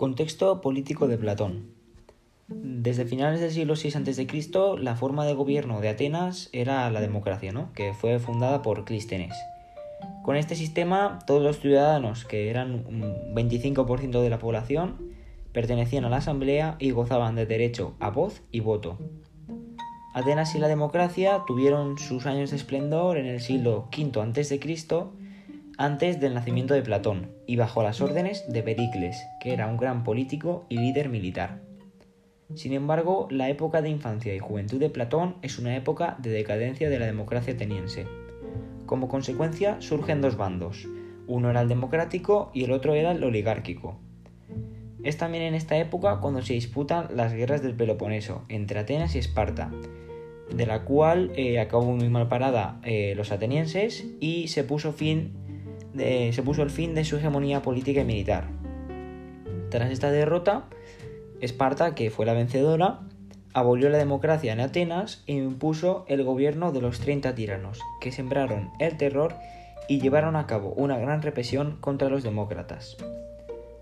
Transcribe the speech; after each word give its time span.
Contexto 0.00 0.62
político 0.62 1.08
de 1.08 1.18
Platón. 1.18 1.74
Desde 2.48 3.04
finales 3.04 3.38
del 3.38 3.50
siglo 3.50 3.74
VI 3.74 3.98
a.C., 3.98 4.26
la 4.78 4.96
forma 4.96 5.26
de 5.26 5.34
gobierno 5.34 5.82
de 5.82 5.90
Atenas 5.90 6.48
era 6.54 6.90
la 6.90 7.02
democracia, 7.02 7.52
¿no? 7.52 7.70
que 7.74 7.92
fue 7.92 8.18
fundada 8.18 8.62
por 8.62 8.86
Clístenes. 8.86 9.34
Con 10.22 10.36
este 10.36 10.56
sistema, 10.56 11.18
todos 11.26 11.42
los 11.42 11.60
ciudadanos, 11.60 12.24
que 12.24 12.48
eran 12.48 12.86
un 12.86 13.34
25% 13.34 14.22
de 14.22 14.30
la 14.30 14.38
población, 14.38 15.12
pertenecían 15.52 16.06
a 16.06 16.08
la 16.08 16.16
asamblea 16.16 16.76
y 16.78 16.92
gozaban 16.92 17.34
de 17.34 17.44
derecho 17.44 17.92
a 18.00 18.08
voz 18.08 18.40
y 18.50 18.60
voto. 18.60 18.96
Atenas 20.14 20.54
y 20.54 20.60
la 20.60 20.68
democracia 20.68 21.42
tuvieron 21.46 21.98
sus 21.98 22.24
años 22.24 22.48
de 22.48 22.56
esplendor 22.56 23.18
en 23.18 23.26
el 23.26 23.42
siglo 23.42 23.90
V 23.94 24.18
a.C., 24.18 24.60
antes 25.80 26.20
del 26.20 26.34
nacimiento 26.34 26.74
de 26.74 26.82
Platón, 26.82 27.30
y 27.46 27.56
bajo 27.56 27.82
las 27.82 28.02
órdenes 28.02 28.44
de 28.52 28.62
Pericles, 28.62 29.16
que 29.40 29.54
era 29.54 29.66
un 29.66 29.78
gran 29.78 30.04
político 30.04 30.66
y 30.68 30.76
líder 30.76 31.08
militar. 31.08 31.62
Sin 32.54 32.74
embargo, 32.74 33.28
la 33.30 33.48
época 33.48 33.80
de 33.80 33.88
infancia 33.88 34.34
y 34.34 34.40
juventud 34.40 34.78
de 34.78 34.90
Platón 34.90 35.36
es 35.40 35.58
una 35.58 35.74
época 35.74 36.18
de 36.18 36.28
decadencia 36.28 36.90
de 36.90 36.98
la 36.98 37.06
democracia 37.06 37.54
ateniense. 37.54 38.04
Como 38.84 39.08
consecuencia 39.08 39.80
surgen 39.80 40.20
dos 40.20 40.36
bandos, 40.36 40.86
uno 41.26 41.48
era 41.48 41.62
el 41.62 41.68
democrático 41.68 42.50
y 42.52 42.64
el 42.64 42.72
otro 42.72 42.92
era 42.92 43.12
el 43.12 43.24
oligárquico. 43.24 43.98
Es 45.02 45.16
también 45.16 45.44
en 45.44 45.54
esta 45.54 45.78
época 45.78 46.20
cuando 46.20 46.42
se 46.42 46.52
disputan 46.52 47.06
las 47.16 47.32
guerras 47.32 47.62
del 47.62 47.74
Peloponeso 47.74 48.44
entre 48.50 48.80
Atenas 48.80 49.14
y 49.14 49.18
Esparta, 49.18 49.72
de 50.54 50.66
la 50.66 50.84
cual 50.84 51.32
eh, 51.36 51.58
acabó 51.58 51.96
muy 51.96 52.10
mal 52.10 52.28
parada 52.28 52.82
eh, 52.84 53.14
los 53.16 53.32
atenienses 53.32 54.04
y 54.20 54.48
se 54.48 54.62
puso, 54.62 54.92
fin 54.92 55.39
se 55.96 56.42
puso 56.44 56.62
el 56.62 56.70
fin 56.70 56.94
de 56.94 57.04
su 57.04 57.16
hegemonía 57.16 57.62
política 57.62 58.00
y 58.00 58.04
militar. 58.04 58.48
Tras 59.70 59.90
esta 59.90 60.10
derrota, 60.10 60.64
Esparta, 61.40 61.94
que 61.94 62.10
fue 62.10 62.26
la 62.26 62.34
vencedora, 62.34 63.00
abolió 63.54 63.88
la 63.88 63.98
democracia 63.98 64.52
en 64.52 64.60
Atenas 64.60 65.22
e 65.26 65.34
impuso 65.34 66.04
el 66.08 66.22
gobierno 66.24 66.72
de 66.72 66.80
los 66.80 67.00
30 67.00 67.34
tiranos, 67.34 67.80
que 68.00 68.12
sembraron 68.12 68.70
el 68.78 68.96
terror 68.96 69.34
y 69.88 70.00
llevaron 70.00 70.36
a 70.36 70.46
cabo 70.46 70.72
una 70.74 70.98
gran 70.98 71.22
represión 71.22 71.76
contra 71.80 72.08
los 72.08 72.22
demócratas. 72.22 72.96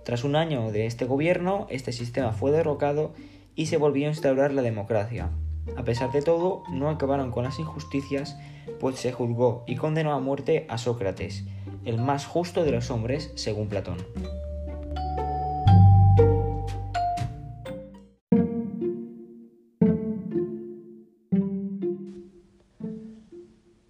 Tras 0.05 0.25
un 0.25 0.37
año 0.37 0.71
de 0.73 0.87
este 0.87 1.05
gobierno, 1.05 1.67
este 1.69 1.93
sistema 1.93 2.33
fue 2.33 2.51
derrocado 2.51 3.13
y 3.55 3.67
se 3.67 3.77
volvió 3.77 4.07
a 4.07 4.11
instaurar 4.11 4.53
la 4.53 4.63
democracia. 4.63 5.31
A 5.77 5.85
pesar 5.85 6.11
de 6.13 6.23
todo, 6.23 6.63
no 6.73 6.89
acabaron 6.89 7.31
con 7.31 7.45
las 7.45 7.59
injusticias, 7.59 8.39
pues 8.81 8.97
se 8.97 9.13
juzgó 9.13 9.65
y 9.67 9.77
condenó 9.77 10.13
a 10.13 10.21
muerte 10.21 10.65
a 10.71 10.79
Sócrates, 10.79 11.45
el 11.89 11.99
más 11.99 12.27
justo 12.27 12.65
de 12.65 12.73
los 12.73 12.91
hombres, 12.91 13.33
según 13.35 13.69
Platón. 13.69 13.99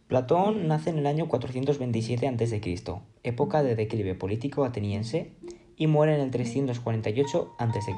Platón 0.06 0.68
nace 0.68 0.90
en 0.90 0.98
el 0.98 1.06
año 1.06 1.28
427 1.28 2.26
a.C., 2.28 2.80
época 3.22 3.62
de 3.62 3.74
declive 3.76 4.14
político 4.14 4.64
ateniense, 4.64 5.36
y 5.76 5.86
muere 5.86 6.14
en 6.14 6.20
el 6.20 6.30
348 6.30 7.54
a.C. 7.58 7.92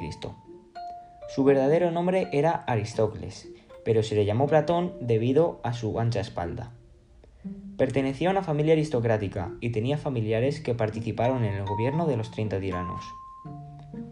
Su 1.35 1.45
verdadero 1.45 1.91
nombre 1.91 2.29
era 2.33 2.65
Aristócles, 2.67 3.49
pero 3.85 4.03
se 4.03 4.17
le 4.17 4.25
llamó 4.25 4.47
Platón 4.47 4.95
debido 5.01 5.61
a 5.63 5.73
su 5.73 5.99
ancha 5.99 6.21
espalda. 6.21 6.73
Pertenecía 7.77 8.29
a 8.29 8.33
una 8.33 8.43
familia 8.43 8.75
aristocrática 8.75 9.53
y 9.61 9.71
tenía 9.71 9.97
familiares 9.97 10.61
que 10.61 10.75
participaron 10.75 11.45
en 11.45 11.55
el 11.55 11.65
gobierno 11.65 12.07
de 12.07 12.17
los 12.17 12.31
30 12.31 12.61
tiranos. 12.61 13.03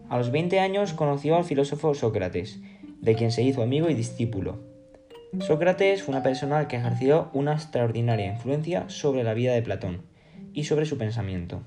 A 0.09 0.17
los 0.17 0.31
20 0.31 0.59
años 0.59 0.93
conoció 0.93 1.35
al 1.35 1.43
filósofo 1.43 1.93
Sócrates, 1.93 2.59
de 2.99 3.15
quien 3.15 3.31
se 3.31 3.43
hizo 3.43 3.61
amigo 3.61 3.89
y 3.89 3.93
discípulo. 3.93 4.57
Sócrates 5.39 6.01
fue 6.01 6.13
una 6.13 6.23
persona 6.23 6.67
que 6.67 6.77
ejerció 6.77 7.29
una 7.33 7.53
extraordinaria 7.53 8.33
influencia 8.33 8.89
sobre 8.89 9.23
la 9.23 9.35
vida 9.35 9.53
de 9.53 9.61
Platón 9.61 10.01
y 10.53 10.63
sobre 10.63 10.87
su 10.87 10.97
pensamiento. 10.97 11.61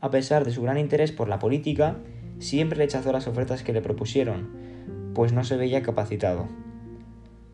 A 0.00 0.10
pesar 0.10 0.44
de 0.44 0.50
su 0.50 0.62
gran 0.62 0.78
interés 0.78 1.12
por 1.12 1.28
la 1.28 1.38
política, 1.38 1.98
siempre 2.40 2.78
rechazó 2.78 3.12
las 3.12 3.28
ofertas 3.28 3.62
que 3.62 3.72
le 3.72 3.80
propusieron, 3.80 4.50
pues 5.14 5.32
no 5.32 5.44
se 5.44 5.56
veía 5.56 5.84
capacitado. 5.84 6.48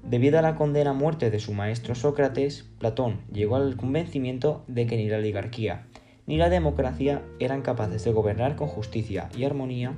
Debido 0.09 0.39
a 0.39 0.43
la 0.43 0.55
condena 0.55 0.91
a 0.91 0.95
muerte 0.95 1.31
de 1.31 1.39
su 1.39 1.53
maestro 1.53 1.95
Sócrates, 1.95 2.65
Platón 2.79 3.21
llegó 3.33 3.57
al 3.57 3.77
convencimiento 3.77 4.65
de 4.67 4.87
que 4.87 4.97
ni 4.97 5.09
la 5.09 5.19
oligarquía 5.19 5.87
ni 6.29 6.37
la 6.37 6.51
democracia 6.51 7.23
eran 7.41 7.63
capaces 7.63 8.05
de 8.05 8.13
gobernar 8.13 8.55
con 8.55 8.69
justicia 8.69 9.31
y 9.37 9.45
armonía 9.45 9.95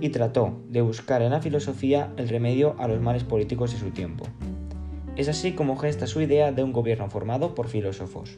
y 0.00 0.08
trató 0.10 0.60
de 0.68 0.82
buscar 0.82 1.22
en 1.22 1.30
la 1.30 1.40
filosofía 1.40 2.12
el 2.16 2.28
remedio 2.28 2.74
a 2.78 2.88
los 2.88 3.00
males 3.00 3.22
políticos 3.22 3.72
de 3.72 3.78
su 3.78 3.90
tiempo. 3.92 4.26
Es 5.16 5.28
así 5.28 5.52
como 5.52 5.76
gesta 5.76 6.08
su 6.08 6.20
idea 6.20 6.50
de 6.50 6.64
un 6.64 6.72
gobierno 6.72 7.08
formado 7.08 7.54
por 7.54 7.68
filósofos. 7.68 8.36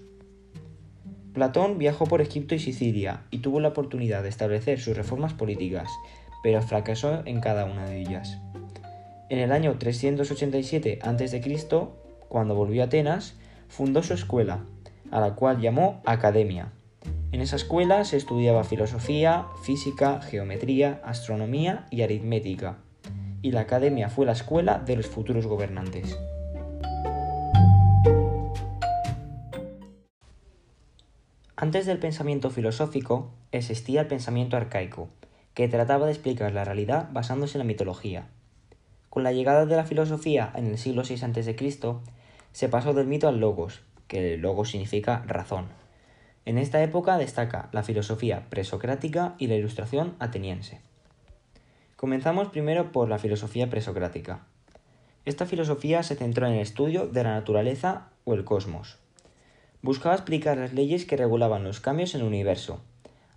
Platón 1.33 1.79
viajó 1.79 2.05
por 2.05 2.21
Egipto 2.21 2.55
y 2.55 2.59
Sicilia 2.59 3.25
y 3.31 3.39
tuvo 3.39 3.61
la 3.61 3.69
oportunidad 3.69 4.23
de 4.23 4.29
establecer 4.29 4.79
sus 4.79 4.95
reformas 4.95 5.33
políticas, 5.33 5.89
pero 6.43 6.61
fracasó 6.61 7.23
en 7.25 7.41
cada 7.41 7.65
una 7.65 7.87
de 7.87 8.01
ellas. 8.01 8.39
En 9.31 9.39
el 9.39 9.53
año 9.53 9.79
387 9.79 10.99
a.C., 11.03 11.89
cuando 12.29 12.57
volvió 12.57 12.83
a 12.83 12.87
Atenas, 12.87 13.37
fundó 13.69 14.03
su 14.03 14.13
escuela, 14.13 14.65
a 15.13 15.21
la 15.21 15.37
cual 15.37 15.61
llamó 15.61 16.03
Academia. 16.05 16.73
En 17.31 17.41
esa 17.41 17.55
escuela 17.55 18.05
se 18.05 18.17
estudiaba 18.17 18.65
filosofía, 18.65 19.47
física, 19.63 20.21
geometría, 20.21 21.01
astronomía 21.05 21.87
y 21.93 22.03
aritmética, 22.03 22.79
y 23.41 23.53
la 23.53 23.61
academia 23.61 24.09
fue 24.09 24.27
la 24.27 24.33
escuela 24.33 24.81
de 24.81 24.97
los 24.97 25.07
futuros 25.07 25.47
gobernantes. 25.47 26.19
Antes 31.55 31.87
del 31.87 31.99
pensamiento 31.99 32.51
filosófico 32.51 33.31
existía 33.53 34.01
el 34.01 34.07
pensamiento 34.09 34.57
arcaico, 34.57 35.09
que 35.55 35.69
trataba 35.69 36.07
de 36.07 36.13
explicar 36.13 36.53
la 36.53 36.65
realidad 36.65 37.11
basándose 37.13 37.59
en 37.59 37.61
la 37.61 37.65
mitología. 37.65 38.27
Con 39.11 39.25
la 39.25 39.33
llegada 39.33 39.67
de 39.67 39.75
la 39.75 39.85
filosofía 39.85 40.53
en 40.55 40.67
el 40.67 40.79
siglo 40.79 41.03
VI 41.03 41.15
a.C., 41.15 41.57
se 42.53 42.69
pasó 42.69 42.95
del 42.95 43.09
mito 43.09 43.27
al 43.27 43.41
logos, 43.41 43.83
que 44.07 44.37
logos 44.37 44.71
significa 44.71 45.25
razón. 45.27 45.67
En 46.45 46.59
esta 46.59 46.81
época 46.81 47.19
destaca 47.19 47.69
la 47.73 47.83
filosofía 47.83 48.47
presocrática 48.51 49.35
y 49.37 49.49
la 49.49 49.57
ilustración 49.57 50.15
ateniense. 50.21 50.81
Comenzamos 51.97 52.51
primero 52.51 52.93
por 52.93 53.09
la 53.09 53.19
filosofía 53.19 53.69
presocrática. 53.69 54.47
Esta 55.25 55.45
filosofía 55.45 56.05
se 56.05 56.15
centró 56.15 56.47
en 56.47 56.55
el 56.55 56.61
estudio 56.61 57.09
de 57.09 57.25
la 57.25 57.35
naturaleza 57.35 58.11
o 58.25 58.35
el 58.35 58.45
cosmos. 58.45 58.99
Buscaba 59.83 60.15
explicar 60.15 60.57
las 60.57 60.73
leyes 60.73 61.05
que 61.05 61.17
regulaban 61.17 61.65
los 61.65 61.81
cambios 61.81 62.15
en 62.15 62.21
el 62.21 62.29
universo. 62.29 62.81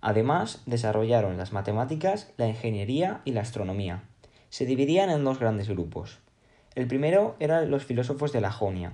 Además, 0.00 0.62
desarrollaron 0.66 1.36
las 1.36 1.52
matemáticas, 1.52 2.32
la 2.36 2.46
ingeniería 2.46 3.22
y 3.24 3.32
la 3.32 3.40
astronomía 3.40 4.04
se 4.54 4.66
dividían 4.66 5.10
en 5.10 5.24
dos 5.24 5.40
grandes 5.40 5.68
grupos. 5.68 6.20
El 6.76 6.86
primero 6.86 7.34
eran 7.40 7.72
los 7.72 7.84
filósofos 7.84 8.32
de 8.32 8.40
la 8.40 8.52
Jonia. 8.52 8.92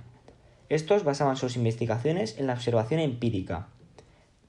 Estos 0.69 1.03
basaban 1.03 1.37
sus 1.37 1.55
investigaciones 1.55 2.39
en 2.39 2.47
la 2.47 2.53
observación 2.53 2.99
empírica. 2.99 3.67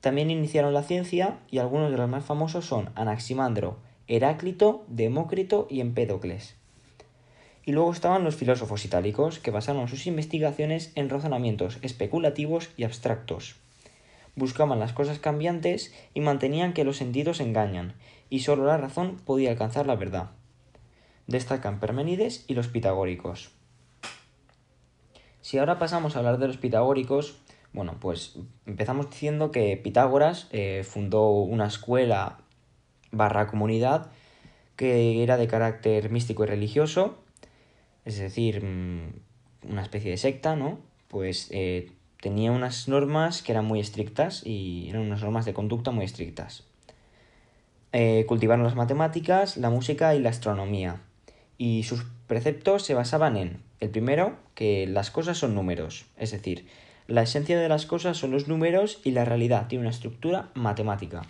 También 0.01 0.31
iniciaron 0.31 0.73
la 0.73 0.85
ciencia 0.85 1.41
y 1.51 1.59
algunos 1.59 1.91
de 1.91 1.99
los 1.99 2.09
más 2.09 2.25
famosos 2.25 2.65
son 2.65 2.89
Anaximandro, 2.95 3.77
Heráclito, 4.09 4.87
Demócrito 4.89 5.67
y 5.69 5.83
Empédocles. 5.83 6.57
Y 7.67 7.73
luego 7.73 7.93
estaban 7.93 8.25
los 8.25 8.37
filósofos 8.37 8.83
itálicos, 8.87 9.39
que 9.39 9.51
basaron 9.51 9.89
sus 9.89 10.07
investigaciones 10.07 10.93
en 10.95 11.11
razonamientos 11.11 11.79
especulativos 11.83 12.71
y 12.79 12.85
abstractos. 12.85 13.57
Buscaban 14.35 14.81
las 14.81 14.95
cosas 14.95 15.19
cambiantes 15.19 15.93
y 16.15 16.21
mantenían 16.21 16.73
que 16.73 16.85
los 16.85 16.97
sentidos 16.97 17.41
engañan, 17.41 17.97
y 18.31 18.41
solo 18.41 18.65
la 18.65 18.79
razón 18.79 19.21
podía 19.27 19.51
alcanzar 19.51 19.87
la 19.87 19.97
verdad. 19.97 20.31
Destacan 21.27 21.81
Perménides 21.81 22.45
y 22.49 22.55
los 22.55 22.69
pitagóricos. 22.69 23.51
Si 25.41 25.59
ahora 25.59 25.79
pasamos 25.79 26.15
a 26.15 26.21
hablar 26.21 26.39
de 26.39 26.47
los 26.47 26.57
pitagóricos, 26.57 27.37
bueno, 27.73 27.97
pues 28.01 28.39
empezamos 28.67 29.11
diciendo 29.11 29.51
que 29.51 29.77
Pitágoras 29.77 30.49
eh, 30.53 30.85
fundó 30.85 31.31
una 31.31 31.67
escuela 31.67 32.39
barra 33.11 33.47
comunidad 33.47 34.11
que 34.77 35.23
era 35.23 35.37
de 35.37 35.49
carácter 35.49 36.11
místico 36.11 36.45
y 36.45 36.47
religioso, 36.47 37.19
es 38.05 38.19
decir, 38.19 38.65
mm, 38.65 39.71
una 39.71 39.83
especie 39.83 40.11
de 40.11 40.17
secta, 40.17 40.57
¿no? 40.57 40.81
Pues 41.09 41.49
eh, 41.51 41.93
tenía 42.21 42.53
unas 42.53 42.89
normas 42.89 43.43
que 43.43 43.53
eran 43.53 43.65
muy 43.65 43.81
estrictas 43.81 44.47
y 44.47 44.89
eran 44.91 45.03
unas 45.03 45.23
normas 45.23 45.45
de 45.45 45.55
conducta 45.55 45.91
muy 45.91 46.05
estrictas. 46.05 46.65
Eh, 47.93 48.25
cultivaron 48.27 48.65
las 48.65 48.77
matemáticas, 48.77 49.57
la 49.57 49.71
música 49.71 50.15
y 50.15 50.21
la 50.21 50.31
astronomía 50.31 51.01
y 51.59 51.83
sus 51.85 52.05
preceptos 52.27 52.85
se 52.85 52.95
basaban 52.95 53.37
en, 53.37 53.63
el 53.81 53.91
primero, 53.91 54.37
que 54.55 54.87
las 54.87 55.11
cosas 55.11 55.39
son 55.39 55.55
números, 55.55 56.07
es 56.17 56.31
decir, 56.31 56.67
la 57.09 57.23
esencia 57.23 57.59
de 57.59 57.69
las 57.69 57.87
cosas 57.87 58.17
son 58.17 58.31
los 58.31 58.49
números 58.49 59.01
y 59.05 59.11
la 59.11 59.25
realidad 59.25 59.67
tiene 59.67 59.83
una 59.83 59.91
estructura 59.91 60.51
matemática. 60.55 61.23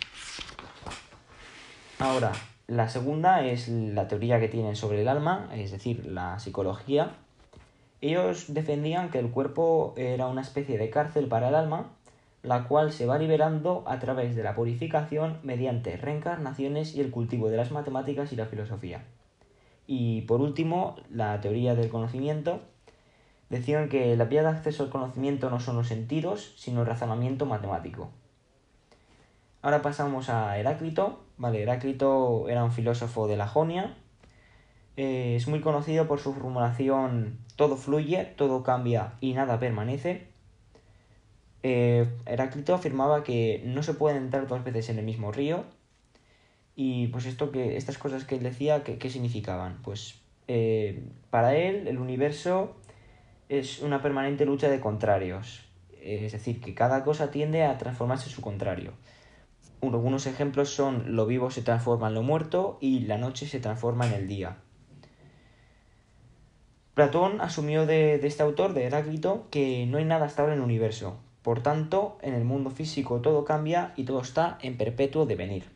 Ahora, 1.99 2.31
La 2.67 2.87
segunda 2.87 3.45
es 3.45 3.67
la 3.67 4.07
teoría 4.07 4.39
que 4.39 4.47
tienen 4.47 4.77
sobre 4.77 5.01
el 5.01 5.09
alma, 5.09 5.49
es 5.53 5.71
decir, 5.71 6.05
la 6.05 6.39
psicología. 6.39 7.11
Ellos 7.99 8.53
defendían 8.53 9.09
que 9.09 9.19
el 9.19 9.31
cuerpo 9.31 9.93
era 9.97 10.27
una 10.27 10.41
especie 10.41 10.77
de 10.77 10.89
cárcel 10.89 11.27
para 11.27 11.49
el 11.49 11.55
alma, 11.55 11.91
la 12.41 12.63
cual 12.69 12.93
se 12.93 13.05
va 13.05 13.17
liberando 13.17 13.83
a 13.85 13.99
través 13.99 14.35
de 14.35 14.43
la 14.43 14.55
purificación 14.55 15.39
mediante 15.43 15.97
reencarnaciones 15.97 16.95
y 16.95 17.01
el 17.01 17.11
cultivo 17.11 17.49
de 17.49 17.57
las 17.57 17.71
matemáticas 17.71 18.31
y 18.31 18.37
la 18.37 18.45
filosofía. 18.45 19.03
Y 19.87 20.21
por 20.21 20.41
último, 20.41 20.95
la 21.09 21.39
teoría 21.41 21.75
del 21.75 21.89
conocimiento. 21.89 22.61
Decían 23.49 23.89
que 23.89 24.15
la 24.15 24.25
vía 24.25 24.41
de 24.41 24.49
acceso 24.49 24.83
al 24.83 24.89
conocimiento 24.89 25.49
no 25.49 25.59
son 25.59 25.75
los 25.75 25.87
sentidos, 25.87 26.53
sino 26.57 26.81
el 26.81 26.87
razonamiento 26.87 27.45
matemático. 27.45 28.09
Ahora 29.61 29.81
pasamos 29.81 30.29
a 30.29 30.57
Heráclito. 30.57 31.23
Vale, 31.37 31.61
Heráclito 31.61 32.49
era 32.49 32.63
un 32.63 32.71
filósofo 32.71 33.27
de 33.27 33.37
la 33.37 33.47
Jonia. 33.47 33.95
Eh, 34.97 35.35
es 35.35 35.47
muy 35.47 35.61
conocido 35.61 36.07
por 36.07 36.19
su 36.19 36.33
formulación 36.33 37.39
todo 37.55 37.77
fluye, 37.77 38.25
todo 38.25 38.63
cambia 38.63 39.13
y 39.21 39.33
nada 39.33 39.59
permanece. 39.59 40.27
Eh, 41.61 42.09
Heráclito 42.25 42.73
afirmaba 42.73 43.23
que 43.23 43.61
no 43.65 43.83
se 43.83 43.93
puede 43.93 44.17
entrar 44.17 44.47
dos 44.47 44.63
veces 44.63 44.89
en 44.89 44.99
el 44.99 45.05
mismo 45.05 45.31
río. 45.31 45.63
Y 46.75 47.07
pues 47.07 47.25
esto 47.25 47.51
que, 47.51 47.77
estas 47.77 47.97
cosas 47.97 48.25
que 48.25 48.35
él 48.35 48.43
decía, 48.43 48.83
¿qué, 48.83 49.09
significaban? 49.09 49.79
Pues 49.83 50.21
eh, 50.47 51.03
para 51.29 51.55
él 51.55 51.87
el 51.87 51.99
universo 51.99 52.75
es 53.49 53.81
una 53.81 54.01
permanente 54.01 54.45
lucha 54.45 54.69
de 54.69 54.79
contrarios. 54.79 55.65
Es 56.01 56.31
decir, 56.31 56.59
que 56.59 56.73
cada 56.73 57.03
cosa 57.03 57.31
tiende 57.31 57.63
a 57.63 57.77
transformarse 57.77 58.25
en 58.25 58.35
su 58.35 58.41
contrario. 58.41 58.93
Algunos 59.81 60.27
ejemplos 60.27 60.69
son 60.69 61.15
lo 61.15 61.25
vivo 61.25 61.51
se 61.51 61.61
transforma 61.61 62.07
en 62.07 62.13
lo 62.13 62.23
muerto 62.23 62.77
y 62.81 63.01
la 63.01 63.17
noche 63.17 63.47
se 63.47 63.59
transforma 63.59 64.07
en 64.07 64.13
el 64.13 64.27
día. 64.27 64.57
Platón 66.93 67.41
asumió 67.41 67.85
de, 67.85 68.17
de 68.17 68.27
este 68.27 68.43
autor, 68.43 68.73
de 68.73 68.85
Heráclito, 68.85 69.47
que 69.49 69.85
no 69.87 69.97
hay 69.97 70.05
nada 70.05 70.27
estable 70.27 70.53
en 70.53 70.59
el 70.59 70.63
universo, 70.63 71.19
por 71.41 71.61
tanto, 71.61 72.17
en 72.21 72.33
el 72.33 72.45
mundo 72.45 72.69
físico 72.69 73.19
todo 73.19 73.43
cambia 73.43 73.93
y 73.97 74.05
todo 74.05 74.21
está 74.21 74.57
en 74.61 74.77
perpetuo 74.77 75.25
devenir. 75.25 75.72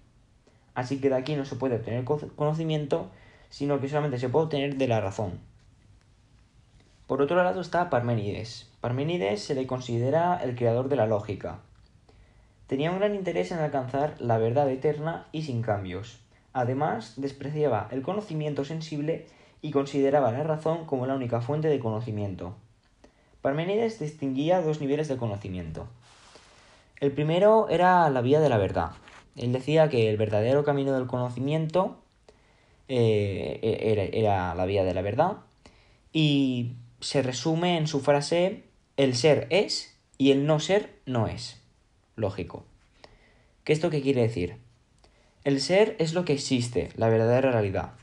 Así 0.77 1.01
que 1.01 1.09
de 1.09 1.15
aquí 1.15 1.35
no 1.35 1.44
se 1.44 1.56
puede 1.56 1.77
obtener 1.77 2.06
conocimiento, 2.06 3.09
sino 3.50 3.81
que 3.81 3.89
solamente 3.89 4.19
se 4.19 4.29
puede 4.29 4.45
obtener 4.45 4.77
de 4.77 4.88
la 4.88 5.01
razón. 5.01 5.39
Por 7.07 7.19
otro 7.19 7.44
lado 7.44 7.62
está 7.62 7.89
Parménides. 7.89 8.69
Parménides 8.79 9.41
se 9.41 9.56
le 9.56 9.65
considera 9.65 10.38
el 10.38 10.56
creador 10.56 10.88
de 10.88 10.95
la 10.95 11.07
lógica. 11.07 11.62
Tenía 12.68 12.91
un 12.91 13.00
gran 13.00 13.15
interés 13.15 13.51
en 13.51 13.57
alcanzar 13.57 14.21
la 14.21 14.38
verdad 14.38 14.69
eterna 14.69 15.25
y 15.31 15.41
sin 15.41 15.63
cambios. 15.63 16.19
Además, 16.53 17.15
despreciaba 17.18 17.88
el 17.89 18.03
conocimiento 18.03 18.63
sensible 18.63 19.25
y 19.63 19.71
consideraba 19.71 20.31
la 20.31 20.44
razón 20.44 20.85
como 20.85 21.07
la 21.07 21.15
única 21.15 21.41
fuente 21.41 21.69
de 21.69 21.80
conocimiento. 21.80 22.53
Parménides 23.41 23.97
distinguía 23.97 24.62
dos 24.62 24.80
niveles 24.80 25.07
de 25.07 25.18
conocimiento. 25.18 25.88
El 27.00 27.13
primero 27.13 27.68
era 27.68 28.07
la 28.12 28.21
vía 28.21 28.39
de 28.39 28.50
la 28.50 28.59
verdad. 28.59 28.91
Él 29.37 29.53
decía 29.53 29.89
que 29.89 30.09
el 30.09 30.17
verdadero 30.17 30.63
camino 30.63 30.93
del 30.93 31.07
conocimiento 31.07 31.97
eh, 32.87 33.59
e-, 33.61 34.19
era, 34.19 34.55
la 34.55 34.65
vía 34.65 34.83
de 34.83 34.93
la 34.93 35.01
verdad 35.01 35.37
y 36.13 36.73
se 36.99 37.21
resume 37.21 37.77
en 37.77 37.87
su 37.87 37.99
frase 37.99 38.63
el 38.97 39.15
ser 39.15 39.47
es 39.49 39.97
y 40.17 40.31
el 40.31 40.45
no 40.45 40.59
ser 40.59 40.95
no 41.05 41.27
es. 41.27 41.61
Lógico. 42.15 42.65
¿Qué 43.63 43.73
esto 43.73 43.89
qué 43.89 44.01
quiere 44.01 44.21
decir? 44.21 44.57
El 45.43 45.61
ser 45.61 45.95
es 45.99 46.13
lo 46.13 46.25
que 46.25 46.33
existe, 46.33 46.89
la 46.95 47.09
verdadera 47.09 47.51
realidad. 47.51 47.93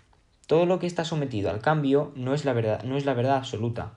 Todo 0.47 0.67
lo 0.67 0.79
que 0.79 0.87
está 0.87 1.05
sometido 1.05 1.51
al 1.51 1.61
cambio 1.61 2.13
no 2.15 2.35
es 2.35 2.45
la 2.45 2.53
verdad, 2.53 2.83
no 2.85 2.97
es 2.97 3.05
la 3.05 3.15
verdad 3.15 3.37
absoluta 3.37 3.95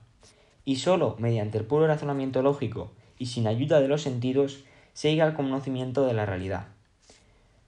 y 0.67 0.75
sólo 0.75 1.15
mediante 1.17 1.57
el 1.57 1.63
puro 1.63 1.87
razonamiento 1.87 2.41
lógico 2.41 2.91
y 3.17 3.27
sin 3.27 3.47
ayuda 3.47 3.79
de 3.79 3.87
los 3.87 4.01
sentidos 4.01 4.65
se 4.91 5.09
llega 5.09 5.23
al 5.23 5.33
conocimiento 5.33 6.05
de 6.05 6.13
la 6.13 6.25
realidad. 6.25 6.67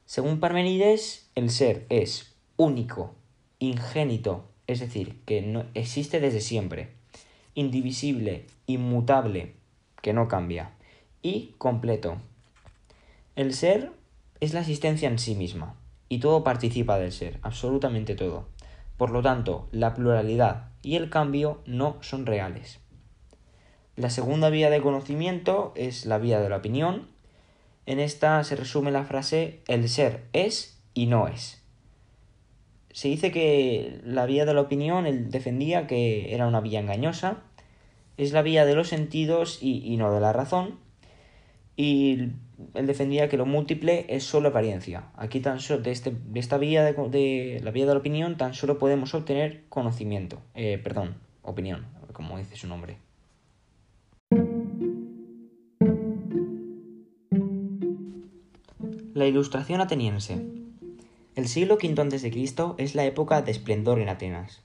Según 0.09 0.39
Parmenides, 0.39 1.29
el 1.35 1.51
ser 1.51 1.85
es 1.89 2.35
único, 2.57 3.13
ingénito, 3.59 4.43
es 4.65 4.79
decir, 4.79 5.21
que 5.27 5.43
no 5.43 5.65
existe 5.75 6.19
desde 6.19 6.41
siempre, 6.41 6.89
indivisible, 7.53 8.47
inmutable, 8.65 9.53
que 10.01 10.13
no 10.13 10.27
cambia, 10.27 10.71
y 11.21 11.53
completo. 11.59 12.17
El 13.35 13.53
ser 13.53 13.91
es 14.39 14.55
la 14.55 14.61
existencia 14.61 15.07
en 15.07 15.19
sí 15.19 15.35
misma, 15.35 15.75
y 16.09 16.17
todo 16.17 16.43
participa 16.43 16.97
del 16.97 17.11
ser, 17.11 17.37
absolutamente 17.43 18.15
todo. 18.15 18.47
Por 18.97 19.11
lo 19.11 19.21
tanto, 19.21 19.69
la 19.71 19.93
pluralidad 19.93 20.71
y 20.81 20.95
el 20.95 21.11
cambio 21.11 21.61
no 21.67 21.97
son 22.01 22.25
reales. 22.25 22.79
La 23.95 24.09
segunda 24.09 24.49
vía 24.49 24.71
de 24.71 24.81
conocimiento 24.81 25.71
es 25.75 26.07
la 26.07 26.17
vía 26.17 26.39
de 26.39 26.49
la 26.49 26.57
opinión. 26.57 27.09
En 27.89 27.99
esta 27.99 28.43
se 28.43 28.55
resume 28.55 28.91
la 28.91 29.03
frase 29.03 29.61
el 29.67 29.89
ser 29.89 30.27
es 30.31 30.79
y 30.93 31.07
no 31.07 31.27
es. 31.27 31.59
Se 32.91 33.07
dice 33.07 33.31
que 33.31 33.99
la 34.03 34.27
vía 34.27 34.45
de 34.45 34.53
la 34.53 34.61
opinión 34.61 35.07
él 35.07 35.31
defendía 35.31 35.87
que 35.87 36.35
era 36.35 36.45
una 36.45 36.61
vía 36.61 36.81
engañosa, 36.81 37.41
es 38.17 38.31
la 38.31 38.43
vía 38.43 38.67
de 38.67 38.75
los 38.75 38.89
sentidos 38.89 39.57
y, 39.59 39.97
no 39.97 40.13
de 40.13 40.21
la 40.21 40.33
razón, 40.33 40.77
y 41.75 42.29
él 42.75 42.85
defendía 42.85 43.27
que 43.27 43.37
lo 43.37 43.47
múltiple 43.47 44.05
es 44.07 44.23
solo 44.23 44.49
apariencia. 44.49 45.09
Aquí 45.15 45.39
tan 45.39 45.59
solo 45.59 45.81
de, 45.81 45.89
este, 45.89 46.11
de 46.11 46.39
esta 46.39 46.59
vía 46.59 46.83
de, 46.83 47.59
la 47.63 47.71
vía 47.71 47.87
de 47.87 47.93
la 47.93 47.99
opinión 47.99 48.37
tan 48.37 48.53
solo 48.53 48.77
podemos 48.77 49.15
obtener 49.15 49.63
conocimiento, 49.67 50.43
eh, 50.53 50.77
perdón, 50.77 51.15
opinión, 51.41 51.87
como 52.13 52.37
dice 52.37 52.55
su 52.55 52.67
nombre. 52.67 53.08
La 59.19 59.27
Ilustración 59.27 59.81
ateniense. 59.81 60.41
El 61.35 61.49
siglo 61.49 61.75
V 61.75 61.93
a.C. 62.01 62.73
es 62.77 62.95
la 62.95 63.03
época 63.03 63.41
de 63.41 63.51
esplendor 63.51 63.99
en 63.99 64.07
Atenas. 64.07 64.61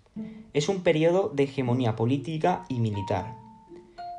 Es 0.52 0.68
un 0.68 0.84
periodo 0.84 1.28
de 1.34 1.42
hegemonía 1.42 1.96
política 1.96 2.64
y 2.68 2.78
militar. 2.78 3.34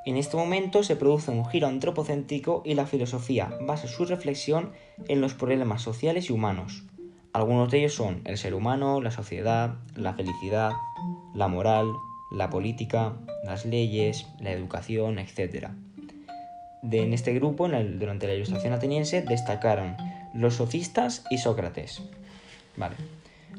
En 0.05 0.17
este 0.17 0.35
momento 0.35 0.83
se 0.83 0.97
produce 0.97 1.31
un 1.31 1.45
giro 1.45 1.67
antropocéntrico 1.67 2.63
y 2.65 2.73
la 2.73 2.85
filosofía 2.85 3.57
basa 3.61 3.87
su 3.87 4.03
reflexión 4.03 4.73
en 5.07 5.21
los 5.21 5.33
problemas 5.35 5.81
sociales 5.81 6.29
y 6.29 6.33
humanos. 6.33 6.83
Algunos 7.31 7.71
de 7.71 7.77
ellos 7.77 7.93
son 7.93 8.19
el 8.25 8.37
ser 8.37 8.55
humano, 8.55 8.99
la 8.99 9.11
sociedad, 9.11 9.75
la 9.95 10.15
felicidad, 10.15 10.73
la 11.33 11.47
moral, 11.47 11.93
la 12.29 12.49
política, 12.49 13.13
las 13.45 13.65
leyes, 13.65 14.27
la 14.41 14.51
educación, 14.51 15.17
etc. 15.17 15.69
en 16.91 17.13
este 17.13 17.33
grupo, 17.35 17.69
durante 17.69 18.27
la 18.27 18.33
Ilustración 18.33 18.73
ateniense, 18.73 19.21
destacaron 19.21 19.95
los 20.35 20.55
sofistas 20.55 21.25
y 21.29 21.37
Sócrates. 21.37 22.01
Vale. 22.77 22.95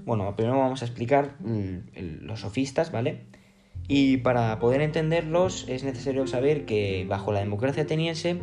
Bueno, 0.04 0.36
primero 0.36 0.58
vamos 0.58 0.82
a 0.82 0.84
explicar 0.84 1.34
mm, 1.40 2.22
los 2.22 2.40
sofistas, 2.40 2.92
¿vale? 2.92 3.22
Y 3.88 4.18
para 4.18 4.58
poder 4.58 4.82
entenderlos 4.82 5.66
es 5.68 5.84
necesario 5.84 6.26
saber 6.26 6.64
que 6.66 7.06
bajo 7.08 7.32
la 7.32 7.40
democracia 7.40 7.84
ateniense 7.84 8.40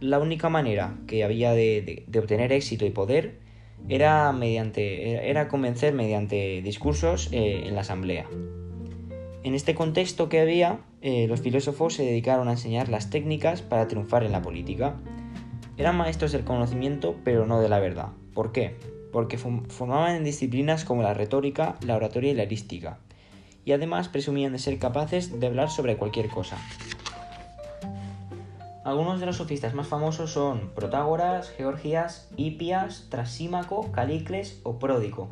la 0.00 0.18
única 0.18 0.48
manera 0.48 0.96
que 1.06 1.24
había 1.24 1.52
de, 1.52 2.06
obtener 2.16 2.52
éxito 2.52 2.86
y 2.86 2.90
poder 2.90 3.40
era, 3.88 4.32
mediante, 4.32 5.28
era 5.28 5.48
convencer 5.48 5.94
mediante 5.94 6.62
discursos 6.62 7.28
eh, 7.32 7.64
en 7.66 7.74
la 7.74 7.80
asamblea. 7.80 8.26
En 9.42 9.54
este 9.54 9.74
contexto 9.74 10.28
que 10.28 10.40
había, 10.40 10.80
eh, 11.00 11.26
los 11.28 11.40
filósofos 11.40 11.94
se 11.94 12.04
dedicaron 12.04 12.48
a 12.48 12.52
enseñar 12.52 12.88
las 12.88 13.10
técnicas 13.10 13.62
para 13.62 13.88
triunfar 13.88 14.24
en 14.24 14.32
la 14.32 14.42
política. 14.42 14.96
Eran 15.78 15.96
maestros 15.96 16.32
del 16.32 16.44
conocimiento, 16.44 17.14
pero 17.22 17.46
no 17.46 17.60
de 17.60 17.68
la 17.68 17.78
verdad. 17.78 18.08
¿Por 18.34 18.50
qué? 18.50 18.76
Porque 19.12 19.38
formaban 19.38 20.16
en 20.16 20.24
disciplinas 20.24 20.84
como 20.84 21.02
la 21.02 21.14
retórica, 21.14 21.76
la 21.86 21.94
oratoria 21.94 22.32
y 22.32 22.34
la 22.34 22.42
erística, 22.42 22.98
y 23.64 23.70
además 23.70 24.08
presumían 24.08 24.52
de 24.52 24.58
ser 24.58 24.80
capaces 24.80 25.38
de 25.38 25.46
hablar 25.46 25.70
sobre 25.70 25.96
cualquier 25.96 26.28
cosa. 26.30 26.58
Algunos 28.84 29.20
de 29.20 29.26
los 29.26 29.36
sofistas 29.36 29.72
más 29.74 29.86
famosos 29.86 30.32
son 30.32 30.70
Protágoras, 30.74 31.50
Georgias, 31.50 32.28
Hipias, 32.36 33.06
Trasímaco, 33.08 33.92
Calicles 33.92 34.60
o 34.64 34.80
Pródico. 34.80 35.28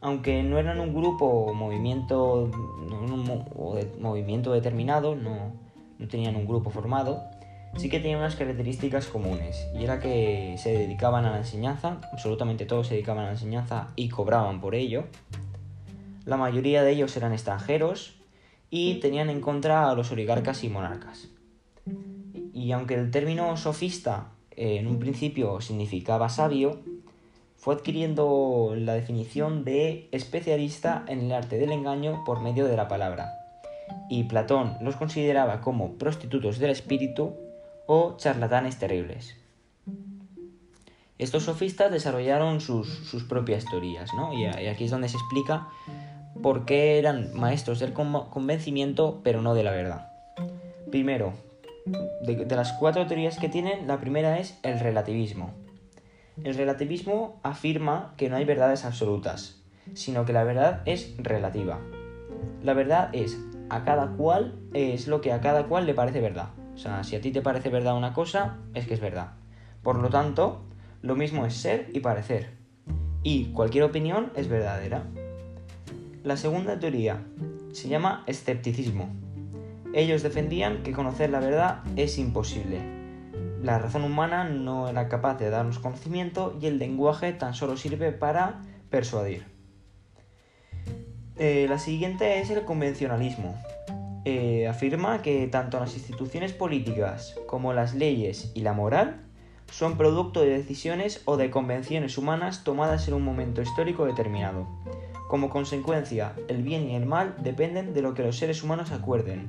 Aunque 0.00 0.42
no 0.42 0.58
eran 0.58 0.80
un 0.80 0.92
grupo 0.94 1.26
o 1.26 1.54
movimiento, 1.54 2.50
determinado, 4.52 5.14
no 5.14 5.52
tenían 6.08 6.34
un 6.34 6.46
grupo 6.46 6.70
formado, 6.70 7.22
sí 7.76 7.88
que 7.88 8.00
tenían 8.00 8.20
unas 8.20 8.36
características 8.36 9.06
comunes, 9.06 9.66
y 9.74 9.84
era 9.84 10.00
que 10.00 10.56
se 10.58 10.72
dedicaban 10.72 11.24
a 11.24 11.30
la 11.30 11.38
enseñanza, 11.38 12.00
absolutamente 12.12 12.66
todos 12.66 12.88
se 12.88 12.94
dedicaban 12.94 13.24
a 13.24 13.26
la 13.28 13.32
enseñanza 13.32 13.88
y 13.96 14.08
cobraban 14.08 14.60
por 14.60 14.74
ello. 14.74 15.04
La 16.24 16.36
mayoría 16.36 16.82
de 16.82 16.92
ellos 16.92 17.16
eran 17.16 17.32
extranjeros 17.32 18.14
y 18.70 19.00
tenían 19.00 19.30
en 19.30 19.40
contra 19.40 19.90
a 19.90 19.94
los 19.94 20.12
oligarcas 20.12 20.64
y 20.64 20.68
monarcas. 20.68 21.28
Y 22.52 22.72
aunque 22.72 22.94
el 22.94 23.10
término 23.10 23.56
sofista 23.56 24.28
eh, 24.52 24.76
en 24.78 24.86
un 24.86 24.98
principio 24.98 25.60
significaba 25.60 26.28
sabio, 26.28 26.80
fue 27.56 27.74
adquiriendo 27.74 28.74
la 28.76 28.94
definición 28.94 29.64
de 29.64 30.08
especialista 30.12 31.04
en 31.06 31.20
el 31.20 31.32
arte 31.32 31.58
del 31.58 31.72
engaño 31.72 32.24
por 32.24 32.40
medio 32.40 32.66
de 32.66 32.76
la 32.76 32.88
palabra. 32.88 33.32
Y 34.08 34.24
Platón 34.24 34.76
los 34.80 34.96
consideraba 34.96 35.60
como 35.60 35.92
prostitutos 35.94 36.58
del 36.58 36.70
espíritu 36.70 37.34
o 37.86 38.16
charlatanes 38.16 38.78
terribles. 38.78 39.36
Estos 41.18 41.44
sofistas 41.44 41.92
desarrollaron 41.92 42.60
sus, 42.60 43.24
propias 43.28 43.64
teorías, 43.64 44.12
¿no? 44.14 44.32
Y, 44.32 44.46
aquí 44.46 44.84
es 44.84 44.90
donde 44.90 45.08
se 45.08 45.16
explica 45.16 45.68
por 46.42 46.64
qué 46.64 46.98
eran 46.98 47.32
maestros 47.34 47.78
del 47.78 47.92
convencimiento, 47.92 49.20
pero 49.22 49.40
no 49.40 49.54
de 49.54 49.62
la 49.62 49.70
verdad. 49.70 50.12
Primero, 50.90 51.32
de, 52.22 52.46
las 52.56 52.72
cuatro 52.72 53.06
teorías 53.06 53.38
que 53.38 53.48
tienen, 53.48 53.86
la 53.86 54.00
primera 54.00 54.38
es 54.38 54.58
el 54.62 54.80
relativismo. 54.80 55.52
El 56.42 56.54
relativismo 56.54 57.38
afirma 57.42 58.14
que 58.16 58.28
no 58.28 58.36
hay 58.36 58.44
verdades 58.44 58.84
absolutas, 58.84 59.62
sino 59.94 60.24
que 60.24 60.32
la 60.32 60.44
verdad 60.44 60.82
es 60.86 61.14
relativa. 61.18 61.78
La 62.64 62.74
verdad 62.74 63.10
es 63.12 63.38
a 63.68 63.84
cada 63.84 64.16
cual 64.16 64.58
es 64.74 65.06
lo 65.06 65.20
que 65.20 65.32
a 65.32 65.40
cada 65.40 65.66
cual 65.66 65.86
le 65.86 65.94
parece 65.94 66.20
verdad. 66.20 66.48
O 66.74 66.78
sea, 66.78 67.04
si 67.04 67.16
a 67.16 67.20
ti 67.20 67.30
te 67.30 67.42
parece 67.42 67.68
verdad 67.68 67.96
una 67.96 68.12
cosa, 68.12 68.58
es 68.74 68.86
que 68.86 68.94
es 68.94 69.00
verdad. 69.00 69.32
Por 69.82 69.96
lo 69.96 70.08
tanto, 70.10 70.62
lo 71.02 71.16
mismo 71.16 71.46
es 71.46 71.54
ser 71.54 71.90
y 71.92 72.00
parecer. 72.00 72.50
Y 73.22 73.46
cualquier 73.46 73.84
opinión 73.84 74.32
es 74.36 74.48
verdadera. 74.48 75.04
La 76.24 76.36
segunda 76.36 76.78
teoría 76.78 77.22
se 77.72 77.88
llama 77.88 78.24
escepticismo. 78.26 79.08
Ellos 79.94 80.22
defendían 80.22 80.82
que 80.82 80.92
conocer 80.92 81.30
la 81.30 81.40
verdad 81.40 81.82
es 81.96 82.18
imposible. 82.18 82.80
La 83.62 83.78
razón 83.78 84.04
humana 84.04 84.44
no 84.44 84.88
era 84.88 85.08
capaz 85.08 85.36
de 85.38 85.50
darnos 85.50 85.78
conocimiento 85.78 86.56
y 86.60 86.66
el 86.66 86.78
lenguaje 86.78 87.32
tan 87.32 87.54
solo 87.54 87.76
sirve 87.76 88.10
para 88.10 88.62
persuadir. 88.90 89.44
Eh, 91.36 91.66
la 91.68 91.78
siguiente 91.78 92.40
es 92.40 92.50
el 92.50 92.64
convencionalismo. 92.64 93.56
Eh, 94.24 94.68
afirma 94.68 95.20
que 95.20 95.48
tanto 95.48 95.80
las 95.80 95.94
instituciones 95.94 96.52
políticas 96.52 97.34
como 97.46 97.72
las 97.72 97.94
leyes 97.94 98.52
y 98.54 98.60
la 98.60 98.72
moral 98.72 99.20
son 99.70 99.96
producto 99.96 100.42
de 100.42 100.50
decisiones 100.50 101.22
o 101.24 101.36
de 101.36 101.50
convenciones 101.50 102.18
humanas 102.18 102.62
tomadas 102.62 103.08
en 103.08 103.14
un 103.14 103.22
momento 103.22 103.62
histórico 103.62 104.04
determinado. 104.04 104.68
Como 105.28 105.50
consecuencia, 105.50 106.34
el 106.48 106.62
bien 106.62 106.90
y 106.90 106.94
el 106.94 107.06
mal 107.06 107.34
dependen 107.38 107.94
de 107.94 108.02
lo 108.02 108.14
que 108.14 108.22
los 108.22 108.36
seres 108.36 108.62
humanos 108.62 108.92
acuerden. 108.92 109.48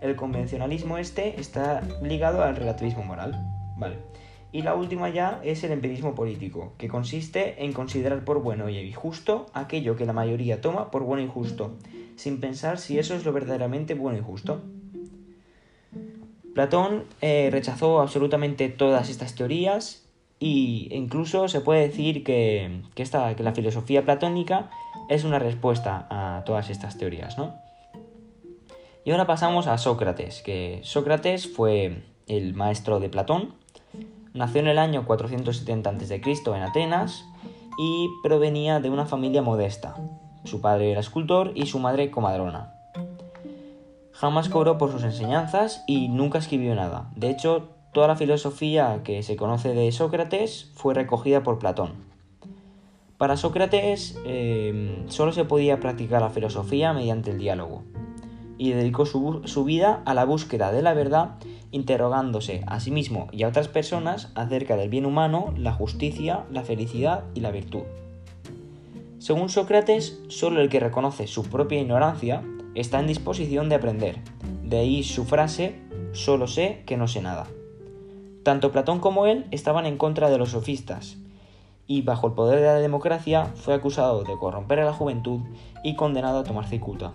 El 0.00 0.16
convencionalismo 0.16 0.96
este 0.98 1.38
está 1.38 1.82
ligado 2.02 2.42
al 2.42 2.56
relativismo 2.56 3.04
moral. 3.04 3.38
Vale. 3.76 3.98
Y 4.50 4.62
la 4.62 4.74
última 4.74 5.10
ya 5.10 5.40
es 5.44 5.62
el 5.64 5.72
empirismo 5.72 6.14
político, 6.14 6.72
que 6.78 6.88
consiste 6.88 7.62
en 7.62 7.74
considerar 7.74 8.24
por 8.24 8.42
bueno 8.42 8.70
y 8.70 8.90
justo 8.92 9.46
aquello 9.52 9.94
que 9.94 10.06
la 10.06 10.14
mayoría 10.14 10.62
toma 10.62 10.90
por 10.90 11.02
bueno 11.02 11.22
y 11.22 11.28
justo, 11.28 11.76
sin 12.18 12.40
pensar 12.40 12.78
si 12.78 12.98
eso 12.98 13.14
es 13.14 13.24
lo 13.24 13.32
verdaderamente 13.32 13.94
bueno 13.94 14.18
y 14.18 14.22
justo. 14.22 14.60
Platón 16.54 17.04
eh, 17.20 17.48
rechazó 17.52 18.00
absolutamente 18.00 18.68
todas 18.68 19.08
estas 19.08 19.36
teorías 19.36 20.04
e 20.40 20.88
incluso 20.90 21.48
se 21.48 21.60
puede 21.60 21.88
decir 21.88 22.24
que, 22.24 22.82
que, 22.96 23.04
que 23.04 23.42
la 23.42 23.54
filosofía 23.54 24.04
platónica 24.04 24.68
es 25.08 25.22
una 25.22 25.38
respuesta 25.38 26.08
a 26.10 26.42
todas 26.44 26.70
estas 26.70 26.98
teorías. 26.98 27.38
¿no? 27.38 27.54
Y 29.04 29.12
ahora 29.12 29.26
pasamos 29.26 29.68
a 29.68 29.78
Sócrates, 29.78 30.42
que 30.42 30.80
Sócrates 30.82 31.48
fue 31.48 32.02
el 32.26 32.54
maestro 32.54 32.98
de 32.98 33.08
Platón, 33.08 33.54
nació 34.34 34.60
en 34.60 34.66
el 34.66 34.78
año 34.78 35.06
470 35.06 35.90
a.C. 35.90 36.22
en 36.24 36.62
Atenas 36.62 37.24
y 37.78 38.08
provenía 38.24 38.80
de 38.80 38.90
una 38.90 39.06
familia 39.06 39.42
modesta. 39.42 39.94
Su 40.44 40.60
padre 40.60 40.90
era 40.90 41.00
escultor 41.00 41.52
y 41.54 41.66
su 41.66 41.78
madre 41.78 42.10
comadrona. 42.10 42.74
Jamás 44.12 44.48
cobró 44.48 44.78
por 44.78 44.90
sus 44.90 45.04
enseñanzas 45.04 45.84
y 45.86 46.08
nunca 46.08 46.38
escribió 46.38 46.74
nada. 46.74 47.10
De 47.14 47.30
hecho, 47.30 47.68
toda 47.92 48.08
la 48.08 48.16
filosofía 48.16 49.02
que 49.04 49.22
se 49.22 49.36
conoce 49.36 49.74
de 49.74 49.92
Sócrates 49.92 50.72
fue 50.74 50.94
recogida 50.94 51.42
por 51.42 51.58
Platón. 51.58 51.92
Para 53.16 53.36
Sócrates 53.36 54.18
eh, 54.24 55.04
solo 55.08 55.32
se 55.32 55.44
podía 55.44 55.80
practicar 55.80 56.20
la 56.20 56.30
filosofía 56.30 56.92
mediante 56.92 57.30
el 57.30 57.38
diálogo, 57.38 57.82
y 58.58 58.70
dedicó 58.70 59.06
su, 59.06 59.42
su, 59.44 59.64
vida 59.64 60.02
a 60.04 60.14
la 60.14 60.24
búsqueda 60.24 60.72
de 60.72 60.82
la 60.82 60.94
verdad, 60.94 61.36
interrogándose 61.70 62.62
a 62.66 62.80
sí 62.80 62.90
mismo 62.90 63.28
y 63.32 63.42
a 63.42 63.48
otras 63.48 63.68
personas 63.68 64.30
acerca 64.34 64.76
del 64.76 64.88
bien 64.88 65.06
humano, 65.06 65.52
la 65.56 65.72
justicia, 65.72 66.44
la 66.50 66.62
felicidad 66.62 67.24
y 67.34 67.40
la 67.40 67.50
virtud. 67.50 67.82
Según 69.18 69.48
Sócrates, 69.48 70.20
solo 70.28 70.60
el 70.60 70.68
que 70.68 70.80
reconoce 70.80 71.26
su 71.26 71.42
propia 71.42 71.80
ignorancia 71.80 72.42
está 72.74 73.00
en 73.00 73.08
disposición 73.08 73.68
de 73.68 73.74
aprender. 73.74 74.20
De 74.62 74.78
ahí 74.78 75.02
su 75.02 75.24
frase, 75.24 75.80
solo 76.12 76.46
sé 76.46 76.84
que 76.86 76.96
no 76.96 77.08
sé 77.08 77.20
nada. 77.20 77.46
Tanto 78.44 78.70
Platón 78.70 79.00
como 79.00 79.26
él 79.26 79.46
estaban 79.50 79.86
en 79.86 79.98
contra 79.98 80.30
de 80.30 80.38
los 80.38 80.50
sofistas, 80.50 81.16
y 81.88 82.02
bajo 82.02 82.28
el 82.28 82.34
poder 82.34 82.60
de 82.60 82.66
la 82.66 82.74
democracia 82.74 83.46
fue 83.56 83.74
acusado 83.74 84.22
de 84.22 84.36
corromper 84.36 84.80
a 84.80 84.84
la 84.84 84.92
juventud 84.92 85.40
y 85.82 85.96
condenado 85.96 86.38
a 86.38 86.44
tomar 86.44 86.68
cicuta. 86.68 87.14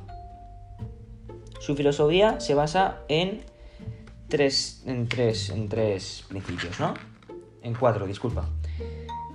Su 1.59 1.75
filosofía 1.75 2.41
se 2.41 2.55
basa 2.55 2.97
en 3.07 3.45
tres, 4.27 4.83
en 4.85 5.07
tres, 5.07 5.49
en 5.49 5.69
tres 5.69 6.25
principios, 6.27 6.79
¿no? 6.79 6.95
En 7.61 7.75
cuatro, 7.75 8.05
disculpa. 8.05 8.49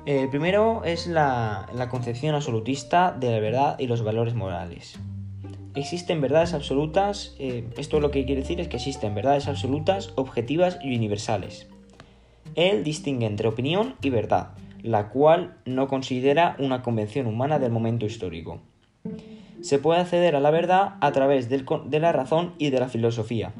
El 0.09 0.31
primero 0.31 0.85
es 0.85 1.07
la, 1.07 1.69
concepción 1.91 2.35
absolutista 2.35 3.13
de 3.13 3.31
la 3.31 3.41
verdad 3.41 3.79
y 3.79 3.89
los 3.89 4.03
valores 4.03 4.35
morales 4.35 4.99
existen 5.75 6.23
verdades 6.23 6.55
absolutas, 6.55 7.37
eh, 7.39 7.69
esto 7.77 8.01
lo 8.01 8.11
que 8.11 8.25
quiere 8.25 8.41
decir 8.41 8.59
es 8.59 8.69
que 8.69 8.79
existen 8.79 9.15
verdades 9.15 9.49
absolutas, 9.49 10.15
objetivas 10.17 10.79
y 10.83 10.97
universales. 10.97 11.69
Él 12.55 12.85
distingue 12.85 13.27
entre 13.27 13.49
opinión 13.49 13.97
y 14.01 14.09
verdad, 14.09 14.53
la 14.83 15.11
cual 15.11 15.59
no 15.67 15.89
considera 15.89 16.57
una 16.59 16.81
convención 16.81 17.27
humana 17.27 17.59
del 17.59 17.71
momento 17.71 18.07
histórico. 18.07 18.63
Se 19.61 19.79
puede 19.79 20.01
acceder 20.01 20.35
a 20.37 20.41
la 20.41 20.51
verdad 20.51 20.95
a 21.03 21.13
través 21.13 21.51
de 21.51 22.01
la 22.01 22.13
razón 22.13 22.55
y 22.57 22.71
de 22.71 22.81
la 22.81 22.89
filosofía, 22.89 23.53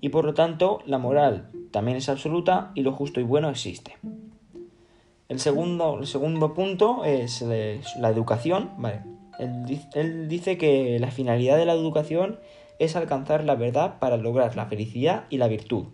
y 0.00 0.10
por 0.10 0.24
lo 0.24 0.34
tanto 0.34 0.82
la 0.86 0.98
moral 0.98 1.50
también 1.72 1.96
es 1.96 2.08
absoluta 2.08 2.70
y 2.76 2.82
lo 2.82 2.92
justo 2.92 3.18
y 3.18 3.24
bueno 3.24 3.50
existe. 3.50 3.96
El 5.28 5.40
segundo, 5.40 5.98
el 5.98 6.06
segundo 6.06 6.54
punto 6.54 7.04
es 7.04 7.42
la 7.42 8.08
educación, 8.08 8.70
¿vale? 8.78 9.00
Él, 9.38 10.28
dice 10.28 10.56
que 10.56 10.98
la 10.98 11.10
finalidad 11.10 11.56
de 11.56 11.66
la 11.66 11.74
educación 11.74 12.38
es 12.78 12.96
alcanzar 12.96 13.44
la 13.44 13.54
verdad 13.54 13.98
para 13.98 14.16
lograr 14.16 14.56
la 14.56 14.66
felicidad 14.66 15.24
y 15.28 15.38
la 15.38 15.48
virtud. 15.48 15.86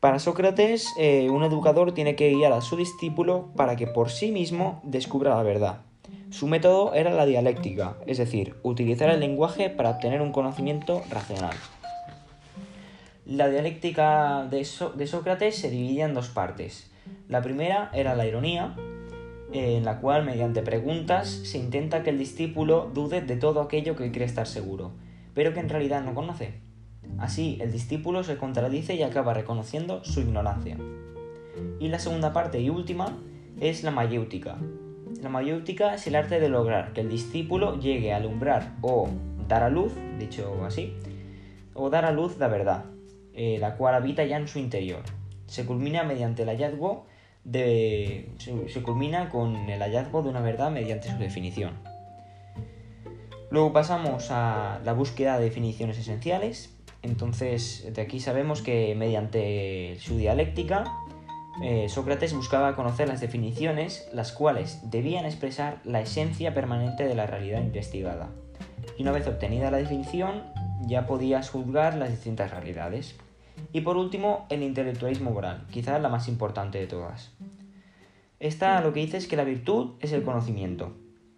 Para 0.00 0.18
Sócrates, 0.18 0.92
eh, 0.98 1.28
un 1.30 1.42
educador 1.42 1.92
tiene 1.92 2.14
que 2.14 2.30
guiar 2.30 2.52
a 2.52 2.60
su 2.60 2.76
discípulo 2.76 3.50
para 3.56 3.76
que 3.76 3.86
por 3.86 4.10
sí 4.10 4.30
mismo 4.30 4.80
descubra 4.84 5.36
la 5.36 5.42
verdad. 5.42 5.80
Su 6.30 6.46
método 6.46 6.94
era 6.94 7.12
la 7.12 7.26
dialéctica, 7.26 7.96
es 8.06 8.18
decir, 8.18 8.54
utilizar 8.62 9.08
el 9.10 9.20
lenguaje 9.20 9.70
para 9.70 9.90
obtener 9.90 10.20
un 10.20 10.32
conocimiento 10.32 11.02
racional. 11.10 11.56
La 13.24 13.48
dialéctica 13.48 14.46
de, 14.50 14.66
de 14.96 15.06
Sócrates 15.06 15.56
se 15.56 15.70
dividía 15.70 16.04
en 16.04 16.14
dos 16.14 16.28
partes. 16.28 16.90
La 17.28 17.42
primera 17.42 17.90
era 17.92 18.14
la 18.14 18.26
ironía, 18.26 18.74
en 19.52 19.84
la 19.84 20.00
cual 20.00 20.24
mediante 20.24 20.62
preguntas 20.62 21.28
se 21.28 21.58
intenta 21.58 22.02
que 22.02 22.10
el 22.10 22.18
discípulo 22.18 22.90
dude 22.92 23.20
de 23.22 23.36
todo 23.36 23.60
aquello 23.60 23.96
que 23.96 24.12
cree 24.12 24.26
estar 24.26 24.46
seguro, 24.46 24.92
pero 25.34 25.54
que 25.54 25.60
en 25.60 25.68
realidad 25.68 26.02
no 26.02 26.14
conoce. 26.14 26.60
Así, 27.18 27.58
el 27.60 27.72
discípulo 27.72 28.22
se 28.22 28.36
contradice 28.36 28.94
y 28.94 29.02
acaba 29.02 29.34
reconociendo 29.34 30.04
su 30.04 30.20
ignorancia. 30.20 30.76
Y 31.80 31.88
la 31.88 31.98
segunda 31.98 32.32
parte 32.32 32.60
y 32.60 32.70
última 32.70 33.18
es 33.60 33.82
la 33.82 33.90
mayéutica. 33.90 34.58
La 35.22 35.28
mayéutica 35.28 35.94
es 35.94 36.06
el 36.06 36.14
arte 36.14 36.38
de 36.38 36.48
lograr 36.48 36.92
que 36.92 37.00
el 37.00 37.08
discípulo 37.08 37.80
llegue 37.80 38.12
a 38.12 38.18
alumbrar 38.18 38.76
o 38.82 39.08
dar 39.48 39.62
a 39.62 39.70
luz, 39.70 39.92
dicho 40.18 40.64
así, 40.64 40.94
o 41.74 41.90
dar 41.90 42.04
a 42.04 42.12
luz 42.12 42.38
la 42.38 42.48
verdad, 42.48 42.84
eh, 43.32 43.58
la 43.58 43.76
cual 43.76 43.94
habita 43.94 44.24
ya 44.24 44.36
en 44.36 44.46
su 44.46 44.58
interior. 44.58 45.02
Se 45.48 45.66
culmina 45.66 46.04
mediante 46.04 46.42
el 46.42 46.48
hallazgo 46.48 47.06
se, 47.52 48.82
culmina 48.82 49.28
con 49.30 49.56
el 49.56 49.80
hallazgo 49.80 50.22
de 50.22 50.28
una 50.28 50.40
verdad 50.40 50.70
mediante 50.70 51.10
su 51.10 51.18
definición. 51.18 51.72
Luego 53.50 53.72
pasamos 53.72 54.30
a 54.30 54.80
la 54.84 54.92
búsqueda 54.92 55.38
de 55.38 55.44
definiciones 55.44 55.98
esenciales. 55.98 56.74
Entonces, 57.02 57.86
de 57.94 58.02
aquí 58.02 58.20
sabemos 58.20 58.60
que 58.60 58.94
mediante 58.94 59.96
su 60.00 60.18
dialéctica, 60.18 60.84
eh, 61.62 61.88
Sócrates 61.88 62.34
buscaba 62.34 62.76
conocer 62.76 63.08
las 63.08 63.20
definiciones, 63.20 64.08
las 64.12 64.32
cuales 64.32 64.90
debían 64.90 65.24
expresar 65.24 65.80
la 65.84 66.00
esencia 66.00 66.52
permanente 66.52 67.04
de 67.04 67.14
la 67.14 67.26
realidad 67.26 67.62
investigada. 67.62 68.28
Y 68.98 69.02
una 69.02 69.12
vez 69.12 69.26
obtenida 69.26 69.70
la 69.70 69.78
definición, 69.78 70.42
ya 70.86 71.06
podías 71.06 71.48
juzgar 71.48 71.94
las 71.94 72.10
distintas 72.10 72.50
realidades. 72.50 73.16
Y 73.72 73.82
por 73.82 73.96
último, 73.96 74.46
el 74.50 74.62
intelectualismo 74.62 75.30
moral, 75.30 75.66
quizás 75.70 76.00
la 76.00 76.08
más 76.08 76.28
importante 76.28 76.78
de 76.78 76.86
todas. 76.86 77.32
Esta 78.40 78.80
lo 78.80 78.92
que 78.92 79.00
dice 79.00 79.16
es 79.16 79.26
que 79.26 79.36
la 79.36 79.44
virtud 79.44 79.94
es 80.00 80.12
el 80.12 80.22
conocimiento. 80.22 80.92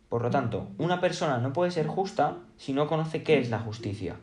Por 0.08 0.22
lo 0.22 0.30
tanto, 0.30 0.68
una 0.78 1.00
persona 1.00 1.38
no 1.38 1.52
puede 1.52 1.70
ser 1.70 1.86
justa 1.86 2.38
si 2.56 2.72
no 2.72 2.88
conoce 2.88 3.22
qué 3.22 3.38
es 3.38 3.50
la 3.50 3.60
justicia. 3.60 4.16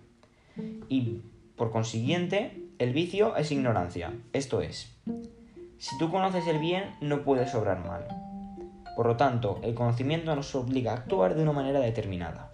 Y, 0.89 1.21
por 1.55 1.71
consiguiente, 1.71 2.61
el 2.77 2.93
vicio 2.93 3.35
es 3.35 3.51
ignorancia. 3.51 4.13
Esto 4.33 4.61
es, 4.61 4.95
si 5.79 5.95
tú 5.99 6.09
conoces 6.09 6.47
el 6.47 6.57
bien, 6.57 6.95
no 7.01 7.23
puedes 7.23 7.53
obrar 7.53 7.85
mal. 7.85 8.07
Por 8.95 9.05
lo 9.05 9.15
tanto, 9.15 9.59
el 9.61 9.75
conocimiento 9.75 10.35
nos 10.35 10.55
obliga 10.55 10.91
a 10.91 10.95
actuar 10.95 11.35
de 11.35 11.43
una 11.43 11.51
manera 11.51 11.79
determinada. 11.79 12.51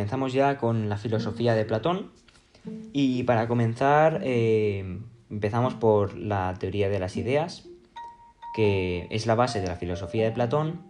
Comenzamos 0.00 0.32
ya 0.32 0.56
con 0.56 0.88
la 0.88 0.96
filosofía 0.96 1.52
de 1.54 1.66
Platón. 1.66 2.10
Y 2.90 3.24
para 3.24 3.46
comenzar, 3.46 4.22
eh, 4.24 4.98
empezamos 5.28 5.74
por 5.74 6.16
la 6.16 6.54
teoría 6.58 6.88
de 6.88 6.98
las 6.98 7.18
ideas, 7.18 7.68
que 8.56 9.08
es 9.10 9.26
la 9.26 9.34
base 9.34 9.60
de 9.60 9.66
la 9.66 9.76
filosofía 9.76 10.24
de 10.24 10.30
Platón, 10.30 10.80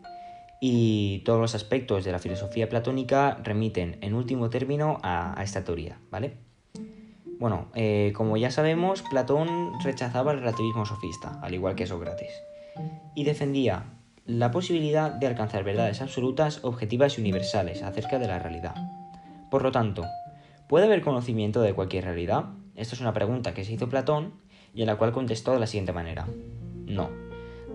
y 0.61 1.25
todos 1.25 1.41
los 1.41 1.57
aspectos 1.57 2.05
de 2.05 2.13
la 2.13 2.21
filosofía 2.21 2.69
platónica 2.69 3.37
remiten 3.43 3.99
en 4.01 4.15
último 4.15 4.49
término 4.49 5.01
a, 5.03 5.35
esta 5.43 5.65
teoría, 5.65 5.99
¿vale? 6.13 6.37
Bueno, 7.41 7.67
eh, 7.75 8.13
como 8.15 8.37
ya 8.37 8.53
sabemos, 8.53 9.03
Platón 9.03 9.73
rechazaba 9.83 10.31
el 10.31 10.39
relativismo 10.39 10.87
sofista, 10.87 11.41
al 11.43 11.53
igual 11.53 11.75
que 11.75 11.89
Sócrates, 11.89 12.31
y 13.17 13.25
defendía 13.25 13.87
la 14.25 14.53
posibilidad 14.53 15.11
de 15.11 15.27
alcanzar 15.27 15.65
verdades 15.65 16.01
absolutas, 16.01 16.61
objetivas 16.63 17.19
y 17.19 17.21
universales 17.21 17.83
acerca 17.83 18.21
de 18.21 18.29
la 18.29 18.39
realidad. 18.39 18.77
Por 19.51 19.63
lo 19.63 19.73
tanto, 19.73 20.05
¿puede 20.69 20.87
haber 20.87 21.03
conocimiento 21.03 21.61
de 21.61 21.75
cualquier 21.75 22.05
realidad? 22.05 22.47
Esta 22.77 22.95
es 22.95 23.01
una 23.01 23.13
pregunta 23.13 23.53
que 23.53 23.65
se 23.65 23.73
hizo 23.73 23.89
Platón 23.89 24.35
y 24.75 24.83
en 24.83 24.87
la 24.87 24.97
cual 24.97 25.13
contestó 25.13 25.53
de 25.53 25.61
la 25.61 25.67
siguiente 25.67 25.93
manera. 25.93 26.27
No. 26.87 27.11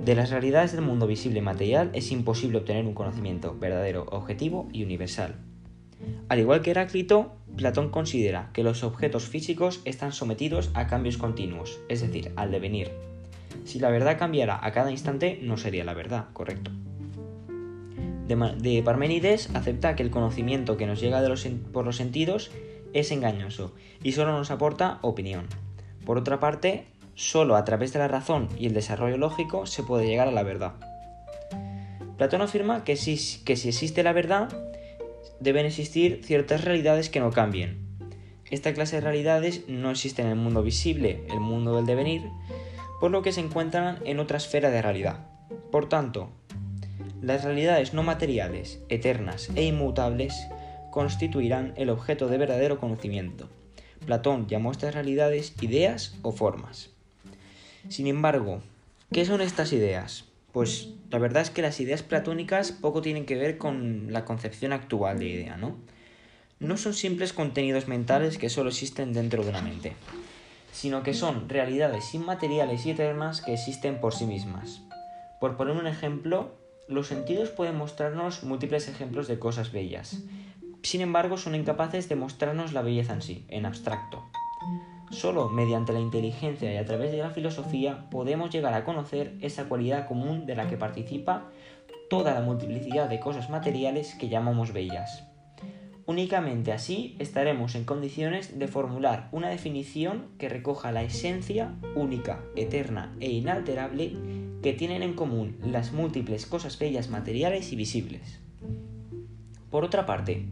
De 0.04 0.16
las 0.16 0.30
realidades 0.30 0.72
del 0.72 0.82
mundo 0.82 1.08
visible 1.08 1.40
y 1.40 1.42
material 1.42 1.90
es 1.94 2.12
imposible 2.12 2.58
obtener 2.58 2.86
un 2.86 2.94
conocimiento 2.94 3.56
verdadero, 3.58 4.06
objetivo 4.10 4.68
y 4.72 4.84
universal. 4.84 5.36
Al 6.30 6.40
igual 6.40 6.62
que 6.62 6.72
Heráclito, 6.72 7.36
Platón 7.56 7.90
considera 7.90 8.50
que 8.54 8.64
los 8.64 8.84
objetos 8.84 9.26
físicos 9.26 9.82
están 9.86 10.12
sometidos 10.12 10.72
a 10.74 10.88
cambios 10.88 11.18
continuos, 11.18 11.80
es 11.88 12.02
decir, 12.02 12.32
al 12.36 12.52
devenir, 12.52 12.92
si 13.64 13.80
la 13.80 13.90
verdad 13.90 14.18
cambiara 14.18 14.60
a 14.62 14.72
cada 14.72 14.92
instante, 14.92 15.40
no 15.42 15.58
sería 15.58 15.84
la 15.84 15.94
verdad, 15.94 16.26
correcto. 16.34 16.72
De, 18.28 18.82
Parménides 18.84 19.50
acepta 19.54 19.96
que 19.96 20.04
el 20.04 20.10
conocimiento 20.10 20.78
que 20.78 20.88
nos 20.88 21.00
llega 21.00 21.24
por 21.72 21.86
los 21.86 21.96
sentidos 21.96 22.52
es 22.94 23.12
engañoso 23.12 23.74
y 24.02 24.14
solo 24.14 24.32
nos 24.32 24.50
aporta 24.50 25.00
opinión. 25.02 25.48
Por 26.06 26.18
otra 26.18 26.40
parte, 26.40 26.86
solo 27.14 27.56
a 27.56 27.66
través 27.66 27.94
de 27.94 28.00
la 28.00 28.08
razón 28.08 28.50
y 28.58 28.66
el 28.66 28.74
desarrollo 28.74 29.18
lógico 29.18 29.66
se 29.66 29.84
puede 29.84 30.08
llegar 30.08 30.28
a 30.28 30.32
la 30.32 30.44
verdad. 30.44 30.74
Platón 32.18 32.42
afirma 32.42 32.84
que 32.84 32.96
si, 32.96 33.14
existe 33.46 34.02
la 34.02 34.14
verdad, 34.14 34.50
deben 35.40 35.66
existir 35.66 36.22
ciertas 36.24 36.64
realidades 36.64 37.10
que 37.10 37.20
no 37.20 37.32
cambien. 37.32 37.86
Esta 38.50 38.74
clase 38.74 38.98
de 38.98 39.02
realidades 39.02 39.68
no 39.68 39.92
existen 39.92 40.28
en 40.28 40.34
el 40.34 40.38
mundo 40.38 40.64
visible, 40.64 41.26
el 41.30 41.40
mundo 41.40 41.76
del 41.76 41.86
devenir, 41.86 42.24
por 43.02 43.12
lo 43.12 43.22
que 43.22 43.34
se 43.34 43.42
encuentran 43.42 44.00
en 44.06 44.20
otra 44.20 44.38
esfera 44.38 44.70
de 44.70 44.82
realidad. 44.82 45.28
Por 45.72 45.90
tanto, 45.90 46.32
las 47.26 47.44
realidades 47.44 47.94
no 47.94 48.04
materiales, 48.04 48.80
eternas 48.88 49.50
e 49.56 49.64
inmutables 49.64 50.48
constituirán 50.92 51.74
el 51.76 51.90
objeto 51.90 52.28
de 52.28 52.38
verdadero 52.38 52.80
conocimiento. 52.80 53.50
Platón 54.06 54.48
llamó 54.48 54.72
estas 54.72 54.94
realidades 54.94 55.56
ideas 55.62 56.16
o 56.22 56.32
formas. 56.32 56.92
Sin 57.90 58.06
embargo, 58.06 58.62
¿qué 59.12 59.26
son 59.26 59.42
estas 59.42 59.74
ideas? 59.74 60.26
Pues 60.52 60.90
la 61.10 61.18
verdad 61.18 61.42
es 61.42 61.50
que 61.50 61.64
las 61.64 61.80
ideas 61.80 62.04
platónicas 62.04 62.72
poco 62.72 63.02
tienen 63.02 63.26
que 63.26 63.36
ver 63.36 63.58
con 63.58 64.14
la 64.14 64.24
concepción 64.24 64.72
actual 64.72 65.18
de 65.18 65.26
idea, 65.26 65.58
¿no? 65.58 65.76
No 66.60 66.78
son 66.78 66.94
simples 66.94 67.34
contenidos 67.34 67.88
mentales 67.88 68.38
que 68.38 68.50
solo 68.50 68.70
existen 68.70 69.14
dentro 69.14 69.44
de 69.44 69.50
una 69.50 69.62
mente 69.62 69.94
sino 70.76 71.04
que 71.04 71.14
son 71.14 71.48
realidades 71.48 72.14
inmateriales 72.14 72.86
y 72.86 72.92
eternas 72.92 73.40
que 73.40 73.54
existen 73.54 74.02
por 74.02 74.14
sí 74.14 74.26
mismas. 74.26 74.82
Por 75.40 75.56
poner 75.56 75.78
un 75.78 75.88
ejemplo, 75.88 76.52
los 76.88 77.08
sentidos 77.08 77.50
pueden 77.50 77.78
mostrarnos 77.78 78.44
múltiples 78.44 78.88
ejemplos 78.88 79.28
de 79.28 79.40
cosas 79.40 79.72
bellas, 79.72 80.24
sin 80.84 81.02
embargo 81.02 81.38
son 81.38 81.56
incapaces 81.56 82.10
de 82.10 82.16
mostrarnos 82.16 82.74
la 82.74 82.82
belleza 82.82 83.14
en 83.14 83.22
sí, 83.22 83.46
en 83.50 83.66
abstracto. 83.66 84.24
Solo 85.12 85.50
mediante 85.50 85.94
la 85.94 86.00
inteligencia 86.00 86.74
y 86.74 86.78
a 86.78 86.86
través 86.86 87.12
de 87.12 87.18
la 87.18 87.30
filosofía 87.30 88.10
podemos 88.10 88.50
llegar 88.50 88.74
a 88.74 88.84
conocer 88.84 89.36
esa 89.42 89.66
cualidad 89.66 90.08
común 90.08 90.46
de 90.46 90.56
la 90.56 90.68
que 90.68 90.78
participa 90.78 91.50
toda 92.10 92.34
la 92.34 92.42
multiplicidad 92.42 93.10
de 93.10 93.20
cosas 93.20 93.50
materiales 93.50 94.16
que 94.16 94.30
llamamos 94.30 94.74
bellas. 94.74 95.24
Únicamente 96.08 96.72
así 96.72 97.16
estaremos 97.18 97.74
en 97.74 97.84
condiciones 97.84 98.60
de 98.60 98.68
formular 98.68 99.28
una 99.32 99.50
definición 99.50 100.28
que 100.38 100.50
recoja 100.50 100.92
la 100.92 101.02
esencia 101.02 101.74
única, 101.96 102.44
eterna 102.56 103.16
e 103.20 103.32
inalterable 103.32 104.14
que 104.62 104.74
tienen 104.74 105.04
en 105.04 105.14
común 105.14 105.58
las 105.64 105.92
múltiples 105.92 106.46
cosas 106.46 106.80
bellas 106.80 107.10
materiales 107.10 107.72
y 107.72 107.76
visibles. 107.76 108.40
Por 109.70 109.84
otra 109.84 110.06
parte, 110.06 110.46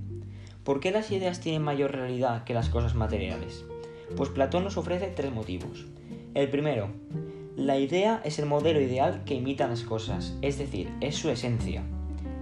¿por 0.64 0.80
qué 0.80 0.92
las 0.92 1.12
ideas 1.12 1.40
tienen 1.40 1.62
mayor 1.62 1.92
realidad 1.92 2.44
que 2.44 2.54
las 2.54 2.70
cosas 2.70 2.96
materiales? 2.96 3.66
Pues 4.16 4.30
Platón 4.30 4.64
nos 4.64 4.78
ofrece 4.78 5.08
tres 5.08 5.32
motivos. 5.32 5.86
El 6.34 6.50
primero, 6.50 6.90
la 7.56 7.78
idea 7.78 8.22
es 8.26 8.40
el 8.40 8.48
modelo 8.48 8.82
ideal 8.82 9.24
que 9.26 9.36
imita 9.36 9.68
las 9.68 9.84
cosas, 9.84 10.36
es 10.42 10.58
decir, 10.58 10.90
es 11.02 11.16
su 11.16 11.30
esencia. 11.30 11.84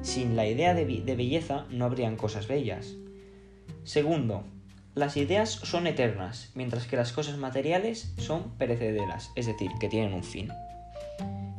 Sin 0.01 0.35
la 0.35 0.47
idea 0.47 0.73
de, 0.73 0.85
belleza 0.85 1.65
no 1.69 1.85
habrían 1.85 2.15
cosas 2.15 2.47
bellas. 2.47 2.95
Segundo, 3.83 4.43
las 4.95 5.17
ideas 5.17 5.49
son 5.51 5.85
eternas, 5.85 6.51
mientras 6.55 6.87
que 6.87 6.95
las 6.95 7.11
cosas 7.11 7.37
materiales 7.37 8.13
son 8.17 8.51
perecederas, 8.57 9.31
es 9.35 9.47
decir, 9.47 9.71
que 9.79 9.89
tienen 9.89 10.13
un 10.13 10.23
fin. 10.23 10.49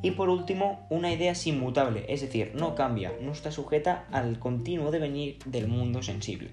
Y 0.03 0.13
por 0.13 0.29
último, 0.29 0.87
una 0.91 1.13
idea 1.13 1.33
es 1.33 1.47
inmutable, 1.47 2.05
es 2.09 2.21
decir, 2.21 2.53
no 2.55 2.75
cambia, 2.75 3.13
no 3.21 3.33
está 3.33 3.53
sujeta 3.53 4.07
al 4.11 4.39
continuo 4.39 4.91
devenir 4.91 5.39
del 5.47 5.69
mundo 5.69 6.03
sensible. 6.03 6.51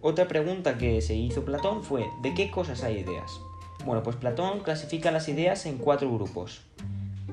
Otra 0.00 0.28
pregunta 0.28 0.78
que 0.78 1.00
se 1.02 1.14
hizo 1.14 1.44
Platón 1.44 1.82
fue, 1.82 2.06
¿de 2.22 2.34
qué 2.34 2.50
cosas 2.50 2.82
hay 2.84 2.98
ideas? 2.98 3.40
Bueno, 3.84 4.02
pues 4.02 4.16
Platón 4.16 4.60
clasifica 4.60 5.10
las 5.10 5.28
ideas 5.28 5.66
en 5.66 5.78
cuatro 5.78 6.12
grupos, 6.12 6.62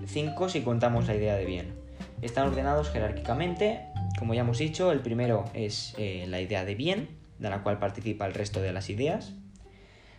cinco 0.08 0.50
si 0.50 0.62
contamos 0.62 1.08
la 1.08 1.16
idea 1.16 1.36
de 1.36 1.46
bien. 1.46 1.74
Están 2.22 2.48
ordenados 2.48 2.90
jerárquicamente 2.90 3.90
como 4.20 4.34
ya 4.34 4.42
hemos 4.42 4.58
dicho, 4.58 4.92
el 4.92 5.00
primero 5.00 5.46
es 5.54 5.94
eh, 5.98 6.26
la 6.28 6.42
idea 6.42 6.66
de 6.66 6.76
bien, 6.76 7.08
de 7.40 7.50
la 7.50 7.64
cual 7.64 7.80
participa 7.80 8.26
el 8.26 8.34
resto 8.34 8.62
de 8.62 8.74
las 8.74 8.90
ideas. 8.90 9.34